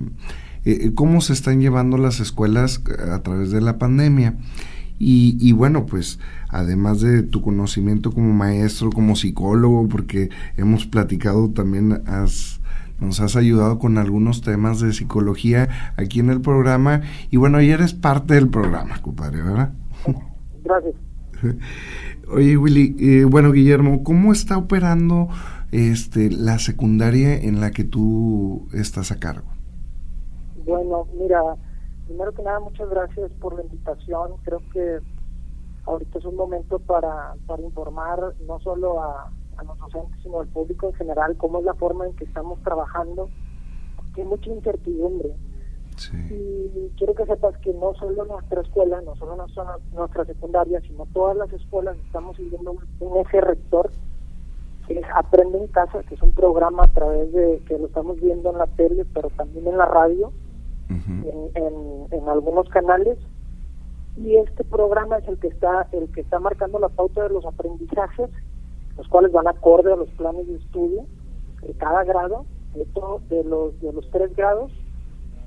Eh, 0.63 0.93
cómo 0.95 1.21
se 1.21 1.33
están 1.33 1.61
llevando 1.61 1.97
las 1.97 2.19
escuelas 2.19 2.81
a 3.11 3.21
través 3.21 3.51
de 3.51 3.61
la 3.61 3.77
pandemia. 3.77 4.35
Y, 4.97 5.37
y, 5.39 5.51
bueno, 5.51 5.85
pues 5.85 6.19
además 6.47 7.01
de 7.01 7.21
tu 7.21 7.41
conocimiento 7.41 8.11
como 8.11 8.33
maestro, 8.33 8.89
como 8.89 9.15
psicólogo, 9.15 9.89
porque 9.89 10.29
hemos 10.55 10.85
platicado 10.85 11.49
también, 11.49 12.01
has 12.07 12.61
nos 12.99 13.19
has 13.19 13.35
ayudado 13.35 13.79
con 13.79 13.97
algunos 13.97 14.41
temas 14.41 14.79
de 14.79 14.93
psicología 14.93 15.93
aquí 15.97 16.19
en 16.19 16.29
el 16.29 16.41
programa. 16.41 17.01
Y 17.29 17.37
bueno, 17.37 17.57
hoy 17.57 17.69
eres 17.69 17.93
parte 17.93 18.35
del 18.35 18.49
programa, 18.49 19.01
compadre, 19.01 19.41
¿verdad? 19.41 19.73
Gracias. 20.63 20.95
Oye, 22.31 22.57
Willy, 22.57 22.95
eh, 22.99 23.25
bueno, 23.25 23.51
Guillermo, 23.51 24.03
¿cómo 24.03 24.31
está 24.31 24.57
operando 24.57 25.27
este 25.71 26.31
la 26.31 26.57
secundaria 26.57 27.35
en 27.35 27.59
la 27.59 27.71
que 27.71 27.83
tú 27.83 28.67
estás 28.73 29.11
a 29.11 29.19
cargo? 29.19 29.47
Bueno, 30.65 31.07
mira, 31.19 31.39
primero 32.07 32.33
que 32.33 32.41
nada, 32.41 32.59
muchas 32.59 32.89
gracias 32.89 33.31
por 33.39 33.55
la 33.55 33.63
invitación. 33.63 34.31
Creo 34.43 34.61
que 34.73 34.99
ahorita 35.85 36.17
es 36.17 36.25
un 36.25 36.35
momento 36.35 36.79
para, 36.79 37.35
para 37.45 37.61
informar 37.61 38.19
no 38.47 38.59
solo 38.59 39.03
a, 39.03 39.29
a 39.57 39.63
los 39.63 39.77
docentes, 39.77 40.21
sino 40.21 40.39
al 40.39 40.47
público 40.47 40.87
en 40.87 40.93
general, 40.93 41.35
cómo 41.37 41.59
es 41.59 41.65
la 41.65 41.73
forma 41.73 42.05
en 42.05 42.13
que 42.15 42.25
estamos 42.25 42.61
trabajando, 42.61 43.29
porque 43.95 44.21
hay 44.21 44.27
mucha 44.27 44.49
incertidumbre. 44.49 45.33
Y 46.29 46.91
quiero 46.97 47.15
que 47.15 47.25
sepas 47.25 47.57
que 47.59 47.73
no 47.73 47.93
solo 47.95 48.25
nuestra 48.25 48.61
escuela, 48.61 48.99
no 49.01 49.15
solo 49.15 49.37
nuestra, 49.37 49.77
nuestra 49.93 50.25
secundaria, 50.25 50.81
sino 50.81 51.05
todas 51.13 51.37
las 51.37 51.51
escuelas 51.53 51.97
estamos 52.05 52.35
siguiendo 52.35 52.75
un, 52.99 53.17
eje 53.17 53.39
rector 53.39 53.89
que 54.87 54.99
es 54.99 55.05
Aprende 55.15 55.57
en 55.57 55.67
Casa, 55.67 56.03
que 56.03 56.15
es 56.15 56.21
un 56.21 56.33
programa 56.33 56.83
a 56.83 56.87
través 56.89 57.31
de 57.31 57.61
que 57.65 57.79
lo 57.79 57.87
estamos 57.87 58.19
viendo 58.19 58.51
en 58.51 58.57
la 58.57 58.67
tele, 58.67 59.05
pero 59.13 59.29
también 59.29 59.67
en 59.67 59.77
la 59.77 59.85
radio, 59.85 60.31
en, 60.89 61.49
en, 61.55 62.07
en 62.11 62.29
algunos 62.29 62.67
canales. 62.69 63.17
Y 64.17 64.35
este 64.35 64.63
programa 64.63 65.17
es 65.17 65.27
el 65.27 65.39
que 65.39 65.47
está 65.47 65.87
el 65.91 66.11
que 66.11 66.21
está 66.21 66.39
marcando 66.39 66.77
la 66.77 66.89
pauta 66.89 67.23
de 67.23 67.29
los 67.29 67.45
aprendizajes 67.45 68.29
los 68.97 69.07
cuales 69.07 69.31
van 69.31 69.47
acorde 69.47 69.91
a 69.91 69.95
los 69.95 70.09
planes 70.11 70.47
de 70.47 70.55
estudio 70.55 71.05
de 71.61 71.73
cada 71.73 72.03
grado, 72.03 72.45
de, 72.73 73.43
los, 73.43 73.79
de 73.81 73.93
los 73.93 74.09
tres 74.11 74.35
grados, 74.35 74.71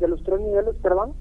de 0.01 0.09
los 0.09 0.23
tres 0.23 0.41
niveles, 0.41 0.75
perdón, 0.83 1.13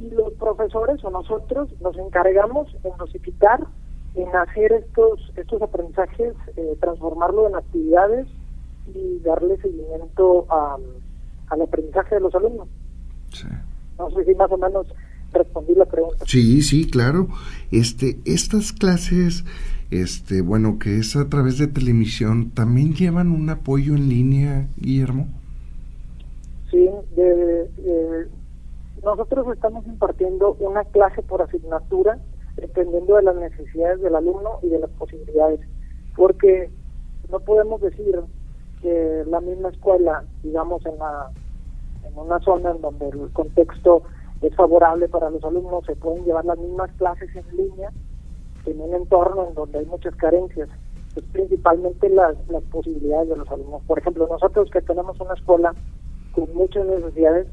y 0.00 0.10
los 0.10 0.32
profesores 0.34 1.04
o 1.04 1.10
nosotros 1.10 1.68
nos 1.80 1.96
encargamos 1.96 2.74
en 2.84 2.96
dosificar, 2.96 3.66
en 4.14 4.34
hacer 4.34 4.72
estos, 4.72 5.32
estos 5.36 5.62
aprendizajes, 5.62 6.34
eh, 6.56 6.76
transformarlo 6.80 7.48
en 7.48 7.54
actividades 7.54 8.26
y 8.94 9.18
darle 9.20 9.56
seguimiento 9.58 10.46
a, 10.48 10.78
al 11.48 11.62
aprendizaje 11.62 12.16
de 12.16 12.20
los 12.20 12.34
alumnos. 12.34 12.68
No 13.98 14.10
sé 14.10 14.24
si 14.24 14.34
más 14.34 14.50
o 14.50 14.56
menos 14.56 14.86
respondí 15.32 15.74
la 15.74 15.84
pregunta. 15.84 16.24
Sí, 16.26 16.62
sí, 16.62 16.90
claro. 16.90 17.28
Este, 17.70 18.18
estas 18.24 18.72
clases 18.72 19.44
este, 19.90 20.40
bueno, 20.40 20.78
que 20.78 20.98
es 20.98 21.16
a 21.16 21.28
través 21.28 21.58
de 21.58 21.66
televisión, 21.66 22.50
¿también 22.50 22.94
llevan 22.94 23.32
un 23.32 23.50
apoyo 23.50 23.94
en 23.94 24.08
línea, 24.08 24.68
Guillermo? 24.76 25.26
Sí, 26.70 26.88
de, 27.16 28.28
nosotros 29.02 29.46
estamos 29.52 29.84
impartiendo 29.86 30.56
una 30.60 30.84
clase 30.84 31.22
por 31.22 31.42
asignatura 31.42 32.18
dependiendo 32.56 33.16
de 33.16 33.22
las 33.22 33.36
necesidades 33.36 34.00
del 34.00 34.14
alumno 34.14 34.58
y 34.62 34.68
de 34.68 34.78
las 34.78 34.90
posibilidades, 34.90 35.60
porque 36.14 36.70
no 37.30 37.40
podemos 37.40 37.80
decir 37.80 38.20
que 38.82 39.24
la 39.26 39.40
misma 39.40 39.70
escuela, 39.70 40.24
digamos, 40.42 40.84
en, 40.86 40.98
la, 40.98 41.30
en 42.04 42.18
una 42.18 42.38
zona 42.40 42.70
en 42.72 42.80
donde 42.80 43.08
el 43.08 43.30
contexto 43.32 44.02
es 44.42 44.54
favorable 44.54 45.08
para 45.08 45.30
los 45.30 45.42
alumnos, 45.44 45.84
se 45.86 45.96
pueden 45.96 46.24
llevar 46.24 46.44
las 46.44 46.58
mismas 46.58 46.90
clases 46.92 47.28
en 47.34 47.56
línea 47.56 47.90
en 48.66 48.80
un 48.80 48.94
entorno 48.94 49.48
en 49.48 49.54
donde 49.54 49.78
hay 49.78 49.86
muchas 49.86 50.14
carencias, 50.16 50.68
es 51.16 51.24
principalmente 51.32 52.08
las, 52.08 52.36
las 52.48 52.62
posibilidades 52.64 53.28
de 53.30 53.36
los 53.36 53.50
alumnos. 53.50 53.82
Por 53.86 53.98
ejemplo, 53.98 54.28
nosotros 54.28 54.70
que 54.70 54.80
tenemos 54.80 55.18
una 55.20 55.34
escuela 55.34 55.74
con 56.32 56.54
muchas 56.54 56.86
necesidades, 56.86 57.48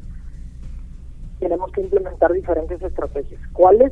tenemos 1.39 1.71
que 1.71 1.81
implementar 1.81 2.31
diferentes 2.33 2.81
estrategias. 2.81 3.41
¿Cuáles? 3.53 3.91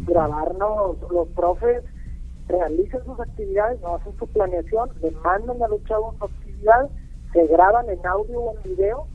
Grabarnos, 0.00 0.96
los 1.10 1.28
profes 1.28 1.82
realizan 2.48 3.04
sus 3.04 3.20
actividades, 3.20 3.80
no 3.80 3.96
hacen 3.96 4.16
su 4.18 4.26
planeación, 4.26 4.90
le 5.02 5.10
mandan 5.12 5.62
a 5.62 5.68
los 5.68 5.84
chavos 5.84 6.16
su 6.18 6.24
actividad, 6.24 6.90
se 7.32 7.46
graban 7.46 7.88
en 7.88 8.04
audio 8.06 8.40
o 8.40 8.56
en 8.56 8.62
video 8.62 9.06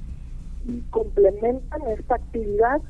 y 0.66 0.82
complementan 0.92 1.82
esta 1.88 2.16
actividad 2.16 2.82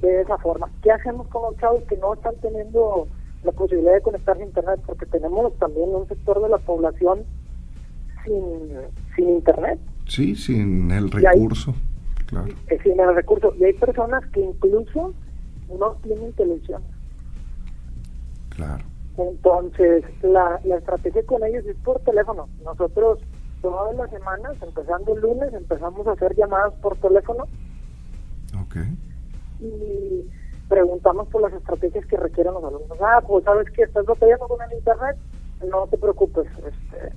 de 0.00 0.22
esa 0.22 0.38
forma. 0.38 0.70
¿Qué 0.82 0.90
hacemos 0.90 1.26
con 1.28 1.42
los 1.42 1.60
chavos 1.60 1.82
que 1.88 1.96
no 1.96 2.14
están 2.14 2.34
teniendo 2.40 3.08
la 3.42 3.52
posibilidad 3.52 3.94
de 3.94 4.02
conectarse 4.02 4.42
a 4.42 4.46
Internet? 4.46 4.80
Porque 4.86 5.06
tenemos 5.06 5.56
también 5.58 5.90
un 5.90 6.06
sector 6.08 6.40
de 6.42 6.48
la 6.48 6.58
población 6.58 7.24
sin, 8.24 8.70
sin 9.16 9.28
Internet. 9.30 9.80
Sí, 10.06 10.36
sin 10.36 10.90
el 10.90 11.10
recurso. 11.10 11.74
claro. 12.26 12.48
Eh, 12.68 12.78
sin 12.82 13.00
el 13.00 13.14
recurso. 13.14 13.52
Y 13.58 13.64
hay 13.64 13.72
personas 13.72 14.24
que 14.28 14.40
incluso 14.40 15.14
no 15.78 15.92
tienen 16.02 16.32
televisión. 16.34 16.82
Claro. 18.50 18.84
Entonces, 19.16 20.04
la, 20.22 20.60
la 20.64 20.76
estrategia 20.76 21.22
con 21.26 21.44
ellos 21.44 21.64
es 21.66 21.76
por 21.78 22.00
teléfono. 22.00 22.48
Nosotros 22.64 23.18
todas 23.60 23.94
las 23.96 24.10
semanas, 24.10 24.56
empezando 24.60 25.14
el 25.14 25.20
lunes, 25.20 25.52
empezamos 25.52 26.06
a 26.06 26.12
hacer 26.12 26.34
llamadas 26.36 26.74
por 26.74 26.96
teléfono. 26.96 27.44
Okay 28.66 28.96
y 29.62 30.30
preguntamos 30.68 31.28
por 31.28 31.42
las 31.42 31.52
estrategias 31.52 32.06
que 32.06 32.16
requieren 32.16 32.54
los 32.54 32.64
alumnos. 32.64 32.98
Ah, 33.00 33.22
pues 33.26 33.44
sabes 33.44 33.70
que 33.70 33.82
estás 33.82 34.06
batallando 34.06 34.48
con 34.48 34.60
el 34.62 34.76
internet, 34.76 35.16
no 35.70 35.86
te 35.86 35.98
preocupes, 35.98 36.46
este, 36.46 37.14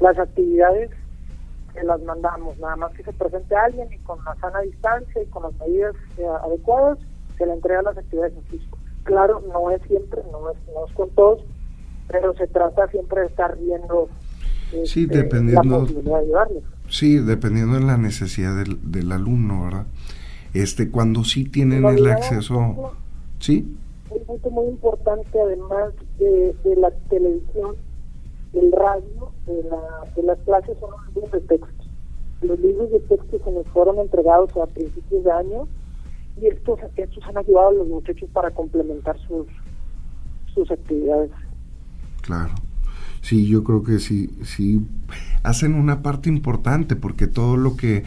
las 0.00 0.18
actividades 0.18 0.90
que 1.74 1.82
las 1.84 2.02
mandamos, 2.02 2.58
nada 2.58 2.76
más 2.76 2.92
que 2.92 3.02
se 3.02 3.12
presente 3.12 3.54
alguien 3.56 3.92
y 3.92 3.98
con 3.98 4.22
la 4.24 4.34
sana 4.36 4.60
distancia 4.60 5.22
y 5.22 5.26
con 5.26 5.44
las 5.44 5.54
medidas 5.58 5.94
eh, 6.18 6.26
adecuadas 6.44 6.98
se 7.36 7.46
le 7.46 7.52
entrega 7.52 7.82
las 7.82 7.96
actividades 7.96 8.34
en 8.36 8.42
físico. 8.44 8.78
Claro, 9.04 9.42
no 9.52 9.70
es 9.70 9.80
siempre, 9.82 10.22
no 10.30 10.50
es, 10.50 10.56
no 10.74 10.86
es 10.86 10.92
con 10.92 11.08
todos, 11.10 11.44
pero 12.08 12.34
se 12.34 12.46
trata 12.46 12.88
siempre 12.88 13.22
de 13.22 13.26
estar 13.28 13.56
viendo 13.56 14.08
sí, 14.84 15.04
este, 15.04 15.06
dependiendo, 15.06 15.62
la 15.62 15.78
posibilidad 15.80 16.16
de 16.16 16.24
ayudarles. 16.24 16.64
Sí, 16.88 17.18
dependiendo 17.18 17.76
de 17.76 17.84
la 17.84 17.96
necesidad 17.96 18.56
del, 18.56 18.90
del 18.90 19.12
alumno, 19.12 19.64
¿verdad? 19.64 19.86
Este, 20.54 20.90
cuando 20.90 21.24
sí 21.24 21.44
tienen 21.44 21.84
el 21.84 22.10
acceso, 22.10 22.92
¿sí? 23.38 23.76
un 24.10 24.24
punto 24.24 24.50
muy 24.50 24.66
importante, 24.68 25.40
además 25.40 25.92
de, 26.18 26.54
de 26.64 26.76
la 26.76 26.90
televisión, 27.10 27.76
del 28.52 28.72
radio, 28.72 29.32
de, 29.46 29.62
la, 29.64 30.12
de 30.16 30.22
las 30.22 30.38
clases, 30.40 30.78
son 30.78 30.90
los 30.90 31.14
libros 31.14 31.32
de 31.32 31.40
texto. 31.40 31.84
Los 32.40 32.58
libros 32.60 32.90
de 32.90 33.00
texto 33.00 33.38
se 33.44 33.50
nos 33.50 33.66
fueron 33.68 33.98
entregados 33.98 34.50
a 34.56 34.66
principios 34.66 35.24
de 35.24 35.30
año 35.30 35.68
y 36.40 36.46
estos, 36.46 36.78
estos 36.96 37.24
han 37.24 37.38
ayudado 37.38 37.68
a 37.68 37.72
los 37.72 37.88
muchachos 37.88 38.28
para 38.32 38.50
complementar 38.50 39.18
sus, 39.26 39.46
sus 40.54 40.70
actividades. 40.70 41.30
Claro. 42.22 42.54
Sí, 43.20 43.48
yo 43.48 43.64
creo 43.64 43.82
que 43.82 43.98
sí, 43.98 44.30
sí 44.44 44.86
hacen 45.42 45.74
una 45.74 46.02
parte 46.02 46.28
importante 46.28 46.94
porque 46.94 47.26
todo 47.26 47.56
lo 47.56 47.76
que 47.76 48.04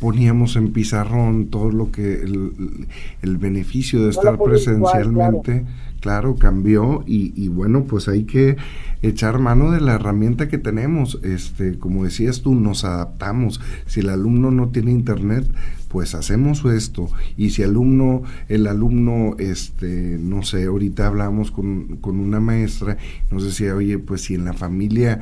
poníamos 0.00 0.56
en 0.56 0.72
pizarrón, 0.72 1.48
todo 1.48 1.70
lo 1.70 1.92
que 1.92 2.14
el, 2.14 2.88
el 3.22 3.36
beneficio 3.36 4.02
de 4.02 4.10
estar 4.10 4.34
igual, 4.34 4.50
presencialmente, 4.50 5.66
claro. 6.00 6.36
cambió 6.36 7.04
y, 7.06 7.32
y 7.36 7.48
bueno, 7.48 7.84
pues 7.84 8.08
hay 8.08 8.24
que 8.24 8.56
echar 9.02 9.38
mano 9.38 9.70
de 9.70 9.80
la 9.80 9.94
herramienta 9.94 10.48
que 10.48 10.58
tenemos. 10.58 11.20
Este, 11.22 11.78
como 11.78 12.04
decías 12.04 12.40
tú, 12.40 12.54
nos 12.54 12.84
adaptamos. 12.84 13.60
Si 13.86 14.00
el 14.00 14.08
alumno 14.08 14.50
no 14.50 14.70
tiene 14.70 14.90
internet, 14.90 15.46
pues 15.88 16.14
hacemos 16.14 16.64
esto. 16.64 17.08
Y 17.36 17.50
si 17.50 17.62
alumno, 17.62 18.22
el 18.48 18.66
alumno, 18.66 19.36
este, 19.38 20.18
no 20.18 20.42
sé, 20.42 20.64
ahorita 20.64 21.08
hablamos 21.08 21.50
con, 21.50 21.96
con 21.96 22.18
una 22.18 22.40
maestra, 22.40 22.96
nos 23.30 23.44
decía, 23.44 23.74
oye, 23.74 23.98
pues 23.98 24.22
si 24.22 24.34
en 24.34 24.46
la 24.46 24.54
familia 24.54 25.20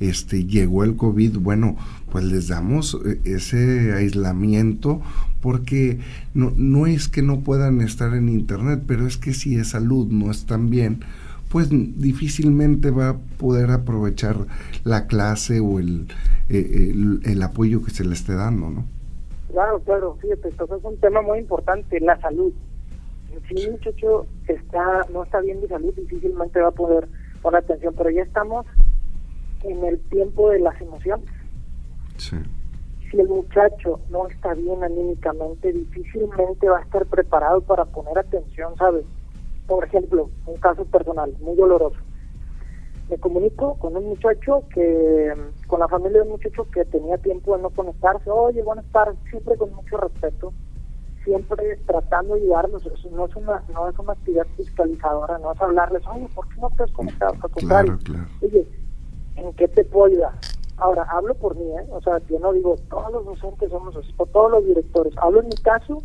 este 0.00 0.44
llegó 0.44 0.84
el 0.84 0.96
COVID, 0.96 1.38
bueno, 1.38 1.76
pues 2.10 2.24
les 2.24 2.48
damos 2.48 2.98
eh, 3.04 3.20
ese 3.24 3.92
aislamiento 3.92 5.00
porque 5.40 5.98
no, 6.34 6.52
no 6.56 6.86
es 6.86 7.08
que 7.08 7.22
no 7.22 7.40
puedan 7.40 7.80
estar 7.80 8.14
en 8.14 8.28
internet, 8.28 8.82
pero 8.86 9.06
es 9.06 9.16
que 9.16 9.32
si 9.32 9.56
es 9.56 9.70
salud 9.70 10.08
no 10.08 10.30
están 10.30 10.70
bien, 10.70 11.04
pues 11.50 11.68
difícilmente 11.70 12.90
va 12.90 13.10
a 13.10 13.16
poder 13.38 13.70
aprovechar 13.70 14.36
la 14.84 15.06
clase 15.06 15.60
o 15.60 15.78
el, 15.78 16.08
eh, 16.48 16.92
el 17.24 17.42
apoyo 17.42 17.82
que 17.82 17.90
se 17.90 18.04
le 18.04 18.14
esté 18.14 18.34
dando, 18.34 18.70
¿no? 18.70 18.84
Claro, 19.50 19.80
claro, 19.80 20.18
fíjate, 20.20 20.48
esto 20.48 20.64
es 20.76 20.84
un 20.84 20.96
tema 20.98 21.22
muy 21.22 21.38
importante, 21.38 22.00
la 22.00 22.20
salud. 22.20 22.52
Si 23.48 23.66
un 23.66 23.72
muchacho 23.72 24.26
está, 24.46 25.06
no 25.12 25.24
está 25.24 25.40
bien 25.40 25.60
de 25.60 25.68
salud, 25.68 25.94
difícilmente 25.94 26.60
va 26.60 26.68
a 26.68 26.72
poder 26.72 27.08
poner 27.40 27.62
atención, 27.62 27.94
pero 27.96 28.10
ya 28.10 28.22
estamos 28.22 28.66
en 29.62 29.84
el 29.84 29.98
tiempo 30.08 30.50
de 30.50 30.60
las 30.60 30.80
emociones. 30.80 31.28
Sí. 32.16 32.36
Si 33.10 33.18
el 33.18 33.28
muchacho 33.28 34.00
no 34.10 34.26
está 34.28 34.54
bien 34.54 34.82
anímicamente, 34.84 35.72
difícilmente 35.72 36.68
va 36.68 36.78
a 36.78 36.82
estar 36.82 37.06
preparado 37.06 37.60
para 37.62 37.84
poner 37.86 38.18
atención, 38.18 38.76
¿sabes? 38.76 39.04
Por 39.66 39.84
ejemplo, 39.84 40.28
un 40.46 40.56
caso 40.56 40.84
personal, 40.84 41.34
muy 41.40 41.56
doloroso. 41.56 41.96
Me 43.08 43.16
comunico 43.16 43.74
con 43.78 43.96
un 43.96 44.04
muchacho 44.10 44.64
que, 44.74 45.32
con 45.66 45.80
la 45.80 45.88
familia 45.88 46.18
de 46.18 46.24
un 46.24 46.32
muchacho 46.32 46.66
que 46.70 46.84
tenía 46.84 47.16
tiempo 47.16 47.56
de 47.56 47.62
no 47.62 47.70
conectarse. 47.70 48.30
Oye, 48.30 48.62
buenas 48.62 48.84
tardes, 48.92 49.16
siempre 49.30 49.56
con 49.56 49.72
mucho 49.74 49.96
respeto, 49.96 50.52
siempre 51.24 51.78
tratando 51.86 52.34
de 52.34 52.42
ayudarlos. 52.42 52.84
Eso 52.84 53.08
no 53.10 53.24
es 53.24 53.34
una, 53.36 53.62
no 53.72 53.88
es 53.88 53.98
una 53.98 54.12
actividad 54.12 54.46
fiscalizadora, 54.58 55.38
no 55.38 55.52
es 55.52 55.60
hablarles, 55.62 56.02
oye, 56.06 56.28
¿por 56.34 56.46
qué 56.48 56.60
no 56.60 56.68
te 56.76 56.82
has 56.82 56.92
conectado? 56.92 57.32
Al 57.42 57.50
contrario, 57.50 57.98
Claro, 58.04 58.26
claro. 58.26 58.28
oye, 58.42 58.68
¿en 59.38 59.52
qué 59.54 59.68
te 59.68 59.84
puedo 59.84 60.06
ayudar? 60.12 60.32
Ahora, 60.76 61.02
hablo 61.10 61.34
por 61.34 61.56
mí, 61.56 61.64
¿eh? 61.64 61.86
O 61.90 62.00
sea, 62.02 62.18
yo 62.28 62.38
no 62.38 62.52
digo, 62.52 62.76
todos 62.88 63.10
los 63.12 63.24
docentes 63.24 63.70
somos 63.70 63.96
así, 63.96 64.12
o 64.16 64.26
todos 64.26 64.50
los 64.52 64.64
directores. 64.64 65.12
Hablo 65.18 65.40
en 65.40 65.48
mi 65.48 65.56
caso, 65.56 65.98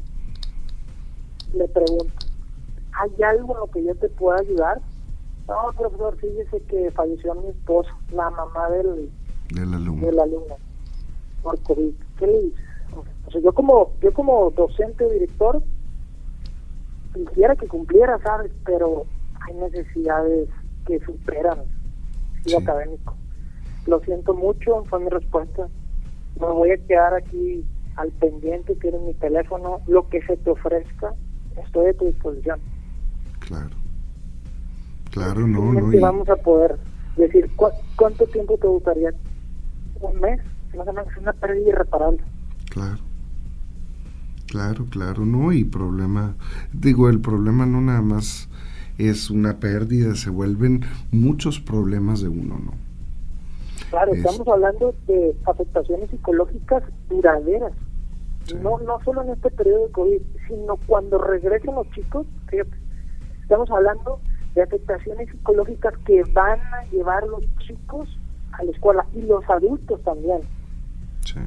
le 1.54 1.68
pregunto, 1.68 2.14
¿hay 2.94 3.24
algo 3.24 3.54
en 3.54 3.60
lo 3.60 3.68
que 3.68 3.84
yo 3.84 3.94
te 3.96 4.10
pueda 4.10 4.40
ayudar? 4.40 4.82
No, 5.48 5.56
profesor, 5.78 6.16
fíjese 6.18 6.62
que 6.64 6.90
falleció 6.92 7.36
mi 7.36 7.50
esposa, 7.50 7.92
la 8.12 8.30
mamá 8.32 8.70
del, 8.70 9.12
Del 9.54 9.74
alumno. 9.74 10.06
del 10.08 10.20
alumno, 10.20 10.56
por 11.44 11.62
COVID. 11.64 11.94
¿Qué 12.18 12.28
le 12.28 12.40
dices? 12.44 12.66
O 13.28 13.32
sea, 13.32 13.42
yo 13.42 13.54
como, 13.54 13.92
yo 14.02 14.12
como 14.14 14.50
docente 14.52 15.06
o 15.06 15.10
director, 15.10 15.62
quisiera 17.14 17.56
que 17.56 17.68
cumpliera, 17.68 18.18
¿sabes? 18.24 18.52
Pero 18.66 19.04
hay 19.42 19.54
necesidades 19.56 20.50
que 20.86 21.00
superan 21.02 21.60
lo 22.46 22.50
Sí. 22.50 22.56
académico. 22.56 23.16
Lo 23.88 24.00
siento 24.02 24.34
mucho, 24.34 24.84
fue 24.90 25.00
mi 25.00 25.10
respuesta. 25.10 25.68
Me 26.40 26.48
voy 26.48 26.72
a 26.72 26.78
quedar 26.78 27.14
aquí 27.16 27.64
al 27.96 28.10
pendiente, 28.12 28.76
tienes 28.76 29.02
mi 29.02 29.14
teléfono, 29.14 29.82
lo 29.88 30.08
que 30.10 30.22
se 30.24 30.38
te 30.38 30.50
ofrezca, 30.50 31.14
estoy 31.64 31.88
a 31.88 31.94
tu 31.94 32.06
disposición. 32.06 32.60
Claro. 33.40 33.76
Claro, 35.12 35.48
no, 35.48 35.74
no. 35.74 35.94
Y- 35.94 36.00
vamos 36.00 36.28
a 36.30 36.36
poder 36.38 36.78
decir, 37.18 37.50
¿cu- 37.56 37.70
¿cuánto 37.98 38.26
tiempo 38.28 38.58
te 38.58 38.68
gustaría? 38.68 39.12
¿Un 40.00 40.20
mes? 40.20 40.40
No, 40.76 40.84
no, 40.86 41.02
es 41.02 41.18
una 41.18 41.34
pérdida 41.34 41.70
irreparable. 41.70 42.20
Claro. 42.70 42.98
Claro, 44.48 44.86
claro, 44.90 45.26
no, 45.26 45.52
y 45.52 45.64
problema, 45.64 46.36
digo, 46.74 47.10
el 47.10 47.20
problema 47.20 47.66
no 47.66 47.82
nada 47.82 48.02
más 48.02 48.50
es 48.98 49.30
una 49.32 49.60
pérdida, 49.60 50.16
se 50.16 50.30
vuelven 50.30 50.82
muchos 51.12 51.60
problemas 51.60 52.22
de 52.22 52.30
uno, 52.30 52.60
¿no? 52.60 52.74
Claro, 53.94 54.12
Es- 54.12 54.26
estamos 54.26 54.48
hablando 54.48 54.96
de 55.06 55.36
afectaciones 55.46 56.10
psicológicas 56.10 56.82
duraderas. 57.10 57.74
Sí. 58.46 58.56
No, 58.56 58.80
no 58.80 59.00
solo 59.06 59.22
en 59.22 59.30
este 59.30 59.52
periodo 59.52 59.86
de 59.86 59.92
COVID, 59.92 60.22
sino 60.48 60.78
cuando 60.88 61.20
regresen 61.20 61.76
los 61.76 61.88
chicos, 61.92 62.26
fíjate, 62.50 62.72
estamos 63.44 63.70
hablando 63.70 64.20
de 64.56 64.64
afectaciones 64.64 65.30
psicológicas 65.30 65.94
que 66.08 66.24
van 66.34 66.60
a 66.60 66.84
llevar 66.92 67.28
los 67.28 67.44
chicos 67.60 68.10
a 68.54 68.64
la 68.64 68.72
escuela 68.72 69.06
y 69.14 69.22
los 69.22 69.48
adultos 69.48 70.02
también. 70.02 70.42
Sí. 71.24 71.40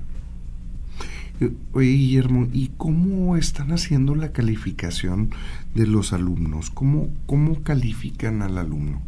Oye, 1.75 1.87
Guillermo, 1.89 2.47
¿y 2.53 2.69
cómo 2.77 3.37
están 3.37 3.73
haciendo 3.73 4.15
la 4.15 4.31
calificación 4.31 5.31
de 5.75 5.89
los 5.89 6.13
alumnos? 6.13 6.71
¿Cómo, 6.71 7.09
cómo 7.27 7.63
califican 7.65 8.41
al 8.41 8.57
alumno? 8.57 9.01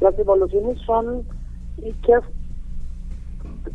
Las 0.00 0.18
evaluaciones 0.18 0.78
son 0.86 1.22
hechas 1.82 2.22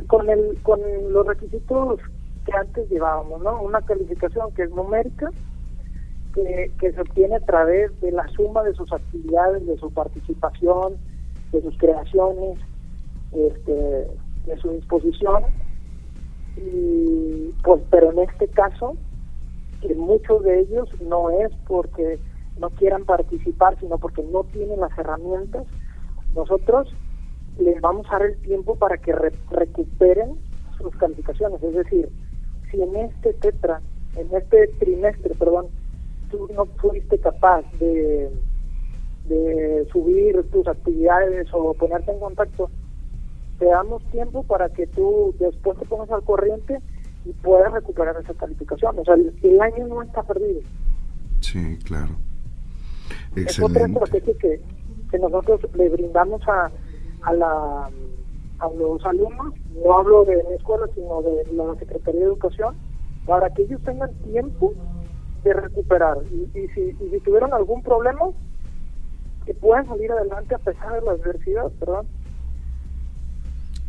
con, 0.08 0.30
el, 0.30 0.58
con 0.64 0.80
los 1.12 1.26
requisitos 1.26 2.00
que 2.46 2.54
antes 2.54 2.90
llevábamos, 2.90 3.42
¿no? 3.42 3.62
Una 3.62 3.82
calificación 3.82 4.52
que 4.54 4.64
es 4.64 4.70
numérica, 4.72 5.30
que, 6.34 6.72
que 6.80 6.92
se 6.92 7.02
obtiene 7.02 7.36
a 7.36 7.46
través 7.46 8.00
de 8.02 8.12
la 8.12 8.28
suma 8.30 8.64
de 8.64 8.74
sus 8.74 8.92
actividades, 8.92 9.66
de 9.66 9.78
su 9.78 9.92
participación, 9.92 10.98
de 11.52 11.62
sus 11.62 11.78
creaciones, 11.78 12.60
este, 13.32 14.08
de 14.46 14.58
su 14.62 14.72
disposición. 14.72 15.44
Y 16.58 17.54
pues, 17.64 17.82
pero 17.90 18.12
en 18.12 18.20
este 18.20 18.48
caso, 18.48 18.96
que 19.82 19.96
muchos 19.96 20.44
de 20.44 20.62
ellos 20.62 20.90
no 21.02 21.30
es 21.30 21.52
porque 21.68 22.20
no 22.60 22.70
quieran 22.72 23.06
participar, 23.06 23.80
sino 23.80 23.98
porque 23.98 24.24
no 24.24 24.44
tienen 24.46 24.80
las 24.80 24.96
herramientas, 24.98 25.66
nosotros 26.36 26.94
les 27.60 27.80
vamos 27.82 28.08
a 28.10 28.20
dar 28.20 28.24
el 28.30 28.38
tiempo 28.42 28.76
para 28.76 28.98
que 28.98 29.12
re- 29.14 29.34
recuperen 29.52 30.36
sus 30.78 30.96
calificaciones. 30.96 31.62
Es 31.62 31.74
decir, 31.76 32.10
si 32.72 32.82
en 32.82 32.96
este 32.96 33.34
tetra, 33.34 33.82
en 34.16 34.28
este 34.36 34.68
trimestre, 34.80 35.36
perdón, 35.36 35.68
tú 36.32 36.48
no 36.56 36.66
fuiste 36.66 37.18
capaz 37.20 37.64
de, 37.80 38.30
de 39.28 39.88
subir 39.92 40.42
tus 40.52 40.68
actividades 40.68 41.48
o 41.54 41.74
ponerte 41.74 42.12
en 42.12 42.20
contacto, 42.20 42.70
te 43.58 43.66
damos 43.66 44.04
tiempo 44.12 44.44
para 44.44 44.70
que 44.70 44.88
tú 44.88 45.36
después 45.40 45.78
te 45.80 45.86
pongas 45.86 46.10
al 46.12 46.24
corriente 46.24 46.80
y 47.26 47.34
puedas 47.34 47.74
recuperar 47.74 48.16
esa 48.24 48.34
calificación. 48.34 48.98
O 49.00 49.04
sea, 49.04 49.16
el, 49.16 49.34
el 49.44 49.60
año 49.62 49.88
no 49.88 50.02
está 50.02 50.24
perdido. 50.24 50.62
Sí, 51.42 51.78
claro. 51.84 52.12
Es 53.36 53.60
otra 53.60 53.84
Excelente. 53.86 54.04
estrategia 54.04 54.34
que, 54.40 54.62
que 55.12 55.20
nosotros 55.20 55.60
le 55.76 55.90
brindamos 55.90 56.42
a, 56.48 56.72
a, 57.22 57.34
la, 57.34 57.90
a 58.60 58.70
los 58.78 59.06
alumnos, 59.06 59.54
no 59.84 59.98
hablo 59.98 60.26
de 60.26 60.44
mi 60.50 60.56
escuela, 60.56 60.86
sino 60.96 61.22
de 61.22 61.54
la 61.54 61.76
Secretaría 61.80 62.22
de 62.22 62.28
Educación, 62.28 62.76
para 63.26 63.50
que 63.54 63.64
ellos 63.64 63.82
tengan 63.84 64.14
tiempo 64.24 64.74
de 65.44 65.54
recuperar. 65.54 66.18
Y, 66.32 66.58
y 66.58 66.68
si, 66.70 66.82
y 66.82 67.10
si 67.12 67.20
tuvieron 67.22 67.54
algún 67.54 67.82
problema, 67.82 68.26
que 69.46 69.54
puedan 69.54 69.88
salir 69.88 70.12
adelante 70.12 70.56
a 70.56 70.60
pesar 70.60 70.94
de 70.94 71.02
la 71.02 71.12
adversidad, 71.12 71.72
¿verdad? 71.80 72.06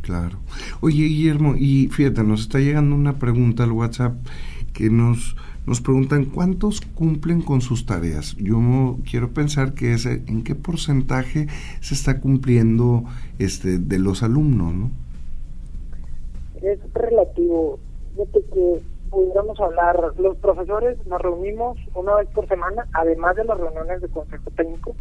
Claro. 0.03 0.39
Oye, 0.81 1.05
Guillermo, 1.05 1.55
y 1.57 1.89
fíjate, 1.89 2.25
nos 2.25 2.43
está 2.43 2.59
llegando 2.59 2.97
una 2.97 3.19
pregunta 3.19 3.65
al 3.65 3.73
WhatsApp 3.73 4.15
que 4.73 4.89
nos, 4.89 5.37
nos 5.67 5.81
preguntan 5.81 6.25
cuántos 6.25 6.81
cumplen 6.81 7.43
con 7.43 7.61
sus 7.61 7.87
tareas. 7.87 8.37
Yo 8.37 8.97
quiero 9.09 9.31
pensar 9.31 9.75
que 9.75 9.93
es 9.93 10.07
en 10.07 10.43
qué 10.45 10.55
porcentaje 10.55 11.47
se 11.81 11.95
está 11.95 12.21
cumpliendo 12.21 13.05
este 13.39 13.79
de 13.79 13.99
los 13.99 14.23
alumnos, 14.23 14.75
¿no? 14.75 14.91
Es 16.63 16.79
relativo. 16.93 17.79
Fíjate 18.15 18.41
que 18.53 18.83
pudiéramos 19.11 19.61
hablar, 19.61 20.15
los 20.19 20.37
profesores 20.39 21.05
nos 21.07 21.21
reunimos 21.21 21.79
una 21.95 22.17
vez 22.17 22.29
por 22.29 22.49
semana, 22.49 22.87
además 22.93 23.37
de 23.37 23.45
las 23.45 23.59
reuniones 23.59 24.01
de 24.01 24.09
consejo 24.09 24.51
técnico, 24.57 24.95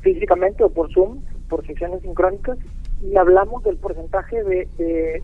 físicamente 0.00 0.64
o 0.64 0.70
por 0.70 0.92
Zoom, 0.92 1.20
por 1.48 1.64
sesiones 1.66 2.02
sincrónicas, 2.02 2.58
y 3.02 3.16
hablamos 3.16 3.62
del 3.62 3.76
porcentaje 3.76 4.42
de, 4.42 4.68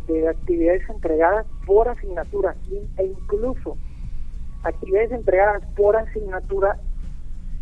de, 0.07 0.28
actividades 0.28 0.88
entregadas 0.88 1.46
por 1.67 1.89
asignatura 1.89 2.55
e 2.97 3.05
incluso 3.05 3.77
actividades 4.63 5.13
entregadas 5.13 5.63
por 5.77 5.97
asignatura 5.97 6.79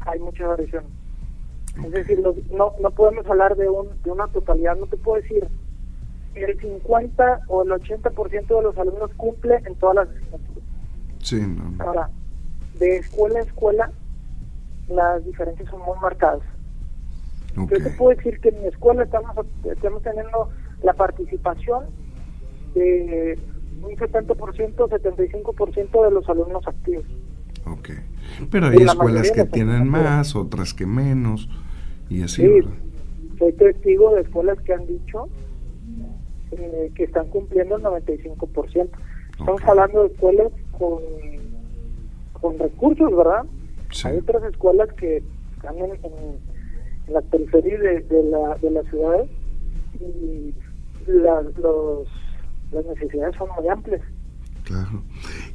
hay 0.01 0.19
mucha 0.21 0.47
variación. 0.47 0.85
Es 1.85 1.93
decir, 1.93 2.21
no, 2.21 2.73
no 2.81 2.91
podemos 2.91 3.27
hablar 3.27 3.57
de, 3.57 3.69
un, 3.69 3.89
de 4.03 4.11
una 4.11 4.27
totalidad, 4.29 4.77
no 4.77 4.87
te 4.87 4.97
puedo 4.97 5.23
decir 5.23 5.47
el 6.35 6.61
50 6.61 7.41
o 7.49 7.63
el 7.63 7.71
80% 7.71 8.47
de 8.47 8.63
los 8.63 8.79
alumnos 8.79 9.11
cumple 9.17 9.57
en 9.65 9.75
todas 9.77 9.97
las 9.97 10.09
asignaturas. 10.09 10.65
Sí, 11.23 11.57
Ahora, 11.79 12.11
de 12.79 12.97
escuela 12.99 13.41
a 13.41 13.43
escuela, 13.43 13.91
las 14.89 15.25
diferencias 15.25 15.69
son 15.69 15.81
muy 15.81 15.99
marcadas. 16.01 16.43
Yo 17.57 17.67
te 17.67 17.91
puedo 17.91 18.17
decir 18.17 18.41
que 18.41 18.51
en 18.51 18.63
mi 18.63 18.69
escuela 18.69 19.03
estamos, 19.03 19.35
estamos 19.65 20.03
teniendo 20.03 20.51
la 20.83 20.93
participación 20.95 21.85
de 22.75 23.39
un 23.83 23.97
70%, 23.97 24.75
75% 24.75 26.05
de 26.05 26.11
los 26.11 26.29
alumnos 26.29 26.67
activos. 26.67 27.05
Ok. 27.67 27.91
Pero 28.51 28.69
hay 28.69 28.79
escuelas 28.79 29.31
que 29.31 29.45
tienen 29.45 29.89
más, 29.89 30.37
otras 30.37 30.75
que 30.75 30.87
menos, 30.87 31.49
y 32.09 32.23
así. 32.23 32.43
Sí, 32.43 32.69
soy 33.39 33.53
testigo 33.53 34.15
de 34.15 34.23
escuelas 34.23 34.59
que 34.61 34.75
han 34.75 34.87
dicho 34.87 35.29
eh, 36.53 36.91
que 36.95 37.05
están 37.05 37.29
cumpliendo 37.29 37.77
el 37.77 37.83
95%. 37.83 38.89
Estamos 39.39 39.63
hablando 39.65 40.03
de 40.03 40.09
escuelas 40.09 40.53
con, 40.79 40.99
con 42.33 42.59
recursos, 42.59 43.17
¿verdad? 43.17 43.45
Hay 44.05 44.19
otras 44.19 44.45
escuelas 44.45 44.93
que 44.95 45.23
están 45.57 45.79
en, 45.79 46.51
la 47.09 47.21
periferia 47.23 47.79
de, 47.79 48.01
de, 48.01 48.23
la, 48.25 48.55
de 48.57 48.71
las 48.71 48.87
ciudades 48.87 49.29
y 49.99 50.55
la, 51.07 51.43
los, 51.43 52.09
las 52.73 52.85
necesidades 52.87 53.37
son 53.37 53.49
muy 53.59 53.69
amplias. 53.69 54.03
Claro. 54.65 55.03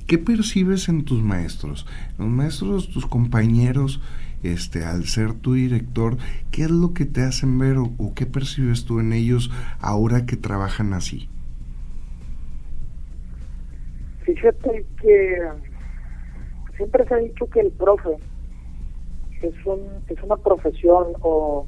¿Qué 0.07 0.17
percibes 0.17 0.89
en 0.89 1.05
tus 1.05 1.21
maestros? 1.21 1.85
Los 2.17 2.27
maestros, 2.27 2.89
tus 2.89 3.05
compañeros, 3.05 4.01
este, 4.43 4.83
al 4.83 5.05
ser 5.05 5.33
tu 5.33 5.53
director, 5.53 6.17
¿qué 6.51 6.63
es 6.63 6.71
lo 6.71 6.93
que 6.93 7.05
te 7.05 7.21
hacen 7.21 7.57
ver 7.57 7.77
o, 7.77 8.13
qué 8.13 8.25
percibes 8.25 8.85
tú 8.85 8.99
en 8.99 9.13
ellos 9.13 9.51
ahora 9.79 10.25
que 10.25 10.37
trabajan 10.37 10.93
así? 10.93 11.29
Fíjate 14.23 14.85
que 15.01 15.39
siempre 16.75 17.07
se 17.07 17.13
ha 17.13 17.17
dicho 17.17 17.49
que 17.49 17.61
el 17.61 17.71
profe 17.71 18.17
es, 19.41 19.65
un, 19.65 19.81
es 20.09 20.21
una 20.23 20.35
profesión 20.37 21.13
o, 21.21 21.67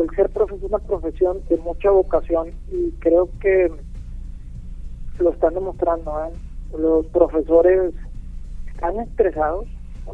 el 0.00 0.16
ser 0.16 0.30
profe 0.30 0.54
es 0.56 0.62
una 0.62 0.78
profesión 0.78 1.38
de 1.48 1.56
mucha 1.58 1.90
vocación 1.90 2.50
y 2.70 2.90
creo 3.00 3.28
que 3.40 3.70
lo 5.22 5.30
están 5.30 5.54
demostrando. 5.54 6.12
¿eh? 6.24 6.32
Los 6.78 7.06
profesores 7.06 7.94
están 8.66 8.98
estresados 9.00 9.66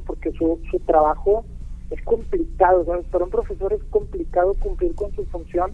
porque 0.07 0.31
su, 0.33 0.61
su 0.71 0.79
trabajo 0.81 1.45
es 1.91 2.03
complicado, 2.03 2.85
para 3.11 3.25
un 3.25 3.31
profesor 3.31 3.73
es 3.73 3.83
complicado 3.85 4.55
cumplir 4.55 4.95
con 4.95 5.15
su 5.15 5.25
función, 5.27 5.73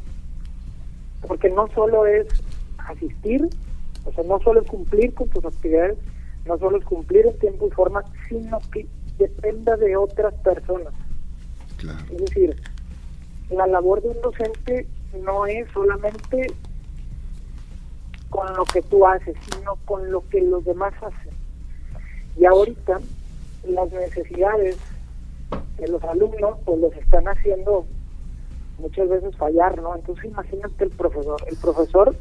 porque 1.26 1.50
no 1.50 1.66
solo 1.74 2.06
es 2.06 2.26
asistir, 2.78 3.48
o 4.04 4.12
sea, 4.12 4.24
no 4.24 4.38
solo 4.40 4.60
es 4.60 4.68
cumplir 4.68 5.12
con 5.14 5.28
tus 5.28 5.44
actividades, 5.44 5.98
no 6.46 6.58
solo 6.58 6.78
es 6.78 6.84
cumplir 6.84 7.26
en 7.26 7.38
tiempo 7.38 7.66
y 7.66 7.70
forma, 7.70 8.04
sino 8.28 8.58
que 8.72 8.86
dependa 9.18 9.76
de 9.76 9.96
otras 9.96 10.34
personas. 10.34 10.92
Es 12.10 12.18
decir, 12.18 12.56
la 13.50 13.66
labor 13.66 14.00
de 14.02 14.08
un 14.08 14.20
docente 14.22 14.86
no 15.22 15.46
es 15.46 15.68
solamente 15.72 16.46
con 18.34 18.52
lo 18.56 18.64
que 18.64 18.82
tú 18.82 19.06
haces, 19.06 19.36
sino 19.52 19.76
con 19.84 20.10
lo 20.10 20.28
que 20.28 20.40
los 20.42 20.64
demás 20.64 20.92
hacen. 21.00 21.32
Y 22.36 22.44
ahorita 22.44 22.98
las 23.68 23.92
necesidades 23.92 24.76
de 25.78 25.86
los 25.86 26.02
alumnos 26.02 26.58
pues 26.64 26.80
los 26.80 26.92
están 26.96 27.28
haciendo 27.28 27.86
muchas 28.80 29.08
veces 29.08 29.36
fallar, 29.36 29.80
¿no? 29.80 29.94
Entonces 29.94 30.24
imagínate 30.24 30.82
el 30.82 30.90
profesor, 30.90 31.40
el 31.46 31.56
profesor 31.58 32.16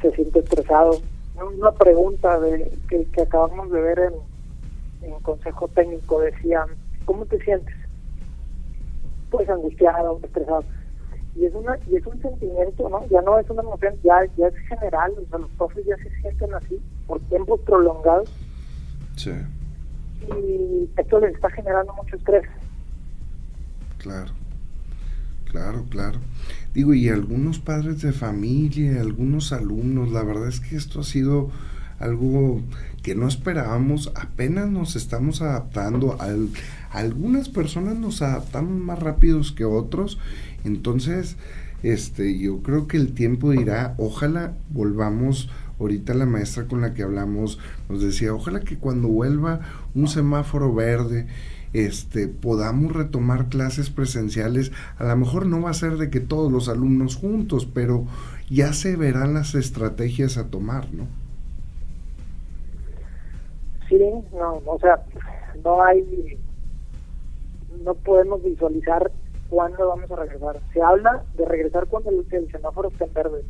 se 0.00 0.12
siente 0.12 0.38
estresado. 0.38 1.00
Una 1.34 1.72
pregunta 1.72 2.38
de, 2.38 2.70
que, 2.88 3.08
acabamos 3.20 3.72
de 3.72 3.80
ver 3.80 3.98
en, 3.98 5.08
en 5.10 5.20
consejo 5.20 5.66
técnico 5.66 6.20
decía, 6.20 6.64
¿cómo 7.04 7.26
te 7.26 7.40
sientes? 7.40 7.74
Pues 9.30 9.50
angustiado, 9.50 10.20
estresado. 10.22 10.62
Y 11.36 11.44
es 11.44 11.54
una 11.54 11.78
y 11.90 11.96
es 11.96 12.06
un 12.06 12.20
sentimiento, 12.20 12.88
¿no? 12.88 13.06
Ya 13.08 13.20
no 13.22 13.38
es 13.38 13.48
una 13.50 13.62
emoción, 13.62 13.94
ya, 14.02 14.24
ya 14.36 14.48
es 14.48 14.56
general, 14.68 15.12
o 15.12 15.28
sea, 15.28 15.38
los 15.38 15.50
profes 15.50 15.84
ya 15.84 15.96
se 15.96 16.10
sienten 16.20 16.54
así 16.54 16.80
por 17.06 17.20
tiempos 17.28 17.60
prolongados. 17.60 18.30
Sí 19.16 19.32
y 20.22 20.88
esto 20.96 21.20
les 21.20 21.34
está 21.34 21.50
generando 21.50 21.92
mucho 21.94 22.16
estrés. 22.16 22.44
Claro, 23.98 24.32
claro, 25.50 25.84
claro. 25.90 26.18
Digo, 26.74 26.94
y 26.94 27.08
algunos 27.08 27.58
padres 27.58 28.02
de 28.02 28.12
familia, 28.12 29.00
algunos 29.00 29.52
alumnos, 29.52 30.10
la 30.10 30.22
verdad 30.22 30.48
es 30.48 30.60
que 30.60 30.76
esto 30.76 31.00
ha 31.00 31.04
sido 31.04 31.50
algo 31.98 32.60
que 33.06 33.14
no 33.14 33.28
esperábamos, 33.28 34.10
apenas 34.16 34.68
nos 34.68 34.96
estamos 34.96 35.40
adaptando, 35.40 36.20
Al, 36.20 36.48
algunas 36.90 37.48
personas 37.48 37.94
nos 37.94 38.20
adaptamos 38.20 38.80
más 38.80 38.98
rápidos 38.98 39.52
que 39.52 39.64
otros, 39.64 40.18
entonces 40.64 41.36
este 41.84 42.36
yo 42.36 42.64
creo 42.64 42.88
que 42.88 42.96
el 42.96 43.12
tiempo 43.12 43.52
dirá, 43.52 43.94
ojalá 43.96 44.54
volvamos 44.70 45.48
ahorita 45.78 46.14
la 46.14 46.26
maestra 46.26 46.66
con 46.66 46.80
la 46.80 46.94
que 46.94 47.04
hablamos 47.04 47.60
nos 47.88 48.02
decía, 48.02 48.34
ojalá 48.34 48.62
que 48.62 48.76
cuando 48.76 49.06
vuelva 49.06 49.60
un 49.94 50.08
semáforo 50.08 50.74
verde, 50.74 51.28
este, 51.74 52.26
podamos 52.26 52.92
retomar 52.92 53.48
clases 53.48 53.88
presenciales. 53.88 54.72
A 54.98 55.04
lo 55.04 55.16
mejor 55.16 55.46
no 55.46 55.60
va 55.60 55.70
a 55.70 55.74
ser 55.74 55.96
de 55.96 56.10
que 56.10 56.18
todos 56.18 56.50
los 56.50 56.68
alumnos 56.68 57.14
juntos, 57.14 57.68
pero 57.72 58.04
ya 58.50 58.72
se 58.72 58.96
verán 58.96 59.34
las 59.34 59.54
estrategias 59.54 60.38
a 60.38 60.48
tomar, 60.48 60.92
¿no? 60.92 61.06
Sí, 63.88 63.98
no, 64.32 64.62
o 64.66 64.78
sea, 64.80 65.02
no 65.64 65.82
hay, 65.82 66.38
no 67.82 67.94
podemos 67.94 68.42
visualizar 68.42 69.10
cuándo 69.48 69.88
vamos 69.88 70.10
a 70.10 70.16
regresar. 70.16 70.60
Se 70.72 70.82
habla 70.82 71.24
de 71.34 71.44
regresar 71.44 71.86
cuando 71.86 72.10
el, 72.10 72.50
semáforo 72.50 72.88
esté 72.88 73.04
en 73.04 73.14
verde, 73.14 73.44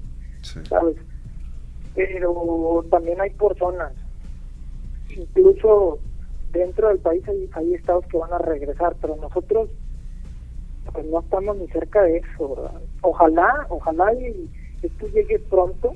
¿sabes? 0.68 0.96
Pero 1.94 2.84
también 2.90 3.20
hay 3.20 3.30
personas, 3.30 3.92
incluso 5.16 5.98
dentro 6.52 6.88
del 6.88 6.98
país 6.98 7.24
hay, 7.54 7.74
estados 7.74 8.06
que 8.06 8.18
van 8.18 8.32
a 8.32 8.38
regresar, 8.38 8.96
pero 9.00 9.16
nosotros 9.16 9.70
pues 10.92 11.04
no 11.06 11.20
estamos 11.20 11.56
ni 11.56 11.66
cerca 11.68 12.02
de 12.02 12.18
eso. 12.18 12.70
Ojalá, 13.00 13.66
ojalá 13.70 14.14
y 14.14 14.48
esto 14.82 15.06
llegue 15.08 15.38
pronto, 15.38 15.94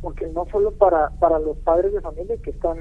porque 0.00 0.26
no 0.28 0.46
solo 0.52 0.70
para, 0.72 1.10
para 1.18 1.38
los 1.38 1.56
padres 1.58 1.92
de 1.92 2.00
familia 2.00 2.36
que 2.36 2.50
están, 2.50 2.78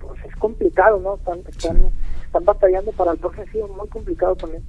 pues 0.00 0.20
es 0.24 0.34
complicado, 0.36 0.98
¿no? 1.00 1.16
Están, 1.16 1.40
están, 1.48 1.92
están 2.24 2.44
batallando 2.44 2.92
para 2.92 3.12
el 3.12 3.18
profe, 3.18 3.42
ha 3.42 3.52
sido 3.52 3.68
muy 3.68 3.88
complicado 3.88 4.34
también. 4.36 4.62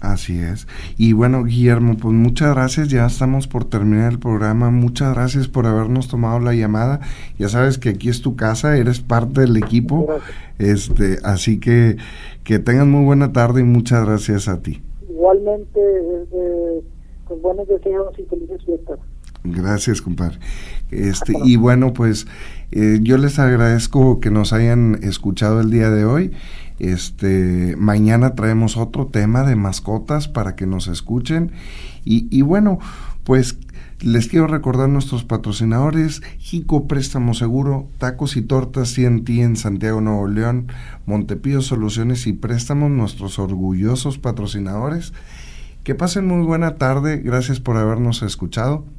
Así 0.00 0.38
es. 0.38 0.68
Y 0.96 1.12
bueno, 1.12 1.42
Guillermo, 1.42 1.96
pues 2.00 2.14
muchas 2.14 2.54
gracias. 2.54 2.88
Ya 2.88 3.04
estamos 3.04 3.48
por 3.48 3.64
terminar 3.64 4.12
el 4.12 4.18
programa. 4.20 4.70
Muchas 4.70 5.12
gracias 5.12 5.48
por 5.48 5.66
habernos 5.66 6.06
tomado 6.06 6.38
la 6.38 6.54
llamada. 6.54 7.00
Ya 7.36 7.48
sabes 7.48 7.78
que 7.78 7.88
aquí 7.88 8.08
es 8.08 8.22
tu 8.22 8.36
casa, 8.36 8.76
eres 8.76 9.00
parte 9.00 9.40
del 9.40 9.56
equipo. 9.56 10.06
Este, 10.58 11.18
así 11.24 11.58
que 11.58 11.96
que 12.44 12.58
tengan 12.58 12.90
muy 12.90 13.04
buena 13.04 13.32
tarde 13.32 13.60
y 13.60 13.64
muchas 13.64 14.06
gracias 14.06 14.48
a 14.48 14.62
ti. 14.62 14.80
Igualmente, 15.10 15.80
eh, 15.80 16.82
con 17.24 17.42
buenos 17.42 17.66
deseos 17.68 18.18
y 18.18 18.22
felices 18.22 18.64
fiestas. 18.64 18.98
Gracias, 19.52 20.02
compadre. 20.02 20.38
Este, 20.90 21.34
y 21.44 21.56
bueno, 21.56 21.92
pues 21.92 22.26
eh, 22.70 22.98
yo 23.02 23.18
les 23.18 23.38
agradezco 23.38 24.20
que 24.20 24.30
nos 24.30 24.52
hayan 24.52 24.98
escuchado 25.02 25.60
el 25.60 25.70
día 25.70 25.90
de 25.90 26.04
hoy. 26.04 26.32
Este, 26.78 27.74
mañana 27.76 28.34
traemos 28.34 28.76
otro 28.76 29.06
tema 29.06 29.42
de 29.42 29.56
mascotas 29.56 30.28
para 30.28 30.54
que 30.56 30.66
nos 30.66 30.88
escuchen. 30.88 31.52
Y, 32.04 32.28
y 32.30 32.42
bueno, 32.42 32.78
pues 33.24 33.58
Les 34.00 34.28
quiero 34.28 34.46
recordar 34.46 34.88
nuestros 34.88 35.24
patrocinadores, 35.24 36.22
Jico 36.38 36.86
Préstamo 36.86 37.34
Seguro, 37.34 37.88
Tacos 37.98 38.36
y 38.36 38.42
Tortas 38.42 38.94
CNT 38.94 39.28
en 39.30 39.56
Santiago 39.56 40.00
Nuevo 40.00 40.28
León, 40.28 40.68
Montepío 41.04 41.62
Soluciones 41.62 42.28
y 42.28 42.32
Préstamos, 42.32 42.92
nuestros 42.92 43.40
orgullosos 43.40 44.18
patrocinadores. 44.18 45.12
Que 45.82 45.96
pasen 45.96 46.28
muy 46.28 46.46
buena 46.46 46.76
tarde, 46.76 47.16
gracias 47.18 47.58
por 47.58 47.76
habernos 47.76 48.22
escuchado, 48.22 48.84